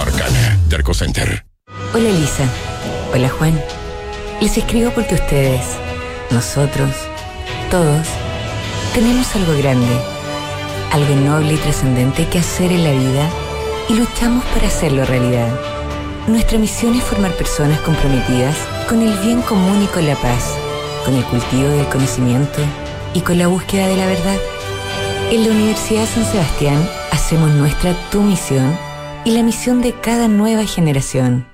Arcana. 0.00 0.58
Derco 0.68 0.94
Center. 0.94 1.44
Hola 1.94 2.08
Elisa. 2.08 2.44
Hola 3.12 3.28
Juan. 3.28 3.60
Les 4.40 4.56
escribo 4.56 4.90
porque 4.90 5.14
ustedes, 5.14 5.62
nosotros, 6.30 6.90
todos, 7.70 8.06
tenemos 8.92 9.34
algo 9.36 9.56
grande, 9.58 9.96
algo 10.92 11.14
noble 11.16 11.54
y 11.54 11.56
trascendente 11.56 12.26
que 12.28 12.40
hacer 12.40 12.72
en 12.72 12.84
la 12.84 12.90
vida 12.90 13.28
y 13.88 13.94
luchamos 13.94 14.44
para 14.46 14.66
hacerlo 14.66 15.04
realidad. 15.04 15.48
Nuestra 16.26 16.58
misión 16.58 16.94
es 16.94 17.04
formar 17.04 17.32
personas 17.32 17.80
comprometidas 17.80 18.56
con 18.88 19.02
el 19.02 19.16
bien 19.18 19.42
común 19.42 19.82
y 19.82 19.86
con 19.86 20.06
la 20.06 20.16
paz, 20.16 20.54
con 21.04 21.14
el 21.14 21.24
cultivo 21.24 21.68
del 21.68 21.86
conocimiento 21.86 22.60
y 23.14 23.20
con 23.20 23.38
la 23.38 23.46
búsqueda 23.46 23.86
de 23.86 23.96
la 23.96 24.06
verdad. 24.06 24.38
En 25.30 25.44
la 25.44 25.50
Universidad 25.50 26.06
San 26.06 26.24
Sebastián 26.24 26.88
hacemos 27.12 27.50
nuestra 27.50 27.94
tu 28.10 28.20
misión 28.22 28.76
y 29.24 29.30
la 29.30 29.42
misión 29.42 29.80
de 29.80 29.92
cada 29.92 30.28
nueva 30.28 30.64
generación. 30.66 31.53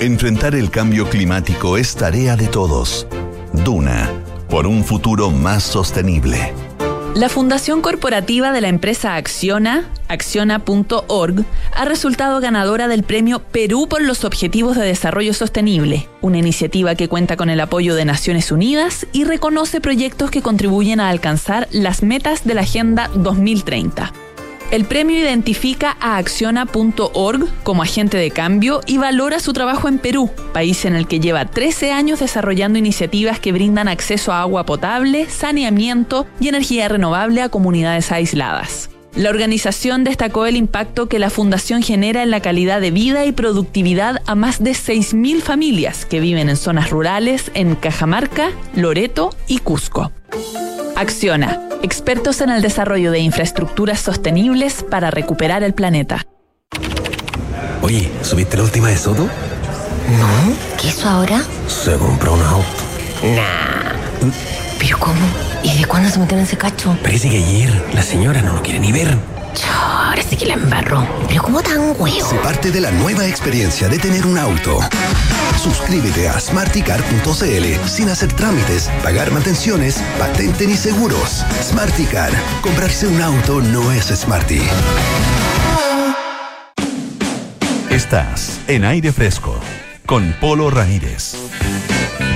Enfrentar 0.00 0.54
el 0.54 0.70
cambio 0.70 1.10
climático 1.10 1.76
es 1.76 1.94
tarea 1.94 2.34
de 2.34 2.48
todos. 2.48 3.06
Duna, 3.52 4.08
por 4.48 4.66
un 4.66 4.82
futuro 4.82 5.30
más 5.30 5.62
sostenible. 5.62 6.54
La 7.14 7.28
Fundación 7.28 7.82
Corporativa 7.82 8.50
de 8.50 8.62
la 8.62 8.68
empresa 8.68 9.16
Acciona, 9.16 9.90
acciona.org, 10.08 11.44
ha 11.74 11.84
resultado 11.84 12.40
ganadora 12.40 12.88
del 12.88 13.02
premio 13.02 13.40
Perú 13.40 13.88
por 13.90 14.00
los 14.00 14.24
Objetivos 14.24 14.74
de 14.78 14.86
Desarrollo 14.86 15.34
Sostenible, 15.34 16.08
una 16.22 16.38
iniciativa 16.38 16.94
que 16.94 17.08
cuenta 17.08 17.36
con 17.36 17.50
el 17.50 17.60
apoyo 17.60 17.94
de 17.94 18.06
Naciones 18.06 18.50
Unidas 18.52 19.06
y 19.12 19.24
reconoce 19.24 19.82
proyectos 19.82 20.30
que 20.30 20.40
contribuyen 20.40 21.00
a 21.00 21.10
alcanzar 21.10 21.68
las 21.72 22.02
metas 22.02 22.44
de 22.44 22.54
la 22.54 22.62
Agenda 22.62 23.10
2030. 23.16 24.14
El 24.70 24.84
premio 24.84 25.18
identifica 25.18 25.96
a 26.00 26.16
acciona.org 26.16 27.48
como 27.64 27.82
agente 27.82 28.16
de 28.16 28.30
cambio 28.30 28.82
y 28.86 28.98
valora 28.98 29.40
su 29.40 29.52
trabajo 29.52 29.88
en 29.88 29.98
Perú, 29.98 30.30
país 30.52 30.84
en 30.84 30.94
el 30.94 31.08
que 31.08 31.18
lleva 31.18 31.44
13 31.44 31.90
años 31.90 32.20
desarrollando 32.20 32.78
iniciativas 32.78 33.40
que 33.40 33.50
brindan 33.50 33.88
acceso 33.88 34.32
a 34.32 34.42
agua 34.42 34.66
potable, 34.66 35.28
saneamiento 35.28 36.26
y 36.38 36.46
energía 36.46 36.88
renovable 36.88 37.42
a 37.42 37.48
comunidades 37.48 38.12
aisladas. 38.12 38.90
La 39.16 39.30
organización 39.30 40.04
destacó 40.04 40.46
el 40.46 40.54
impacto 40.54 41.08
que 41.08 41.18
la 41.18 41.30
fundación 41.30 41.82
genera 41.82 42.22
en 42.22 42.30
la 42.30 42.40
calidad 42.40 42.80
de 42.80 42.92
vida 42.92 43.24
y 43.24 43.32
productividad 43.32 44.22
a 44.26 44.36
más 44.36 44.62
de 44.62 44.70
6.000 44.70 45.40
familias 45.40 46.06
que 46.06 46.20
viven 46.20 46.48
en 46.48 46.56
zonas 46.56 46.90
rurales 46.90 47.50
en 47.54 47.74
Cajamarca, 47.74 48.52
Loreto 48.76 49.34
y 49.48 49.58
Cusco. 49.58 50.12
Acciona, 51.00 51.58
expertos 51.82 52.42
en 52.42 52.50
el 52.50 52.60
desarrollo 52.60 53.10
de 53.10 53.20
infraestructuras 53.20 54.00
sostenibles 54.00 54.82
para 54.82 55.10
recuperar 55.10 55.62
el 55.62 55.72
planeta. 55.72 56.26
Oye, 57.80 58.10
¿subiste 58.20 58.58
la 58.58 58.64
última 58.64 58.88
de 58.88 58.98
Soto? 58.98 59.22
No, 59.22 60.28
¿qué 60.78 60.88
hizo 60.88 61.08
ahora? 61.08 61.42
Se 61.68 61.94
compró 61.94 62.34
un 62.34 62.42
auto. 62.42 62.66
Nah. 63.22 64.30
¿Pero 64.78 64.98
cómo? 64.98 65.26
¿Y 65.62 65.78
de 65.78 65.86
cuándo 65.86 66.10
se 66.10 66.18
metieron 66.18 66.40
en 66.40 66.46
ese 66.46 66.58
cacho? 66.58 66.94
Parece 67.02 67.30
que 67.30 67.38
ayer 67.38 67.82
la 67.94 68.02
señora 68.02 68.42
no 68.42 68.52
lo 68.52 68.62
quiere 68.62 68.78
ni 68.78 68.92
ver. 68.92 69.16
Ahora 69.72 70.22
sí 70.22 70.36
que 70.36 70.46
la 70.46 70.54
embarró. 70.54 71.06
¿Pero 71.28 71.42
cómo 71.42 71.62
tan 71.62 71.94
huevo? 71.98 72.28
Se 72.28 72.36
parte 72.36 72.70
de 72.70 72.80
la 72.80 72.90
nueva 72.90 73.26
experiencia 73.26 73.88
de 73.88 73.98
tener 73.98 74.26
un 74.26 74.38
auto. 74.38 74.78
Suscríbete 75.62 76.28
a 76.28 76.40
smarticar.cl 76.40 77.88
sin 77.88 78.08
hacer 78.08 78.32
trámites, 78.32 78.90
pagar 79.02 79.30
mantenciones, 79.30 80.02
patente 80.18 80.66
ni 80.66 80.76
seguros. 80.76 81.44
Smarticar. 81.62 82.30
Comprarse 82.62 83.06
un 83.06 83.20
auto 83.20 83.60
no 83.60 83.92
es 83.92 84.06
smarty. 84.06 84.62
Estás 87.90 88.60
en 88.68 88.84
aire 88.84 89.12
fresco 89.12 89.58
con 90.06 90.32
Polo 90.40 90.70
Ramírez. 90.70 91.49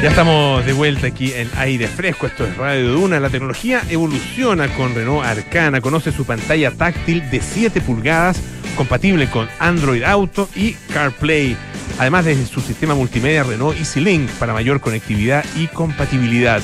Ya 0.04 0.10
estamos 0.10 0.66
de 0.66 0.74
vuelta 0.74 1.06
aquí 1.06 1.32
en 1.32 1.50
aire 1.56 1.88
fresco. 1.88 2.26
Esto 2.26 2.44
es 2.44 2.54
Radio 2.58 2.92
Duna. 2.92 3.18
La 3.20 3.30
tecnología 3.30 3.80
evoluciona 3.88 4.68
con 4.74 4.94
Renault 4.94 5.24
Arcana. 5.24 5.80
Conoce 5.80 6.12
su 6.12 6.26
pantalla 6.26 6.70
táctil 6.72 7.30
de 7.30 7.40
7 7.40 7.80
pulgadas, 7.80 8.38
compatible 8.76 9.30
con 9.30 9.48
Android 9.58 10.02
Auto 10.02 10.46
y 10.54 10.74
CarPlay. 10.92 11.56
Además 11.98 12.26
de 12.26 12.44
su 12.44 12.60
sistema 12.60 12.94
multimedia 12.94 13.44
Renault 13.44 13.78
EasyLink 13.78 14.28
para 14.32 14.52
mayor 14.52 14.82
conectividad 14.82 15.42
y 15.56 15.68
compatibilidad. 15.68 16.60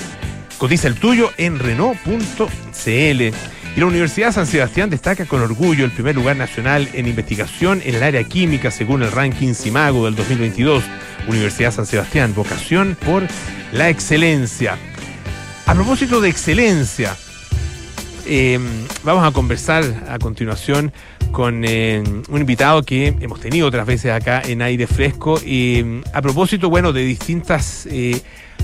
Cotiza 0.58 0.88
el 0.88 0.96
tuyo 0.96 1.30
en 1.38 1.58
Renault.cl. 1.58 3.34
Y 3.76 3.80
la 3.80 3.86
Universidad 3.86 4.32
San 4.32 4.46
Sebastián 4.46 4.90
destaca 4.90 5.26
con 5.26 5.42
orgullo 5.42 5.84
el 5.84 5.92
primer 5.92 6.16
lugar 6.16 6.36
nacional 6.36 6.88
en 6.92 7.06
investigación 7.06 7.80
en 7.84 7.94
el 7.94 8.02
área 8.02 8.24
química 8.24 8.70
según 8.70 9.02
el 9.02 9.12
ranking 9.12 9.54
CIMAGO 9.54 10.06
del 10.06 10.16
2022. 10.16 10.82
Universidad 11.28 11.72
San 11.72 11.86
Sebastián, 11.86 12.34
vocación 12.34 12.96
por 13.06 13.26
la 13.72 13.88
excelencia. 13.88 14.76
A 15.66 15.74
propósito 15.74 16.20
de 16.20 16.28
excelencia, 16.28 17.16
eh, 18.32 18.60
vamos 19.02 19.26
a 19.26 19.32
conversar 19.32 19.82
a 20.08 20.16
continuación 20.20 20.92
con 21.32 21.64
eh, 21.64 22.00
un 22.28 22.40
invitado 22.40 22.84
que 22.84 23.08
hemos 23.20 23.40
tenido 23.40 23.66
otras 23.66 23.84
veces 23.84 24.12
acá 24.12 24.40
en 24.44 24.62
aire 24.62 24.86
fresco. 24.86 25.40
Y 25.44 26.00
a 26.12 26.22
propósito, 26.22 26.70
bueno, 26.70 26.92
de 26.92 27.02
distintas 27.02 27.86
eh, 27.90 28.22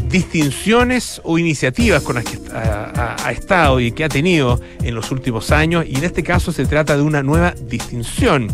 distinciones 0.09 1.21
o 1.25 1.37
iniciativas 1.37 2.05
con 2.05 2.15
las 2.15 2.25
que 2.25 2.39
ha, 2.55 3.33
estado 3.33 3.81
y 3.81 3.91
que 3.91 4.05
ha 4.05 4.09
tenido 4.09 4.61
en 4.85 4.95
los 4.95 5.11
últimos 5.11 5.51
años. 5.51 5.85
Y 5.89 5.97
en 5.97 6.05
este 6.05 6.23
caso 6.23 6.53
se 6.53 6.65
trata 6.65 6.97
de 6.97 7.03
una 7.03 7.25
nueva 7.25 7.51
distinción. 7.51 8.47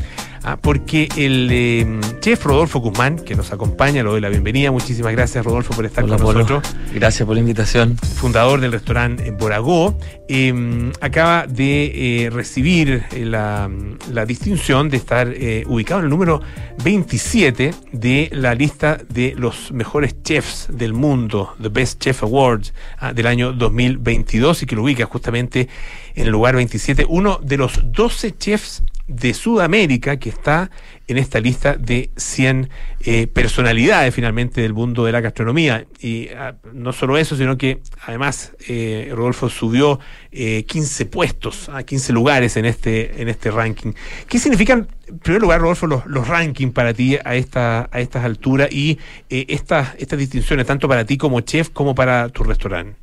Ah, 0.45 0.57
porque 0.61 1.09
el 1.16 1.49
eh, 1.53 2.01
chef 2.20 2.45
Rodolfo 2.45 2.80
Guzmán, 2.80 3.16
que 3.16 3.36
nos 3.36 3.53
acompaña, 3.53 4.03
lo 4.03 4.12
doy 4.12 4.20
la 4.20 4.28
bienvenida. 4.28 4.72
Muchísimas 4.72 5.12
gracias, 5.12 5.45
Rodolfo, 5.45 5.72
por 5.74 5.86
estar 5.86 6.03
Hola, 6.03 6.16
con 6.16 6.26
Polo. 6.26 6.40
nosotros. 6.40 6.74
Gracias 6.93 7.24
por 7.26 7.36
la 7.36 7.40
invitación. 7.40 7.97
Fundador 7.97 8.61
del 8.61 8.72
restaurante 8.72 9.30
Boragó, 9.30 9.97
eh, 10.28 10.90
acaba 11.01 11.47
de 11.47 12.24
eh, 12.24 12.30
recibir 12.30 13.05
la, 13.12 13.70
la, 14.11 14.24
distinción 14.24 14.88
de 14.88 14.97
estar 14.97 15.28
eh, 15.28 15.62
ubicado 15.66 16.01
en 16.01 16.07
el 16.07 16.11
número 16.11 16.40
27 16.82 17.72
de 17.93 18.30
la 18.32 18.55
lista 18.55 18.99
de 19.09 19.34
los 19.36 19.72
mejores 19.72 20.22
chefs 20.22 20.68
del 20.70 20.93
mundo, 20.93 21.55
The 21.61 21.68
Best 21.68 22.01
Chef 22.01 22.22
Awards 22.22 22.72
ah, 22.99 23.12
del 23.12 23.26
año 23.26 23.53
2022, 23.53 24.62
y 24.62 24.66
que 24.66 24.74
lo 24.74 24.82
ubica 24.84 25.05
justamente 25.07 25.68
en 26.14 26.26
el 26.26 26.32
lugar 26.32 26.57
27, 26.57 27.07
uno 27.09 27.38
de 27.43 27.57
los 27.59 27.80
12 27.93 28.36
chefs 28.38 28.82
de 29.12 29.34
Sudamérica 29.34 30.16
que 30.18 30.28
está 30.28 30.70
en 31.06 31.18
esta 31.18 31.40
lista 31.40 31.74
de 31.74 32.10
100 32.16 32.70
eh, 33.00 33.26
personalidades 33.26 34.14
finalmente 34.14 34.60
del 34.60 34.72
mundo 34.72 35.04
de 35.04 35.12
la 35.12 35.20
gastronomía. 35.20 35.86
Y 36.00 36.28
ah, 36.30 36.54
no 36.72 36.92
solo 36.92 37.18
eso, 37.18 37.36
sino 37.36 37.56
que 37.58 37.80
además 38.06 38.52
eh, 38.68 39.12
Rodolfo 39.14 39.48
subió 39.48 40.00
eh, 40.30 40.64
15 40.64 41.06
puestos, 41.06 41.68
a 41.68 41.82
15 41.82 42.12
lugares 42.12 42.56
en 42.56 42.64
este, 42.64 43.20
en 43.20 43.28
este 43.28 43.50
ranking. 43.50 43.92
¿Qué 44.28 44.38
significan, 44.38 44.88
en 45.06 45.18
primer 45.18 45.42
lugar, 45.42 45.60
Rodolfo, 45.60 45.86
los, 45.86 46.06
los 46.06 46.26
rankings 46.28 46.72
para 46.72 46.94
ti 46.94 47.18
a, 47.22 47.34
esta, 47.34 47.88
a 47.92 48.00
estas 48.00 48.24
alturas 48.24 48.68
y 48.72 48.98
eh, 49.28 49.46
estas, 49.48 49.94
estas 49.98 50.18
distinciones, 50.18 50.66
tanto 50.66 50.88
para 50.88 51.04
ti 51.04 51.18
como 51.18 51.40
chef 51.40 51.68
como 51.70 51.94
para 51.94 52.28
tu 52.28 52.44
restaurante? 52.44 53.01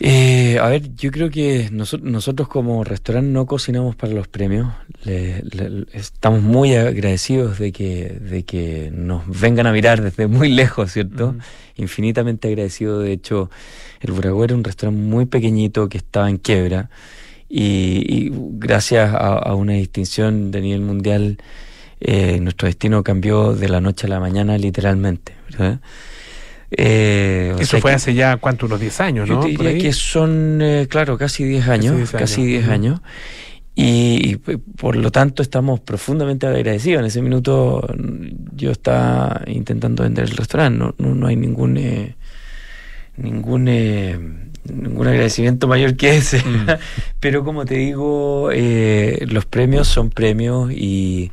Eh, 0.00 0.58
a 0.60 0.68
ver, 0.68 0.94
yo 0.94 1.10
creo 1.10 1.28
que 1.28 1.70
nosotros, 1.72 2.08
nosotros 2.08 2.48
como 2.48 2.84
restaurante 2.84 3.30
no 3.30 3.46
cocinamos 3.46 3.96
para 3.96 4.12
los 4.12 4.28
premios. 4.28 4.68
Le, 5.04 5.42
le, 5.42 5.86
estamos 5.92 6.40
muy 6.42 6.74
agradecidos 6.74 7.58
de 7.58 7.72
que, 7.72 8.10
de 8.20 8.44
que 8.44 8.90
nos 8.94 9.22
vengan 9.40 9.66
a 9.66 9.72
mirar 9.72 10.00
desde 10.00 10.28
muy 10.28 10.50
lejos, 10.50 10.92
¿cierto? 10.92 11.28
Uh 11.28 11.32
-huh. 11.32 11.42
Infinitamente 11.76 12.48
agradecido. 12.48 13.00
De 13.00 13.12
hecho, 13.12 13.50
el 14.00 14.12
Buragüe 14.12 14.44
era 14.44 14.54
un 14.54 14.64
restaurante 14.64 15.00
muy 15.02 15.26
pequeñito 15.26 15.88
que 15.88 15.98
estaba 15.98 16.30
en 16.30 16.38
quiebra. 16.38 16.90
Y, 17.48 18.04
y 18.06 18.30
gracias 18.58 19.12
a, 19.14 19.38
a, 19.38 19.54
una 19.54 19.72
distinción 19.72 20.50
de 20.50 20.60
nivel 20.60 20.82
mundial, 20.82 21.38
eh, 22.00 22.38
nuestro 22.40 22.66
destino 22.66 23.02
cambió 23.02 23.54
de 23.54 23.68
la 23.68 23.80
noche 23.80 24.06
a 24.06 24.10
la 24.10 24.20
mañana, 24.20 24.58
literalmente, 24.58 25.34
¿verdad? 25.50 25.80
Eh, 26.70 27.54
Eso 27.58 27.72
sea 27.72 27.80
fue 27.80 27.92
que, 27.92 27.96
hace 27.96 28.14
ya, 28.14 28.36
¿cuánto? 28.36 28.66
Unos 28.66 28.80
10 28.80 29.00
años, 29.00 29.28
¿no? 29.28 29.42
Yo 29.42 29.48
diría 29.48 29.78
que 29.78 29.92
son, 29.92 30.60
eh, 30.60 30.86
claro, 30.88 31.16
casi 31.16 31.44
10 31.44 31.68
años. 31.68 32.10
Casi 32.10 32.44
10 32.44 32.68
años. 32.68 33.00
años. 33.00 33.00
Y, 33.74 34.32
y, 34.32 34.36
por 34.36 34.96
lo 34.96 35.10
tanto 35.12 35.42
estamos 35.42 35.80
profundamente 35.80 36.46
agradecidos. 36.46 37.00
En 37.00 37.06
ese 37.06 37.22
minuto 37.22 37.86
yo 38.54 38.72
estaba 38.72 39.42
intentando 39.46 40.02
vender 40.02 40.24
el 40.24 40.36
restaurante. 40.36 40.78
No, 40.78 40.94
no, 40.98 41.14
no 41.14 41.26
hay 41.28 41.36
ningún 41.36 41.76
eh, 41.76 42.16
ningún 43.16 43.68
eh, 43.68 44.18
ningún 44.64 45.06
agradecimiento 45.06 45.68
mayor 45.68 45.96
que 45.96 46.16
ese. 46.16 46.38
Mm. 46.38 46.66
Pero 47.20 47.44
como 47.44 47.64
te 47.64 47.76
digo, 47.76 48.50
los 48.52 49.46
premios 49.46 49.86
son 49.86 50.10
premios 50.10 50.72
y 50.72 51.30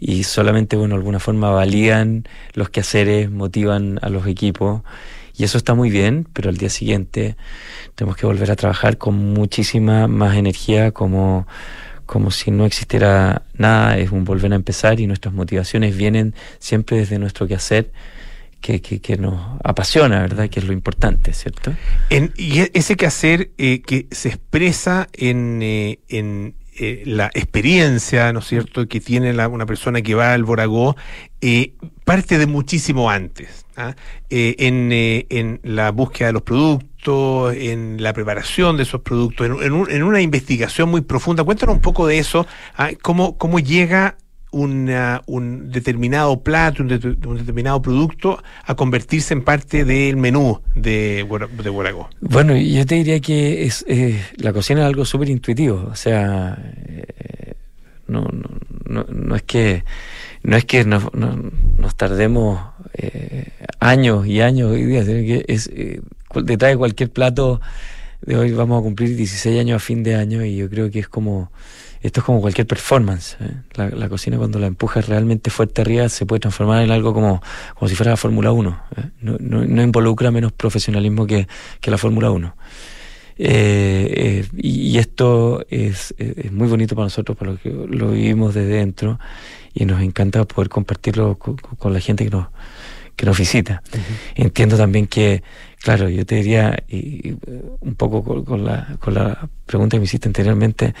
y 0.00 0.24
solamente, 0.24 0.76
bueno, 0.76 0.94
alguna 0.94 1.18
forma 1.18 1.50
valían 1.50 2.24
los 2.54 2.70
quehaceres, 2.70 3.30
motivan 3.30 3.98
a 4.02 4.08
los 4.08 4.26
equipos 4.26 4.82
y 5.36 5.44
eso 5.44 5.58
está 5.58 5.74
muy 5.74 5.90
bien, 5.90 6.26
pero 6.32 6.50
al 6.50 6.56
día 6.56 6.68
siguiente 6.68 7.36
tenemos 7.94 8.16
que 8.16 8.26
volver 8.26 8.50
a 8.50 8.56
trabajar 8.56 8.98
con 8.98 9.32
muchísima 9.32 10.08
más 10.08 10.36
energía 10.36 10.90
como 10.92 11.46
como 12.06 12.30
si 12.30 12.50
no 12.50 12.64
existiera 12.64 13.42
nada, 13.52 13.98
es 13.98 14.10
un 14.10 14.24
volver 14.24 14.50
a 14.52 14.56
empezar 14.56 14.98
y 14.98 15.06
nuestras 15.06 15.34
motivaciones 15.34 15.94
vienen 15.94 16.34
siempre 16.58 16.96
desde 16.96 17.18
nuestro 17.18 17.46
quehacer 17.46 17.92
que, 18.62 18.80
que, 18.80 19.00
que 19.00 19.18
nos 19.18 19.58
apasiona, 19.62 20.20
¿verdad? 20.22 20.48
Que 20.48 20.60
es 20.60 20.66
lo 20.66 20.72
importante, 20.72 21.34
¿cierto? 21.34 21.74
En, 22.08 22.32
y 22.36 22.60
ese 22.72 22.96
quehacer 22.96 23.50
eh, 23.58 23.82
que 23.82 24.06
se 24.10 24.30
expresa 24.30 25.08
en, 25.12 25.60
eh, 25.62 25.98
en 26.08 26.54
eh, 26.78 27.02
la 27.04 27.26
experiencia, 27.34 28.32
¿no 28.32 28.38
es 28.40 28.46
cierto?, 28.46 28.86
que 28.86 29.00
tiene 29.00 29.32
la, 29.32 29.48
una 29.48 29.66
persona 29.66 30.02
que 30.02 30.14
va 30.14 30.32
al 30.32 30.44
Boragó, 30.44 30.96
eh, 31.40 31.72
parte 32.04 32.38
de 32.38 32.46
muchísimo 32.46 33.10
antes. 33.10 33.66
¿ah? 33.76 33.94
Eh, 34.30 34.56
en, 34.58 34.90
en, 34.92 35.60
la 35.62 35.90
búsqueda 35.90 36.28
de 36.28 36.32
los 36.34 36.42
productos, 36.42 37.54
en 37.54 38.02
la 38.02 38.12
preparación 38.12 38.76
de 38.76 38.84
esos 38.84 39.00
productos, 39.00 39.46
en, 39.46 39.62
en, 39.62 39.72
un, 39.72 39.90
en 39.90 40.02
una 40.02 40.20
investigación 40.20 40.88
muy 40.88 41.00
profunda. 41.00 41.44
Cuéntanos 41.44 41.76
un 41.76 41.82
poco 41.82 42.06
de 42.06 42.18
eso, 42.18 42.46
¿ah? 42.76 42.90
¿Cómo, 43.02 43.36
cómo 43.38 43.58
llega 43.58 44.16
una, 44.50 45.22
un 45.26 45.70
determinado 45.70 46.40
plato, 46.40 46.82
un, 46.82 46.88
de, 46.88 46.98
determinado 46.98 47.82
producto 47.82 48.42
a 48.64 48.74
convertirse 48.74 49.34
en 49.34 49.42
parte 49.42 49.84
del 49.84 50.16
menú 50.16 50.60
de, 50.74 51.26
de 51.62 51.70
Boragó? 51.70 52.08
Bueno, 52.20 52.56
yo 52.56 52.86
te 52.86 52.96
diría 52.96 53.20
que 53.20 53.64
es, 53.64 53.84
eh, 53.88 54.22
la 54.36 54.52
cocina 54.52 54.80
es 54.80 54.86
algo 54.86 55.04
súper 55.04 55.28
intuitivo, 55.28 55.88
o 55.90 55.94
sea, 55.94 56.58
eh, 56.86 57.54
no, 58.06 58.22
no, 58.22 58.48
no, 58.86 59.06
no, 59.08 59.36
es 59.36 59.42
que 59.42 59.84
no 60.42 60.56
es 60.56 60.64
que 60.64 60.84
nos, 60.84 61.04
tardemos 61.96 62.60
eh, 62.94 63.48
años 63.80 64.26
y 64.26 64.40
años 64.40 64.70
hoy 64.70 64.84
día, 64.84 65.04
sino 65.04 65.20
que 65.20 65.44
es 65.48 65.70
detrás 66.34 66.72
de 66.72 66.76
cualquier 66.76 67.10
plato 67.10 67.60
de 68.22 68.36
hoy 68.36 68.52
vamos 68.52 68.80
a 68.80 68.82
cumplir 68.82 69.16
16 69.16 69.60
años 69.60 69.76
a 69.76 69.84
fin 69.84 70.02
de 70.02 70.14
año 70.14 70.44
y 70.44 70.56
yo 70.56 70.68
creo 70.68 70.90
que 70.90 71.00
es 71.00 71.08
como 71.08 71.50
esto 72.00 72.20
es 72.20 72.24
como 72.24 72.40
cualquier 72.40 72.66
performance. 72.66 73.36
¿eh? 73.40 73.50
La, 73.74 73.88
la, 73.90 74.08
cocina 74.08 74.36
cuando 74.38 74.58
la 74.58 74.66
empujas 74.66 75.08
realmente 75.08 75.50
fuerte 75.50 75.82
arriba 75.82 76.08
se 76.08 76.26
puede 76.26 76.40
transformar 76.40 76.82
en 76.82 76.90
algo 76.90 77.12
como, 77.12 77.42
como 77.74 77.88
si 77.88 77.94
fuera 77.94 78.12
la 78.12 78.16
Fórmula 78.16 78.52
1. 78.52 78.80
¿eh? 78.96 79.02
No, 79.20 79.36
no, 79.40 79.64
no, 79.64 79.82
involucra 79.82 80.30
menos 80.30 80.52
profesionalismo 80.52 81.26
que, 81.26 81.48
que 81.80 81.90
la 81.90 81.98
Fórmula 81.98 82.30
1. 82.30 82.56
Eh, 83.40 84.46
y, 84.56 84.68
y, 84.90 84.98
esto 84.98 85.64
es, 85.70 86.14
es, 86.18 86.50
muy 86.50 86.66
bonito 86.66 86.96
para 86.96 87.06
nosotros, 87.06 87.36
para 87.36 87.52
los 87.52 87.60
que 87.60 87.70
lo 87.70 88.10
vivimos 88.10 88.54
desde 88.54 88.68
dentro 88.68 89.20
y 89.74 89.84
nos 89.84 90.02
encanta 90.02 90.44
poder 90.44 90.68
compartirlo 90.68 91.36
con, 91.36 91.56
con 91.56 91.92
la 91.92 92.00
gente 92.00 92.24
que 92.24 92.30
nos, 92.30 92.48
que 93.14 93.26
nos 93.26 93.38
visita. 93.38 93.82
Uh 93.92 93.96
-huh. 93.96 94.44
Entiendo 94.46 94.76
también 94.76 95.06
que, 95.06 95.42
claro, 95.82 96.08
yo 96.08 96.24
te 96.26 96.36
diría, 96.36 96.82
y, 96.88 97.36
un 97.80 97.94
poco 97.96 98.24
con, 98.24 98.44
con, 98.44 98.64
la, 98.64 98.96
con 98.98 99.14
la 99.14 99.48
pregunta 99.66 99.96
que 99.96 100.00
me 100.00 100.04
hiciste 100.04 100.28
anteriormente, 100.28 100.94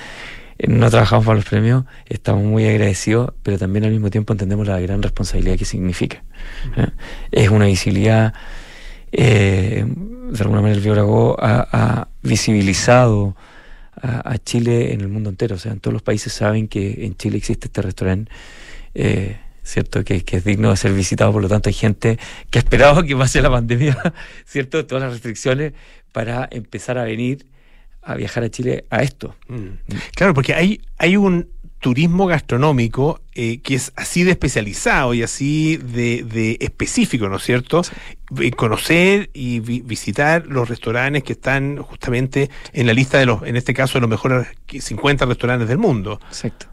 no 0.66 0.90
trabajamos 0.90 1.24
para 1.24 1.36
los 1.36 1.44
premios, 1.44 1.84
estamos 2.06 2.42
muy 2.42 2.66
agradecidos, 2.66 3.32
pero 3.42 3.58
también 3.58 3.84
al 3.84 3.92
mismo 3.92 4.10
tiempo 4.10 4.32
entendemos 4.32 4.66
la 4.66 4.80
gran 4.80 5.02
responsabilidad 5.02 5.56
que 5.56 5.64
significa. 5.64 6.24
¿eh? 6.76 6.88
Es 7.30 7.50
una 7.50 7.66
visibilidad, 7.66 8.34
eh, 9.12 9.84
de 9.86 10.40
alguna 10.40 10.60
manera 10.60 10.76
el 10.76 10.82
Biólogo 10.82 11.36
ha, 11.40 11.68
ha 11.70 12.08
visibilizado 12.22 13.36
a, 14.00 14.38
Chile 14.38 14.92
en 14.92 15.00
el 15.00 15.08
mundo 15.08 15.30
entero, 15.30 15.56
o 15.56 15.58
sea, 15.58 15.72
en 15.72 15.80
todos 15.80 15.92
los 15.92 16.02
países 16.02 16.32
saben 16.32 16.68
que 16.68 17.04
en 17.04 17.16
Chile 17.16 17.36
existe 17.36 17.66
este 17.66 17.82
restaurante. 17.82 18.30
Eh, 18.94 19.36
¿cierto? 19.62 20.02
Que, 20.02 20.24
que, 20.24 20.38
es 20.38 20.44
digno 20.44 20.70
de 20.70 20.76
ser 20.76 20.94
visitado, 20.94 21.30
por 21.30 21.42
lo 21.42 21.48
tanto 21.48 21.68
hay 21.68 21.74
gente 21.74 22.18
que 22.50 22.58
ha 22.58 22.62
esperado 22.62 23.02
que 23.02 23.14
pase 23.14 23.42
la 23.42 23.50
pandemia, 23.50 24.14
¿cierto? 24.46 24.86
Todas 24.86 25.04
las 25.04 25.12
restricciones 25.12 25.74
para 26.10 26.48
empezar 26.50 26.96
a 26.96 27.04
venir 27.04 27.44
a 28.08 28.14
viajar 28.14 28.42
a 28.42 28.48
Chile 28.48 28.84
a 28.90 29.02
esto. 29.02 29.34
Mm. 29.48 29.68
Claro, 30.14 30.32
porque 30.32 30.54
hay, 30.54 30.80
hay 30.96 31.16
un 31.16 31.48
turismo 31.78 32.26
gastronómico 32.26 33.20
eh, 33.34 33.60
que 33.60 33.74
es 33.74 33.92
así 33.94 34.24
de 34.24 34.32
especializado 34.32 35.14
y 35.14 35.22
así 35.22 35.76
de, 35.76 36.24
de 36.24 36.56
específico, 36.60 37.28
¿no 37.28 37.36
es 37.36 37.44
cierto? 37.44 37.84
Sí. 37.84 38.50
Conocer 38.52 39.30
y 39.32 39.60
vi 39.60 39.80
visitar 39.82 40.46
los 40.46 40.68
restaurantes 40.68 41.22
que 41.22 41.34
están 41.34 41.76
justamente 41.76 42.50
en 42.72 42.86
la 42.86 42.94
lista 42.94 43.18
de 43.18 43.26
los, 43.26 43.42
en 43.42 43.56
este 43.56 43.74
caso, 43.74 43.94
de 43.94 44.00
los 44.00 44.10
mejores 44.10 44.48
50 44.66 45.26
restaurantes 45.26 45.68
del 45.68 45.78
mundo. 45.78 46.18
Exacto. 46.28 46.66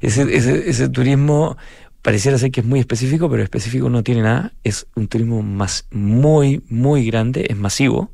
Ese, 0.00 0.22
ese, 0.34 0.68
ese 0.68 0.88
turismo 0.88 1.56
pareciera 2.02 2.36
ser 2.36 2.50
que 2.50 2.60
es 2.60 2.66
muy 2.66 2.80
específico, 2.80 3.30
pero 3.30 3.42
específico 3.42 3.88
no 3.88 4.02
tiene 4.02 4.22
nada. 4.22 4.52
Es 4.64 4.86
un 4.94 5.08
turismo 5.08 5.42
más 5.42 5.86
muy, 5.90 6.62
muy 6.68 7.06
grande, 7.06 7.46
es 7.48 7.56
masivo. 7.56 8.10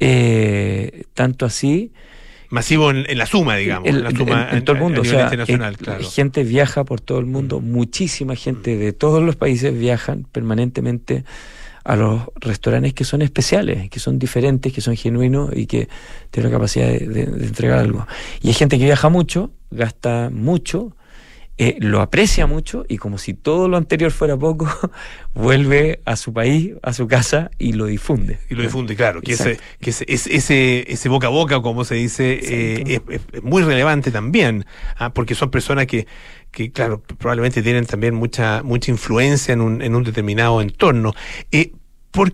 Eh, 0.00 1.04
tanto 1.14 1.44
así 1.46 1.92
masivo 2.48 2.90
en, 2.90 3.04
en 3.08 3.18
la 3.18 3.26
suma, 3.26 3.56
digamos, 3.56 3.88
El- 3.88 3.98
en 3.98 4.02
la 4.04 4.10
suma 4.10 4.48
en, 4.50 4.56
en 4.58 4.64
todo 4.64 4.76
el 4.76 4.78
a- 4.78 4.80
a 4.80 4.84
mundo. 4.88 5.00
o 5.02 5.04
nivel 5.04 5.18
sea, 5.18 5.24
internacional, 5.26 5.74
eh, 5.74 5.76
claro. 5.76 6.10
gente 6.10 6.42
viaja 6.42 6.84
por 6.84 7.00
todo 7.00 7.18
el 7.20 7.26
mundo, 7.26 7.60
muchísima 7.60 8.34
gente 8.34 8.76
de 8.76 8.92
todos 8.92 9.22
los 9.22 9.36
países 9.36 9.78
viajan 9.78 10.24
permanentemente 10.32 11.24
a 11.84 11.96
los 11.96 12.22
restaurantes 12.36 12.92
que 12.92 13.04
son 13.04 13.22
especiales, 13.22 13.88
que 13.88 14.00
son 14.00 14.18
diferentes, 14.18 14.72
que 14.72 14.80
son 14.80 14.96
genuinos 14.96 15.50
y 15.54 15.66
que 15.66 15.88
tienen 16.30 16.50
la 16.50 16.58
capacidad 16.58 16.88
de, 16.88 16.98
de- 17.06 17.26
de 17.26 17.46
entregar 17.46 17.78
algo. 17.78 18.06
Y 18.42 18.48
hay 18.48 18.54
gente 18.54 18.78
que 18.78 18.84
viaja 18.84 19.08
mucho, 19.10 19.50
gasta 19.70 20.28
mucho, 20.32 20.96
eh, 21.62 21.76
lo 21.78 22.00
aprecia 22.00 22.46
mucho 22.46 22.86
y 22.88 22.96
como 22.96 23.18
si 23.18 23.34
todo 23.34 23.68
lo 23.68 23.76
anterior 23.76 24.10
fuera 24.12 24.34
poco, 24.34 24.66
vuelve 25.34 26.00
a 26.06 26.16
su 26.16 26.32
país, 26.32 26.72
a 26.82 26.94
su 26.94 27.06
casa 27.06 27.50
y 27.58 27.74
lo 27.74 27.84
difunde. 27.84 28.38
Y 28.48 28.54
lo 28.54 28.62
difunde, 28.62 28.96
claro, 28.96 29.20
que, 29.20 29.32
ese, 29.32 29.60
que 29.78 29.90
ese, 29.90 30.06
ese, 30.08 30.90
ese, 30.90 31.08
boca 31.10 31.26
a 31.26 31.30
boca, 31.30 31.60
como 31.60 31.84
se 31.84 31.96
dice, 31.96 32.40
eh, 32.42 33.02
es, 33.06 33.20
es- 33.34 33.42
muy 33.42 33.62
relevante 33.62 34.10
también, 34.10 34.64
ah, 34.96 35.12
porque 35.12 35.34
son 35.34 35.50
personas 35.50 35.84
que, 35.86 36.06
que, 36.50 36.72
claro, 36.72 37.02
probablemente 37.02 37.60
tienen 37.62 37.84
también 37.84 38.14
mucha, 38.14 38.62
mucha 38.62 38.90
influencia 38.90 39.52
en 39.52 39.60
un, 39.60 39.82
en 39.82 39.94
un 39.94 40.02
determinado 40.02 40.62
entorno. 40.62 41.12
Eh, 41.52 41.72
por, 42.10 42.32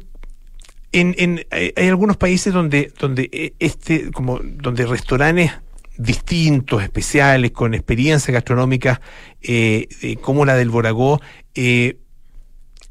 en, 0.92 1.16
en, 1.18 1.44
hay, 1.50 1.72
hay 1.76 1.88
algunos 1.88 2.16
países 2.16 2.52
donde, 2.54 2.92
donde 3.00 3.28
eh, 3.32 3.54
este, 3.58 4.12
como, 4.12 4.38
donde 4.40 4.86
restaurantes 4.86 5.50
distintos, 5.98 6.82
especiales, 6.82 7.50
con 7.52 7.74
experiencias 7.74 8.32
gastronómicas 8.32 9.00
eh, 9.42 9.88
eh, 10.02 10.16
como 10.16 10.44
la 10.44 10.54
del 10.54 10.70
Boragó, 10.70 11.20
eh, 11.54 11.98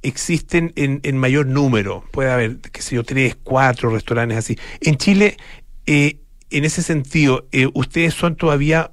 existen 0.02 0.72
en, 0.76 1.00
en 1.04 1.18
mayor 1.18 1.48
número. 1.48 2.04
Puede 2.12 2.32
haber, 2.32 2.58
qué 2.60 2.82
sé 2.82 2.96
yo, 2.96 3.04
tres, 3.04 3.36
cuatro 3.44 3.90
restaurantes 3.90 4.38
así. 4.38 4.58
En 4.82 4.98
Chile, 4.98 5.38
eh, 5.86 6.20
en 6.50 6.66
ese 6.66 6.84
sentido, 6.84 7.48
eh, 7.52 7.68
¿ustedes 7.74 8.14
son 8.14 8.36
todavía 8.36 8.92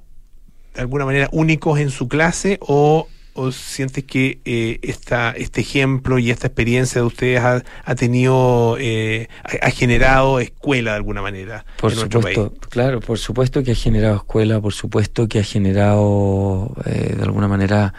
de 0.73 0.81
alguna 0.81 1.05
manera 1.05 1.29
únicos 1.31 1.79
en 1.79 1.91
su 1.91 2.07
clase 2.07 2.57
o, 2.61 3.07
o 3.35 3.51
sientes 3.51 4.03
que 4.03 4.39
eh, 4.45 4.79
esta, 4.83 5.31
este 5.31 5.61
ejemplo 5.61 6.19
y 6.19 6.29
esta 6.31 6.47
experiencia 6.47 7.01
de 7.01 7.07
ustedes 7.07 7.39
ha, 7.41 7.63
ha 7.83 7.95
tenido, 7.95 8.77
eh, 8.79 9.27
ha, 9.43 9.67
ha 9.67 9.69
generado 9.71 10.39
escuela 10.39 10.91
de 10.91 10.97
alguna 10.97 11.21
manera 11.21 11.65
Por 11.77 11.91
en 11.91 11.97
nuestro 11.97 12.21
país? 12.21 12.35
supuesto, 12.35 12.69
claro, 12.69 12.99
por 12.99 13.17
supuesto 13.17 13.63
que 13.63 13.71
ha 13.71 13.75
generado 13.75 14.15
escuela, 14.17 14.61
por 14.61 14.73
supuesto 14.73 15.27
que 15.27 15.39
ha 15.39 15.43
generado 15.43 16.75
eh, 16.85 17.13
de 17.17 17.23
alguna 17.23 17.47
manera 17.47 17.93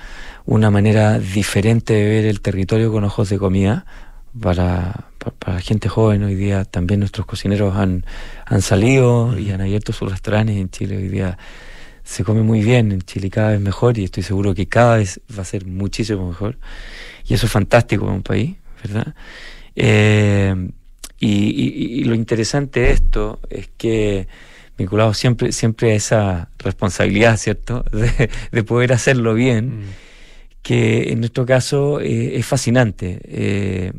una 0.47 0.71
manera 0.71 1.19
diferente 1.19 1.95
de 1.95 2.09
ver 2.09 2.25
el 2.27 2.41
territorio 2.41 2.93
con 2.93 3.05
ojos 3.05 3.29
de 3.31 3.39
comida. 3.39 3.87
Para, 4.41 5.07
pa- 5.19 5.31
para, 5.31 5.55
la 5.55 5.61
gente 5.61 5.89
joven 5.89 6.25
hoy 6.25 6.35
día 6.35 6.65
también 6.65 6.99
nuestros 7.01 7.25
cocineros 7.25 7.77
han, 7.77 8.05
han 8.47 8.63
salido 8.63 9.39
y 9.39 9.53
han 9.53 9.61
abierto 9.61 9.93
sus 9.93 10.11
restaurantes 10.11 10.57
en 10.57 10.69
Chile 10.71 10.97
hoy 10.97 11.09
día. 11.09 11.39
Se 12.05 12.23
come 12.23 12.43
muy 12.43 12.61
bien 12.63 12.93
en 12.93 13.01
Chile, 13.03 13.31
cada 13.31 13.51
vez 13.53 13.61
mejor 13.61 13.99
y 13.99 14.05
estoy 14.05 14.23
seguro 14.23 14.55
que 14.55 14.67
cada 14.69 14.99
vez 14.99 15.21
va 15.37 15.43
a 15.43 15.45
ser 15.47 15.67
muchísimo 15.67 16.29
mejor. 16.29 16.59
Y 17.27 17.35
eso 17.35 17.47
es 17.47 17.53
fantástico 17.53 18.05
para 18.05 18.17
un 18.17 18.23
país, 18.23 18.57
¿verdad? 18.85 19.15
Eh, 19.75 20.55
y, 21.19 21.29
y- 21.29 22.01
y 22.01 22.05
lo 22.05 22.15
interesante 22.15 22.81
de 22.81 22.91
esto 22.93 23.41
es 23.49 23.71
que 23.77 24.29
vinculado 24.77 25.15
siempre, 25.15 25.53
siempre 25.53 25.93
a 25.93 25.95
esa 25.95 26.51
responsabilidad, 26.59 27.37
¿cierto? 27.39 27.85
De, 27.93 28.29
de 28.53 28.65
poder 28.65 28.93
hacerlo 28.93 29.33
bien, 29.35 29.85
que 30.63 31.11
en 31.13 31.21
nuestro 31.21 31.47
caso 31.47 32.01
eh, 32.01 32.37
es 32.37 32.45
fascinante. 32.47 33.21
eh, 33.25 33.93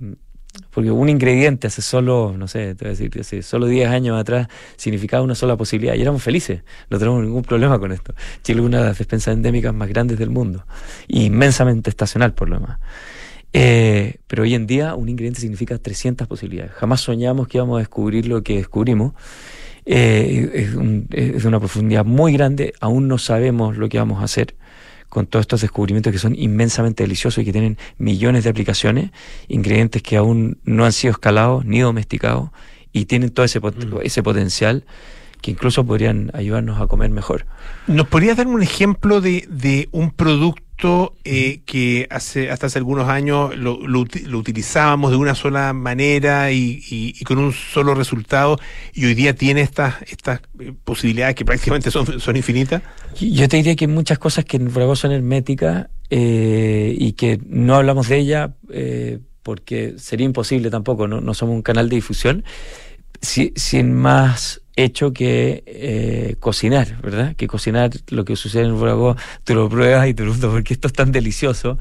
porque 0.76 0.92
un 0.92 1.10
ingrediente 1.10 1.68
hace 1.68 1.82
solo, 1.82 2.36
no 2.38 2.48
sé, 2.48 2.76
te 2.76 2.84
voy 2.86 2.90
a 2.94 2.98
decir, 2.98 3.12
hace 3.20 3.42
solo 3.42 3.66
10 3.66 3.90
años 3.90 4.20
atrás 4.20 4.48
significaba 4.76 5.24
una 5.24 5.34
sola 5.34 5.56
posibilidad 5.58 5.96
y 5.96 6.02
éramos 6.02 6.22
felices, 6.22 6.62
no 6.90 7.00
tenemos 7.00 7.24
ningún 7.24 7.42
problema 7.44 7.80
con 7.80 7.92
esto. 7.94 8.14
Chile 8.44 8.60
es 8.60 8.66
una 8.68 8.80
de 8.82 8.86
las 8.90 8.98
despensas 8.98 9.34
endémicas 9.34 9.74
más 9.74 9.88
grandes 9.90 10.20
del 10.20 10.30
mundo, 10.30 10.66
y 11.08 11.24
inmensamente 11.26 11.90
estacional 11.90 12.34
por 12.34 12.50
lo 12.50 12.58
demás. 12.60 12.80
Eh, 13.54 14.18
pero 14.28 14.44
hoy 14.44 14.54
en 14.54 14.68
día 14.68 14.96
un 14.96 15.08
ingrediente 15.08 15.40
significa 15.40 15.78
300 15.78 16.28
posibilidades. 16.28 16.74
Jamás 16.74 17.00
soñamos 17.02 17.48
que 17.48 17.58
íbamos 17.58 17.78
a 17.78 17.80
descubrir 17.80 18.28
lo 18.28 18.44
que 18.44 18.58
descubrimos. 18.58 19.14
Eh, 19.86 20.52
es, 20.56 20.74
un- 20.76 21.08
es 21.12 21.44
de 21.44 21.48
una 21.48 21.60
profundidad 21.60 22.04
muy 22.04 22.34
grande, 22.34 22.74
aún 22.82 23.08
no 23.08 23.18
sabemos 23.18 23.78
lo 23.78 23.88
que 23.88 23.98
vamos 24.00 24.20
a 24.20 24.26
hacer 24.26 24.56
con 25.10 25.26
todos 25.28 25.44
estos 25.44 25.62
descubrimientos 25.62 26.12
que 26.12 26.20
son 26.20 26.36
inmensamente 26.36 27.04
deliciosos 27.04 27.42
y 27.42 27.46
que 27.46 27.52
tienen 27.54 27.78
millones 27.98 28.44
de 28.44 28.50
aplicaciones, 28.50 29.12
ingredientes 29.48 30.02
que 30.02 30.18
aún 30.18 30.58
no 30.64 30.86
han 30.86 30.92
sido 30.94 31.12
escalados 31.12 31.66
ni 31.66 31.80
domesticados 31.80 32.50
y 32.92 33.06
tienen 33.06 33.30
todo 33.30 33.46
ese, 33.46 33.62
pot- 33.62 34.02
ese 34.04 34.24
potencial 34.24 34.84
que 35.42 35.52
incluso 35.52 35.86
podrían 35.86 36.32
ayudarnos 36.34 36.82
a 36.82 36.88
comer 36.88 37.12
mejor. 37.12 37.46
¿Nos 37.88 38.08
podrías 38.08 38.36
dar 38.38 38.48
un 38.48 38.64
ejemplo 38.64 39.22
de, 39.22 39.46
de 39.50 39.88
un 39.92 40.10
producto 40.12 40.65
eh, 41.24 41.62
que 41.66 42.08
hace 42.10 42.50
hasta 42.52 42.68
hace 42.68 42.78
algunos 42.80 43.08
años 43.08 43.56
lo, 43.58 43.80
lo 43.88 44.06
lo 44.26 44.38
utilizábamos 44.38 45.12
de 45.12 45.18
una 45.18 45.34
sola 45.34 45.72
manera 45.74 46.52
y, 46.52 47.14
con 47.24 47.38
un 47.38 47.54
solo 47.54 47.96
resultado 47.96 48.60
y 48.94 49.06
hoy 49.06 49.14
día 49.16 49.34
tiene 49.36 49.62
estas 49.62 49.96
estas 50.08 50.42
eh, 50.60 50.74
posibilidades 50.84 51.36
que 51.36 51.46
prácticamente 51.46 51.92
son, 51.92 52.20
son 52.20 52.36
infinitas? 52.36 52.82
Yo 53.20 53.48
te 53.48 53.58
diría 53.58 53.76
que 53.76 53.86
hay 53.86 53.92
muchas 53.92 54.20
cosas 54.20 54.44
que 54.46 54.58
en 54.58 54.74
Bravo 54.74 54.96
son 54.96 55.12
herméticas 55.14 55.88
eh, 56.10 56.94
y 56.98 57.14
que 57.14 57.40
no 57.48 57.76
hablamos 57.76 58.10
de 58.10 58.18
ellas 58.18 58.52
porque 59.44 59.94
sería 59.98 60.26
imposible 60.26 60.70
tampoco, 60.72 61.08
no, 61.08 61.22
no 61.22 61.34
somos 61.34 61.56
un 61.56 61.62
canal 61.62 61.88
de 61.88 61.96
difusión, 61.98 62.44
si- 63.22 63.54
sin 63.56 63.94
más 63.94 64.62
hecho 64.76 65.14
que 65.14 65.64
eh, 65.66 66.36
cocinar, 66.40 67.02
¿verdad? 67.02 67.36
Que 67.36 67.48
cocinar 67.48 67.92
lo 68.10 68.26
que 68.26 68.36
sucede 68.36 68.64
en 68.64 68.70
el 68.70 68.76
Bravo, 68.76 69.16
tú 69.44 69.56
lo 69.56 69.70
pruebas 69.70 70.08
y 70.08 70.14
te 70.14 70.26
gusta 70.26 70.50
porque 70.50 70.74
esto 70.74 70.88
es 70.88 70.94
tan 70.94 71.12
delicioso 71.12 71.78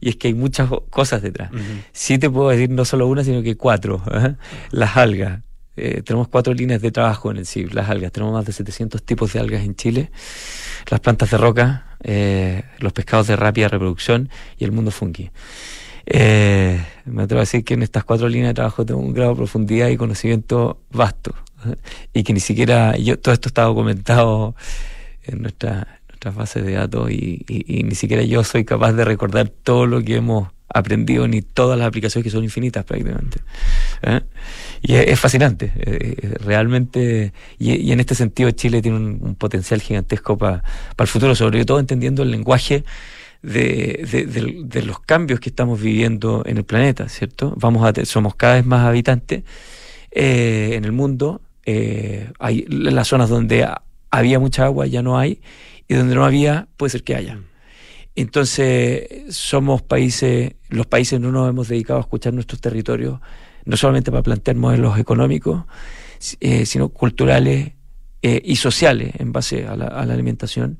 y 0.00 0.08
es 0.08 0.16
que 0.16 0.28
hay 0.28 0.34
muchas 0.34 0.70
cosas 0.90 1.22
detrás. 1.22 1.50
Sí 1.92 2.18
te 2.18 2.30
puedo 2.30 2.48
decir 2.48 2.70
no 2.70 2.84
solo 2.84 3.06
una, 3.06 3.24
sino 3.24 3.42
que 3.42 3.56
cuatro. 3.56 4.02
¿eh? 4.12 4.34
Las 4.70 4.96
algas. 4.96 5.40
Eh, 5.76 6.02
tenemos 6.02 6.26
cuatro 6.26 6.52
líneas 6.54 6.82
de 6.82 6.90
trabajo 6.90 7.30
en 7.30 7.36
el 7.36 7.46
CIB, 7.46 7.72
las 7.72 7.88
algas. 7.88 8.10
Tenemos 8.10 8.34
más 8.34 8.44
de 8.44 8.52
700 8.52 9.02
tipos 9.02 9.32
de 9.32 9.40
algas 9.40 9.62
en 9.62 9.76
Chile. 9.76 10.10
Las 10.90 11.00
plantas 11.00 11.30
de 11.30 11.36
roca, 11.36 11.96
eh, 12.02 12.64
los 12.78 12.92
pescados 12.92 13.28
de 13.28 13.36
rápida 13.36 13.68
reproducción 13.68 14.28
y 14.58 14.64
el 14.64 14.72
mundo 14.72 14.90
fungi. 14.90 15.30
Eh, 16.06 16.82
me 17.04 17.22
atrevo 17.22 17.40
a 17.40 17.42
decir 17.42 17.64
que 17.64 17.74
en 17.74 17.82
estas 17.82 18.02
cuatro 18.02 18.28
líneas 18.28 18.50
de 18.50 18.54
trabajo 18.54 18.84
tengo 18.84 19.00
un 19.00 19.12
grado 19.12 19.30
de 19.30 19.36
profundidad 19.36 19.88
y 19.88 19.96
conocimiento 19.96 20.80
vasto. 20.90 21.34
Y 22.12 22.22
que 22.22 22.32
ni 22.32 22.40
siquiera 22.40 22.96
yo, 22.96 23.18
todo 23.18 23.34
esto 23.34 23.48
está 23.48 23.62
documentado 23.62 24.54
en 25.24 25.42
nuestra, 25.42 26.00
nuestras 26.08 26.34
bases 26.34 26.64
de 26.64 26.72
datos 26.72 27.10
y, 27.10 27.44
ni 27.84 27.94
siquiera 27.94 28.22
yo 28.22 28.42
soy 28.42 28.64
capaz 28.64 28.92
de 28.92 29.04
recordar 29.04 29.48
todo 29.48 29.86
lo 29.86 30.02
que 30.02 30.16
hemos 30.16 30.48
aprendido 30.68 31.26
ni 31.28 31.42
todas 31.42 31.78
las 31.78 31.88
aplicaciones 31.88 32.24
que 32.24 32.30
son 32.30 32.44
infinitas 32.44 32.84
prácticamente. 32.84 33.40
¿eh? 34.02 34.20
Y 34.82 34.94
es, 34.94 35.18
fascinante, 35.18 35.72
eh, 35.76 36.14
eh, 36.20 36.34
realmente, 36.40 37.32
y, 37.58 37.90
en 37.92 38.00
este 38.00 38.14
sentido 38.14 38.50
Chile 38.50 38.82
tiene 38.82 38.98
un, 38.98 39.34
potencial 39.36 39.80
gigantesco 39.80 40.36
para 40.36 40.62
el 40.98 41.06
futuro, 41.06 41.34
sobre 41.34 41.64
todo 41.64 41.78
entendiendo 41.78 42.22
el 42.22 42.30
lenguaje 42.30 42.84
de, 43.42 44.66
de- 44.68 44.82
los 44.82 44.98
cambios 45.00 45.38
que 45.38 45.48
estamos 45.48 45.80
viviendo 45.80 46.42
en 46.44 46.56
el 46.58 46.64
planeta, 46.64 47.08
¿cierto? 47.08 47.54
Vamos 47.56 47.84
a 47.86 48.04
somos 48.04 48.34
cada 48.34 48.54
vez 48.54 48.66
más 48.66 48.84
habitantes 48.84 49.44
en 50.10 50.84
el 50.84 50.92
mundo, 50.92 51.40
eh, 51.70 52.30
hay 52.38 52.64
las 52.68 53.08
zonas 53.08 53.28
donde 53.28 53.64
ha- 53.64 53.82
había 54.10 54.38
mucha 54.38 54.64
agua 54.64 54.86
ya 54.86 55.02
no 55.02 55.18
hay, 55.18 55.40
y 55.86 55.94
donde 55.94 56.14
no 56.14 56.24
había 56.24 56.68
puede 56.78 56.90
ser 56.90 57.02
que 57.04 57.14
haya. 57.14 57.38
Entonces, 58.16 59.06
somos 59.34 59.82
países, 59.82 60.54
los 60.70 60.86
países 60.86 61.20
no 61.20 61.30
nos 61.30 61.48
hemos 61.48 61.68
dedicado 61.68 61.98
a 61.98 62.02
escuchar 62.02 62.32
nuestros 62.34 62.60
territorios, 62.60 63.20
no 63.64 63.76
solamente 63.76 64.10
para 64.10 64.22
plantear 64.22 64.56
modelos 64.56 64.98
económicos, 64.98 65.64
eh, 66.40 66.66
sino 66.66 66.88
culturales 66.88 67.72
eh, 68.22 68.40
y 68.44 68.56
sociales 68.56 69.12
en 69.18 69.30
base 69.32 69.66
a 69.66 69.76
la, 69.76 69.86
a 69.86 70.04
la 70.06 70.14
alimentación. 70.14 70.78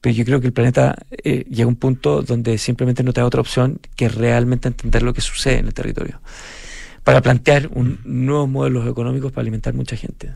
Pero 0.00 0.14
yo 0.14 0.24
creo 0.24 0.40
que 0.40 0.46
el 0.46 0.54
planeta 0.54 0.96
eh, 1.10 1.44
llega 1.50 1.64
a 1.64 1.68
un 1.68 1.76
punto 1.76 2.22
donde 2.22 2.56
simplemente 2.56 3.02
no 3.02 3.12
te 3.12 3.20
da 3.20 3.26
otra 3.26 3.42
opción 3.42 3.78
que 3.96 4.08
realmente 4.08 4.68
entender 4.68 5.02
lo 5.02 5.12
que 5.12 5.20
sucede 5.20 5.58
en 5.58 5.66
el 5.66 5.74
territorio. 5.74 6.22
Para 7.04 7.22
plantear 7.22 7.68
un, 7.72 7.98
nuevos 8.04 8.48
modelos 8.48 8.86
económicos 8.86 9.32
para 9.32 9.42
alimentar 9.42 9.72
mucha 9.74 9.96
gente. 9.96 10.30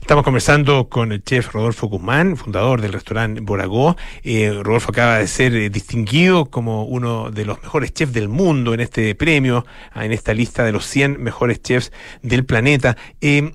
Estamos 0.00 0.24
conversando 0.24 0.88
con 0.88 1.12
el 1.12 1.22
chef 1.22 1.52
Rodolfo 1.52 1.86
Guzmán, 1.86 2.36
fundador 2.36 2.80
del 2.80 2.92
restaurante 2.92 3.40
Boragó. 3.40 3.96
Eh, 4.24 4.50
Rodolfo 4.62 4.90
acaba 4.90 5.18
de 5.18 5.28
ser 5.28 5.54
eh, 5.54 5.70
distinguido 5.70 6.46
como 6.46 6.84
uno 6.84 7.30
de 7.30 7.44
los 7.44 7.62
mejores 7.62 7.92
chefs 7.94 8.12
del 8.12 8.28
mundo 8.28 8.74
en 8.74 8.80
este 8.80 9.14
premio, 9.14 9.64
ah, 9.92 10.04
en 10.04 10.12
esta 10.12 10.34
lista 10.34 10.64
de 10.64 10.72
los 10.72 10.84
100 10.86 11.22
mejores 11.22 11.62
chefs 11.62 11.92
del 12.22 12.44
planeta. 12.44 12.96
Eh, 13.20 13.52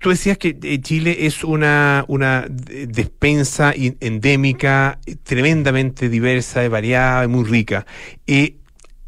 Tú 0.00 0.10
decías 0.10 0.36
que 0.36 0.58
Chile 0.82 1.24
es 1.26 1.44
una, 1.44 2.04
una 2.08 2.44
de- 2.50 2.86
despensa 2.88 3.72
endémica 4.00 4.98
tremendamente 5.22 6.10
diversa, 6.10 6.68
variada 6.68 7.26
muy 7.26 7.44
rica. 7.44 7.86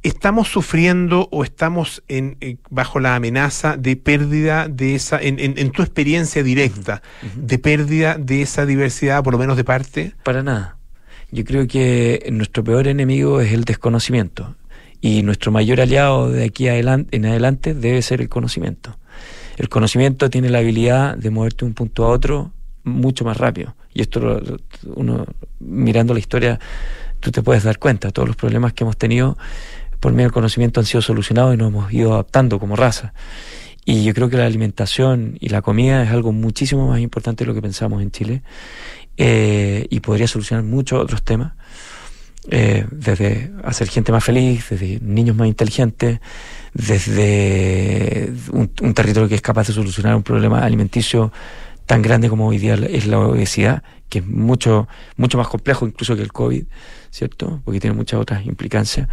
¿Estamos 0.07 0.47
sufriendo 0.49 1.29
o 1.33 1.43
estamos 1.43 2.03
en, 2.07 2.37
eh, 2.41 2.59
bajo 2.71 3.01
la 3.01 3.17
amenaza 3.17 3.77
de 3.77 3.97
pérdida 3.97 4.69
de 4.69 4.95
esa, 4.95 5.21
en, 5.21 5.41
en- 5.41 5.59
en 5.59 5.71
tu 5.73 5.83
experiencia 5.83 6.45
directa, 6.45 7.03
de 7.35 7.59
pérdida 7.59 8.17
de 8.17 8.41
esa 8.43 8.67
diversidad, 8.67 9.25
por 9.25 9.33
lo 9.33 9.39
menos 9.41 9.57
de 9.57 9.65
parte? 9.65 10.13
Para 10.23 10.45
nada. 10.45 10.77
Yo 11.33 11.45
creo 11.45 11.67
que 11.67 12.25
nuestro 12.31 12.63
peor 12.63 12.87
enemigo 12.87 13.41
es 13.41 13.53
el 13.53 13.65
desconocimiento 13.65 14.55
y 15.01 15.25
nuestro 15.25 15.51
mayor 15.51 15.81
aliado 15.81 16.31
de 16.31 16.45
aquí 16.45 16.69
en 16.69 17.27
adelante 17.27 17.75
debe 17.75 18.01
ser 18.01 18.21
el 18.21 18.29
conocimiento. 18.29 18.97
El 19.57 19.69
conocimiento 19.69 20.31
tiene 20.31 20.51
la 20.51 20.59
habilidad 20.59 21.17
de 21.17 21.31
moverte 21.31 21.65
de 21.65 21.71
un 21.71 21.75
punto 21.75 22.05
a 22.05 22.11
otro 22.11 22.53
mucho 22.85 23.25
más 23.25 23.37
rápido. 23.39 23.75
Y 23.93 24.03
esto 24.03 24.41
uno 24.95 25.27
mirando 25.59 26.15
la 26.15 26.21
historia 26.21 26.61
tú 27.19 27.33
te 27.33 27.43
puedes 27.43 27.65
dar 27.65 27.79
cuenta, 27.81 28.13
todos 28.13 28.29
los 28.29 28.37
problemas 28.37 28.73
que 28.73 28.85
hemos 28.85 28.97
tenido 28.97 29.37
por 30.01 30.13
medio 30.13 30.27
del 30.27 30.33
conocimiento 30.33 30.81
han 30.81 30.87
sido 30.87 31.03
solucionados 31.03 31.55
y 31.55 31.57
nos 31.57 31.69
hemos 31.69 31.93
ido 31.93 32.15
adaptando 32.15 32.59
como 32.59 32.77
raza. 32.77 33.13
Y 33.85 34.03
yo 34.03 34.15
creo 34.15 34.29
que 34.29 34.37
la 34.37 34.47
alimentación 34.47 35.37
y 35.41 35.49
la 35.49 35.63
comida 35.63 36.03
es 36.03 36.11
algo 36.11 36.33
muchísimo 36.33 36.89
más 36.89 37.01
importante 37.01 37.45
de 37.45 37.49
lo 37.49 37.55
que 37.55 37.63
pensamos 37.63 38.03
en 38.03 38.11
Chile 38.11 38.43
eh, 39.17 39.87
y 39.89 40.01
podría 40.01 40.27
solucionar 40.27 40.65
muchos 40.65 41.01
otros 41.01 41.23
temas, 41.23 41.53
eh, 42.51 42.85
desde 42.91 43.53
hacer 43.65 43.89
gente 43.89 44.11
más 44.13 44.25
feliz, 44.25 44.71
desde 44.71 44.99
niños 45.01 45.37
más 45.37 45.47
inteligentes, 45.47 46.21
desde 46.75 48.33
un, 48.51 48.71
un 48.83 48.95
territorio 48.95 49.29
que 49.29 49.37
es 49.37 49.43
capaz 49.43 49.69
de 49.69 49.73
solucionar 49.73 50.17
un 50.17 50.23
problema 50.23 50.65
alimenticio 50.65 51.33
tan 51.87 52.03
grande 52.03 52.29
como 52.29 52.47
hoy 52.49 52.59
día 52.59 52.75
es 52.75 53.07
la 53.07 53.19
obesidad, 53.21 53.83
que 54.09 54.19
es 54.19 54.27
mucho, 54.27 54.89
mucho 55.17 55.39
más 55.39 55.49
complejo 55.49 55.87
incluso 55.87 56.17
que 56.17 56.23
el 56.23 56.33
COVID, 56.33 56.65
¿cierto? 57.11 57.63
Porque 57.65 57.81
tiene 57.81 57.97
muchas 57.97 58.21
otras 58.21 58.45
implicancias. 58.47 59.09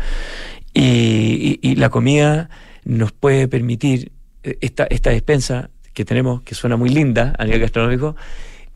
Y, 0.73 1.59
y- 1.61 1.75
la 1.75 1.89
comida 1.89 2.49
nos 2.83 3.11
puede 3.11 3.47
permitir, 3.47 4.11
eh, 4.43 4.57
esta, 4.61 4.85
esta 4.85 5.11
despensa 5.11 5.69
que 5.93 6.03
tenemos, 6.05 6.41
que 6.41 6.55
suena 6.55 6.75
muy 6.77 6.89
linda 6.89 7.35
a 7.37 7.45
nivel 7.45 7.61
gastronómico, 7.61 8.15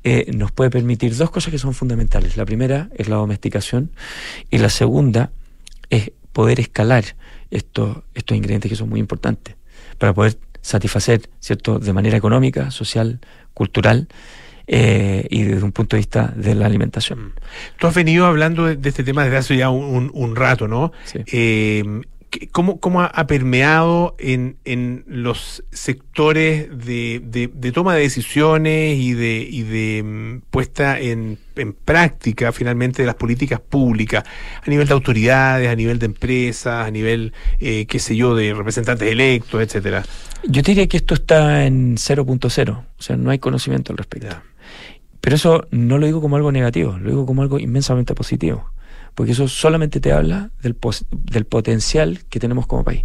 eh, 0.04 0.32
nos 0.36 0.52
puede 0.52 0.70
permitir 0.70 1.16
dos 1.18 1.32
cosas 1.32 1.52
que 1.52 1.58
son 1.58 1.74
fundamentales. 1.74 2.38
La 2.38 2.46
primera 2.46 2.90
es 2.96 3.10
la 3.10 3.16
domesticación 3.18 3.92
y 4.52 4.60
la 4.60 4.70
segunda 4.70 5.32
es 5.90 6.12
poder 6.34 6.60
escalar 6.60 7.04
estos, 7.50 7.98
estos 8.14 8.38
ingredientes 8.38 8.70
que 8.70 8.76
son 8.76 8.90
muy 8.90 9.00
importantes 9.00 9.56
para 9.98 10.14
poder 10.14 10.38
satisfacer, 10.68 11.22
¿cierto?, 11.40 11.80
de 11.80 11.94
manera 11.94 12.18
económica, 12.18 12.72
social, 12.72 13.20
cultural 13.54 14.08
eh, 14.68 15.26
y 15.30 15.44
desde 15.44 15.64
un 15.64 15.72
punto 15.72 15.96
de 15.96 16.00
vista 16.00 16.34
de 16.36 16.54
la 16.56 16.66
alimentación. 16.66 17.34
Tú 17.80 17.88
has 17.88 17.96
venido 17.96 18.26
hablando 18.26 18.66
de, 18.66 18.76
de 18.76 18.90
este 18.90 19.04
tema 19.04 19.24
desde 19.24 19.38
hace 19.38 19.56
ya 19.58 19.70
un, 19.70 19.86
un- 19.86 20.12
un 20.14 20.36
rato, 20.36 20.68
¿no? 20.68 20.92
Eh, 21.32 21.84
¿qué- 21.86 22.02
¿Cómo, 22.52 22.80
cómo 22.82 23.02
ha, 23.02 23.28
permeado 23.28 24.16
en, 24.20 24.58
en 24.66 25.06
los 25.08 25.64
sectores 25.72 26.68
de, 26.86 27.22
de- 27.24 27.50
de 27.54 27.72
toma 27.72 27.96
de 27.96 28.02
decisiones 28.02 28.98
y 29.00 29.14
de, 29.14 29.48
y 29.50 29.64
de 29.64 30.04
mm, 30.04 30.42
puesta 30.52 31.00
en, 31.00 31.38
en 31.56 31.72
práctica 31.74 32.52
finalmente 32.52 33.02
de 33.02 33.06
las 33.06 33.16
políticas 33.16 33.62
públicas 33.62 34.26
a 34.62 34.70
nivel 34.70 34.88
de 34.88 34.94
autoridades, 34.94 35.70
a 35.70 35.76
nivel 35.76 36.00
de 36.00 36.08
empresas, 36.08 36.86
a 36.86 36.92
nivel, 36.92 37.32
eh, 37.60 37.86
qué 37.88 37.98
sé 38.00 38.16
yo, 38.18 38.36
de 38.36 38.54
representantes 38.54 39.10
electos, 39.10 39.62
etcétera? 39.62 40.04
Yo 40.44 40.62
te 40.64 40.72
diría 40.72 40.88
que 40.88 40.98
esto 40.98 41.14
está 41.14 41.66
en 41.66 41.96
0.0, 41.96 42.70
o 42.78 42.84
sea, 43.02 43.16
no 43.16 43.30
hay 43.32 43.40
conocimiento 43.40 43.94
al 43.94 43.98
respecto. 43.98 44.36
Pero 45.22 45.36
eso 45.36 45.66
no 45.72 45.98
lo 45.98 46.06
digo 46.06 46.22
como 46.22 46.36
algo 46.36 46.52
negativo, 46.52 46.98
lo 46.98 47.10
digo 47.10 47.26
como 47.26 47.42
algo 47.42 47.58
inmensamente 47.60 48.14
positivo, 48.16 48.70
porque 49.18 49.32
eso 49.32 49.48
solamente 49.48 50.00
te 50.00 50.12
habla 50.12 50.52
del, 50.62 50.76
pos- 50.76 51.06
del 51.10 51.46
potencial 51.46 52.20
que 52.30 52.40
tenemos 52.40 52.68
como 52.68 52.84
país. 52.84 53.04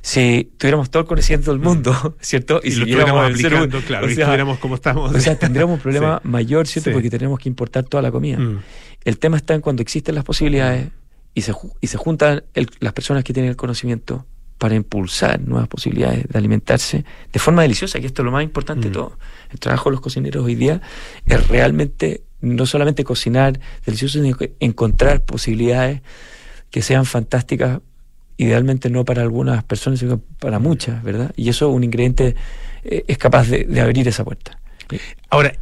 Si 0.00 0.50
tuviéramos 0.58 0.90
todo 0.90 1.02
el 1.02 1.06
conocimiento 1.06 1.50
del 1.50 1.60
mundo, 1.60 2.16
¿cierto? 2.20 2.60
Y 2.64 2.70
lo 2.72 2.84
siguiéramos 2.86 3.30
estuviéramos 3.30 3.30
el 3.30 3.36
ser 3.36 3.46
aplicando, 3.46 3.76
humano, 3.78 3.86
claro, 3.86 4.06
o 4.06 4.10
y 4.10 4.14
sea, 4.14 4.22
estuviéramos 4.24 4.58
como 4.58 4.74
estamos. 4.74 5.14
O 5.14 5.20
sea, 5.20 5.38
tendríamos 5.38 5.74
un 5.76 5.80
problema 5.82 6.20
Sí. 6.22 6.28
mayor, 6.28 6.66
¿cierto? 6.66 6.90
Sí. 6.90 6.94
Porque 6.94 7.10
tenemos 7.10 7.38
que 7.38 7.48
importar 7.50 7.84
toda 7.84 8.02
la 8.02 8.10
comida. 8.10 8.38
Mm. 8.38 8.60
El 9.04 9.18
tema 9.18 9.36
está 9.36 9.54
en 9.54 9.60
cuando 9.60 9.82
existen 9.82 10.14
las 10.14 10.24
posibilidades 10.24 10.88
y 11.34 11.40
se, 11.42 11.52
y 11.80 11.86
se 11.88 11.96
juntan 11.98 12.42
el- 12.54 12.68
las 12.80 12.92
personas 12.92 13.22
que 13.24 13.32
tienen 13.32 13.50
el 13.50 13.56
conocimiento 13.56 14.26
para 14.58 14.74
impulsar 14.74 15.40
nuevas 15.40 15.68
posibilidades 15.68 16.28
de 16.28 16.38
alimentarse 16.38 17.04
de 17.32 17.38
forma 17.38 17.62
deliciosa, 17.62 17.98
que 18.00 18.06
esto 18.06 18.22
es 18.22 18.24
lo 18.24 18.30
más 18.32 18.44
importante 18.44 18.88
Mm. 18.88 18.90
de 18.90 18.94
todo. 18.94 19.18
El 19.50 19.58
trabajo 19.58 19.88
de 19.88 19.92
los 19.92 20.00
cocineros 20.02 20.44
hoy 20.44 20.54
día 20.54 20.80
es 21.26 21.48
realmente 21.48 22.23
no 22.44 22.66
solamente 22.66 23.04
cocinar 23.04 23.58
delicioso, 23.84 24.22
sino 24.22 24.36
encontrar 24.60 25.24
posibilidades 25.24 26.02
que 26.70 26.82
sean 26.82 27.06
fantásticas, 27.06 27.80
idealmente 28.36 28.90
no 28.90 29.04
para 29.04 29.22
algunas 29.22 29.64
personas, 29.64 30.00
sino 30.00 30.18
para 30.18 30.58
muchas, 30.58 31.02
¿verdad? 31.02 31.32
Y 31.36 31.48
eso 31.48 31.68
un 31.70 31.84
ingrediente 31.84 32.34
eh, 32.82 33.04
es 33.06 33.18
capaz 33.18 33.48
de, 33.48 33.64
de 33.64 33.80
abrir 33.80 34.06
esa 34.08 34.24
puerta. 34.24 34.58
Ahora, 35.30 35.54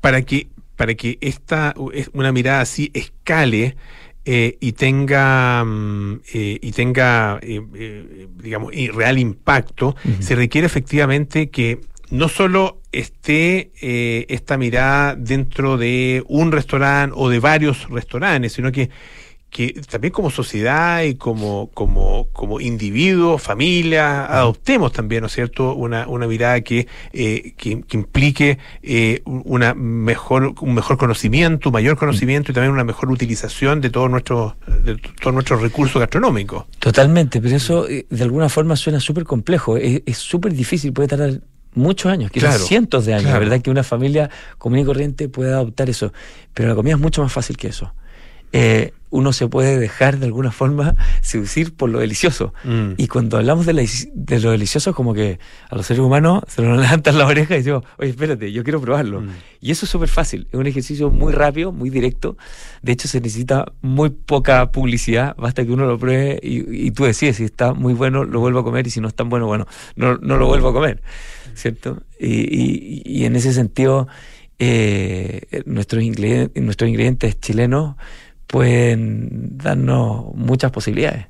para 0.00 0.22
que, 0.22 0.48
para 0.76 0.94
que 0.94 1.18
esta 1.20 1.74
es 1.92 2.10
una 2.12 2.32
mirada 2.32 2.60
así 2.60 2.90
escale 2.94 3.76
eh, 4.24 4.58
y 4.60 4.72
tenga 4.72 5.64
mm, 5.64 6.20
eh, 6.34 6.58
y 6.60 6.72
tenga 6.72 7.40
digamos 7.40 8.72
real 8.92 9.18
impacto, 9.18 9.96
se 10.20 10.34
requiere 10.34 10.66
efectivamente 10.66 11.48
que 11.48 11.80
no 12.10 12.28
solo 12.28 12.79
esté 12.92 13.70
eh, 13.80 14.26
esta 14.28 14.56
mirada 14.56 15.14
dentro 15.16 15.76
de 15.76 16.24
un 16.28 16.52
restaurante 16.52 17.14
o 17.16 17.28
de 17.28 17.40
varios 17.40 17.88
restaurantes, 17.88 18.52
sino 18.52 18.72
que 18.72 18.90
que 19.50 19.82
también 19.90 20.12
como 20.12 20.30
sociedad 20.30 21.02
y 21.02 21.16
como, 21.16 21.70
como, 21.74 22.28
como 22.32 22.60
individuos, 22.60 23.42
familia, 23.42 24.24
adoptemos 24.26 24.92
también, 24.92 25.22
¿no 25.22 25.26
es 25.26 25.32
cierto?, 25.32 25.74
una, 25.74 26.06
una 26.06 26.28
mirada 26.28 26.60
que, 26.60 26.86
eh, 27.12 27.52
que, 27.56 27.82
que 27.82 27.96
implique 27.96 28.58
eh, 28.82 29.22
una 29.24 29.74
mejor, 29.74 30.54
un 30.60 30.74
mejor 30.74 30.96
conocimiento, 30.96 31.70
un 31.70 31.72
mayor 31.72 31.96
conocimiento 31.96 32.52
y 32.52 32.54
también 32.54 32.72
una 32.72 32.84
mejor 32.84 33.10
utilización 33.10 33.80
de 33.80 33.90
todos 33.90 34.08
nuestros, 34.08 34.54
de 34.84 34.96
todos 35.20 35.34
nuestros 35.34 35.60
recursos 35.60 35.98
gastronómicos. 35.98 36.66
Totalmente, 36.78 37.40
pero 37.40 37.56
eso 37.56 37.88
eh, 37.88 38.06
de 38.08 38.22
alguna 38.22 38.48
forma 38.48 38.76
suena 38.76 39.00
súper 39.00 39.24
complejo, 39.24 39.76
es 39.76 40.02
es 40.06 40.18
súper 40.18 40.54
difícil, 40.54 40.92
puede 40.92 41.08
tardar 41.08 41.40
muchos 41.74 42.10
años, 42.10 42.30
quizás 42.30 42.50
Claro, 42.50 42.64
cientos 42.64 43.06
de 43.06 43.14
años, 43.14 43.26
claro. 43.26 43.40
¿verdad? 43.40 43.60
Que 43.60 43.70
una 43.70 43.82
familia 43.84 44.30
común 44.58 44.78
y 44.80 44.84
corriente 44.84 45.28
pueda 45.28 45.54
adoptar 45.56 45.88
eso, 45.90 46.12
pero 46.54 46.68
la 46.68 46.74
comida 46.74 46.94
es 46.94 47.00
mucho 47.00 47.22
más 47.22 47.32
fácil 47.32 47.56
que 47.56 47.68
eso. 47.68 47.92
Eh, 48.52 48.92
uno 49.12 49.32
se 49.32 49.48
puede 49.48 49.76
dejar 49.76 50.18
de 50.20 50.26
alguna 50.26 50.52
forma 50.52 50.94
seducir 51.20 51.74
por 51.74 51.90
lo 51.90 51.98
delicioso. 51.98 52.54
Mm. 52.62 52.92
Y 52.96 53.08
cuando 53.08 53.38
hablamos 53.38 53.66
de, 53.66 53.72
la- 53.72 53.82
de 54.14 54.38
lo 54.38 54.52
delicioso, 54.52 54.94
como 54.94 55.14
que 55.14 55.40
a 55.68 55.74
los 55.74 55.84
seres 55.86 56.00
humanos 56.00 56.44
se 56.46 56.62
nos 56.62 56.78
levantan 56.80 57.18
las 57.18 57.26
orejas 57.28 57.50
y 57.50 57.54
decimos, 57.58 57.82
oye, 57.98 58.10
espérate, 58.10 58.52
yo 58.52 58.62
quiero 58.62 58.80
probarlo. 58.80 59.24
Y 59.60 59.72
eso 59.72 59.84
es 59.84 59.90
súper 59.90 60.08
fácil, 60.08 60.46
es 60.52 60.54
un 60.58 60.66
ejercicio 60.68 61.10
muy 61.10 61.32
rápido, 61.32 61.72
muy 61.72 61.90
directo. 61.90 62.36
De 62.82 62.92
hecho, 62.92 63.08
se 63.08 63.20
necesita 63.20 63.72
muy 63.82 64.10
poca 64.10 64.70
publicidad, 64.70 65.34
basta 65.36 65.64
que 65.64 65.72
uno 65.72 65.86
lo 65.86 65.98
pruebe 65.98 66.38
y, 66.40 66.86
y 66.86 66.90
tú 66.92 67.02
decides 67.04 67.36
si 67.38 67.44
está 67.44 67.74
muy 67.74 67.94
bueno, 67.94 68.22
lo 68.24 68.38
vuelvo 68.38 68.60
a 68.60 68.64
comer 68.64 68.86
y 68.86 68.90
si 68.90 69.00
no 69.00 69.08
es 69.08 69.14
tan 69.14 69.28
bueno, 69.28 69.46
bueno, 69.48 69.66
no, 69.96 70.18
no 70.18 70.36
lo 70.36 70.46
vuelvo 70.46 70.68
a 70.68 70.72
comer, 70.72 71.02
¿cierto? 71.54 72.00
Y, 72.20 72.28
y- 72.28 73.02
y 73.04 73.24
en 73.24 73.34
ese 73.34 73.52
sentido, 73.52 74.06
eh, 74.60 75.62
nuestros, 75.66 76.02
ingredientes, 76.04 76.62
nuestros 76.62 76.88
ingredientes 76.88 77.40
chilenos 77.40 77.96
pueden 78.50 79.56
darnos 79.58 80.34
muchas 80.34 80.72
posibilidades. 80.72 81.26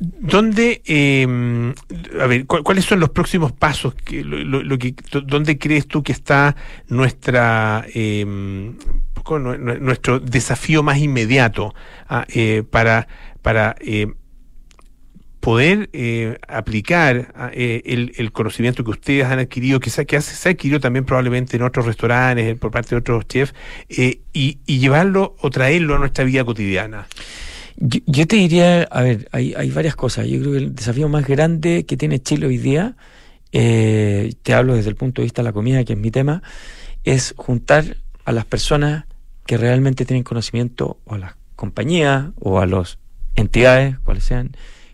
¿Dónde, 0.00 0.82
eh, 0.84 1.72
a 2.20 2.26
ver, 2.26 2.46
cu- 2.46 2.62
cuáles 2.64 2.84
son 2.84 2.98
los 2.98 3.10
próximos 3.10 3.52
pasos? 3.52 3.94
Que, 3.94 4.24
¿Dónde 5.24 5.58
crees 5.58 5.86
tú 5.86 6.02
que 6.02 6.10
está 6.12 6.56
nuestra, 6.88 7.84
eh, 7.94 8.24
nuestro 9.80 10.18
desafío 10.18 10.82
más 10.82 10.98
inmediato 10.98 11.74
ah, 12.08 12.26
eh, 12.28 12.64
para, 12.68 13.06
para 13.40 13.76
eh, 13.80 14.08
poder 15.42 15.90
eh, 15.92 16.38
aplicar 16.46 17.32
ah, 17.34 17.50
eh, 17.52 17.82
el, 17.84 18.12
el 18.16 18.30
conocimiento 18.30 18.84
que 18.84 18.92
ustedes 18.92 19.24
han 19.24 19.40
adquirido, 19.40 19.80
que, 19.80 19.90
se, 19.90 20.06
que 20.06 20.16
hace- 20.16 20.36
se 20.36 20.48
ha 20.48 20.52
adquirido 20.52 20.78
también 20.78 21.04
probablemente 21.04 21.56
en 21.56 21.64
otros 21.64 21.84
restaurantes, 21.84 22.46
eh, 22.46 22.54
por 22.54 22.70
parte 22.70 22.90
de 22.90 22.96
otros 23.00 23.26
chefs, 23.26 23.52
eh, 23.88 24.20
y, 24.32 24.60
llevarlo 24.78 25.34
o 25.40 25.50
traerlo 25.50 25.96
a 25.96 25.98
nuestra 25.98 26.22
vida 26.24 26.44
cotidiana? 26.44 27.08
Yo, 27.76 27.98
yo 28.06 28.24
te 28.28 28.36
diría, 28.36 28.84
a 28.84 29.02
ver, 29.02 29.28
hay, 29.32 29.52
hay 29.54 29.70
varias 29.70 29.96
cosas. 29.96 30.28
Yo 30.28 30.38
creo 30.38 30.52
que 30.52 30.58
el 30.58 30.74
desafío 30.76 31.08
más 31.08 31.26
grande 31.26 31.86
que 31.86 31.96
tiene 31.96 32.20
Chile 32.22 32.46
hoy 32.46 32.58
día, 32.58 32.94
te 33.50 34.54
hablo 34.54 34.76
desde 34.76 34.90
el 34.90 34.96
punto 34.96 35.22
de 35.22 35.24
vista 35.24 35.42
de 35.42 35.46
la 35.48 35.52
comida, 35.52 35.82
que 35.82 35.94
es 35.94 35.98
mi 35.98 36.12
tema, 36.12 36.44
es 37.02 37.34
juntar 37.36 37.96
a 38.24 38.30
las 38.30 38.44
personas 38.44 39.06
que 39.44 39.56
realmente 39.56 40.04
tienen 40.04 40.22
conocimiento, 40.22 41.00
o 41.04 41.14
a 41.16 41.18
las 41.18 41.34
compañías, 41.56 42.26
o 42.38 42.60
a 42.60 42.66
las 42.66 42.98
entidades, 43.34 43.98
cuales 43.98 44.22
sean, 44.22 44.52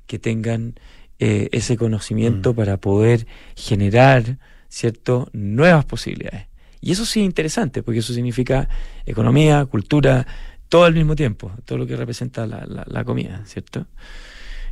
que 0.09 0.18
tengan 0.18 0.74
eh, 1.20 1.48
ese 1.52 1.76
conocimiento 1.76 2.54
para 2.54 2.76
poder 2.78 3.26
generar, 3.54 4.38
¿cierto?, 4.68 5.28
nuevas 5.32 5.84
posibilidades. 5.84 6.46
Y 6.80 6.90
eso 6.92 7.04
sí 7.06 7.20
es 7.20 7.26
interesante, 7.26 7.82
porque 7.82 8.00
eso 8.00 8.12
significa 8.12 8.68
economía, 9.06 9.64
cultura, 9.66 10.26
todo 10.68 10.84
al 10.84 10.94
mismo 10.94 11.14
tiempo, 11.16 11.52
todo 11.64 11.78
lo 11.78 11.86
que 11.86 11.96
representa 11.96 12.46
la, 12.46 12.64
la- 12.66 12.84
la 12.86 13.04
comida, 13.04 13.42
¿cierto? 13.46 13.86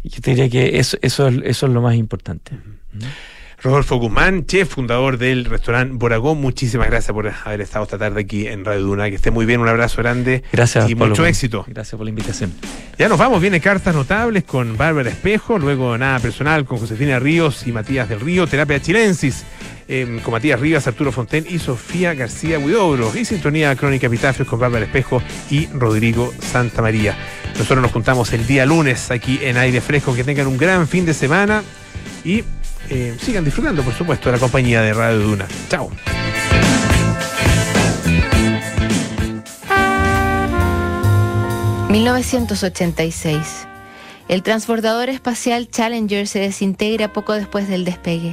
Yo 0.05 0.21
te 0.21 0.31
diría 0.31 0.49
que 0.49 0.79
eso, 0.79 0.97
eso, 1.03 1.27
es- 1.29 1.41
eso 1.45 1.67
es 1.67 1.73
lo 1.73 1.83
más 1.83 1.97
importante. 1.97 2.53
Rodolfo 3.63 3.97
Guzmán, 3.97 4.47
chef, 4.47 4.69
fundador 4.69 5.19
del 5.19 5.47
restaurante 5.47 5.95
Boragón, 5.97 6.41
muchísimas 6.41 6.89
gracias 6.89 7.13
por 7.13 7.33
haber 7.45 7.61
estado 7.61 7.85
esta 7.85 7.99
tarde 7.99 8.21
aquí 8.21 8.47
en 8.47 8.65
Radio 8.65 8.83
Duna. 8.83 9.09
Que 9.09 9.17
esté 9.17 9.31
muy 9.31 9.47
bien, 9.47 9.61
un 9.61 9.69
abrazo 9.69 10.03
grande 10.03 10.43
Gracias, 10.53 10.89
y 10.91 10.95
Pablo. 10.95 11.11
mucho 11.11 11.27
éxito. 11.27 11.65
Gracias 11.67 11.97
por 11.97 12.05
la 12.05 12.11
invitación. 12.11 12.53
Ya 12.99 13.09
nos 13.09 13.19
vamos, 13.19 13.41
viene 13.41 13.61
Cartas 13.61 13.95
Notables 13.95 14.45
con 14.45 14.77
Bárbara 14.77 15.11
Espejo, 15.11 15.59
luego 15.59 15.97
Nada 15.97 16.19
Personal 16.19 16.65
con 16.65 16.79
Josefina 16.79 17.19
Ríos 17.19 17.67
y 17.67 17.73
Matías 17.73 18.09
del 18.09 18.21
Río, 18.21 18.47
Terapia 18.47 18.81
Chilensis 18.81 19.45
eh, 19.89 20.21
con 20.23 20.33
Matías 20.33 20.59
Rivas, 20.61 20.87
Arturo 20.87 21.13
Fonten 21.13 21.47
y 21.49 21.59
Sofía 21.59 22.15
García 22.15 22.59
Huidobro, 22.59 23.11
y 23.17 23.25
Sintonía 23.25 23.75
Crónica 23.77 24.07
Epitafios 24.09 24.49
con 24.49 24.59
Bárbara 24.59 24.85
Espejo 24.85 25.23
y 25.51 25.67
Rodrigo 25.69 26.33
Santa 26.41 26.83
María. 26.83 27.17
Nosotros 27.55 27.81
nos 27.83 27.93
juntamos 27.93 28.33
el 28.33 28.47
día 28.47 28.67
lunes 28.67 29.11
aquí 29.11 29.39
en 29.43 29.57
Aire 29.57 29.81
Fresco, 29.81 30.15
que 30.15 30.25
tengan 30.25 30.47
un 30.47 30.59
gran 30.59 30.87
fin 30.89 31.07
de 31.07 31.15
semana 31.15 31.63
y 32.25 32.45
eh, 32.91 33.17
sigan 33.21 33.45
disfrutando, 33.45 33.83
por 33.83 33.95
supuesto, 33.95 34.29
de 34.29 34.37
la 34.37 34.41
compañía 34.41 34.83
de 34.83 34.93
Radio 34.93 35.19
Duna. 35.21 35.47
Chao. 35.69 35.91
Chao. 36.07 36.17
1986. 41.89 43.67
El 44.29 44.43
transbordador 44.43 45.09
espacial 45.09 45.69
Challenger 45.71 46.27
se 46.27 46.41
desintegra 46.41 47.13
poco 47.13 47.33
después 47.33 47.69
del 47.69 47.85
despegue. 47.85 48.25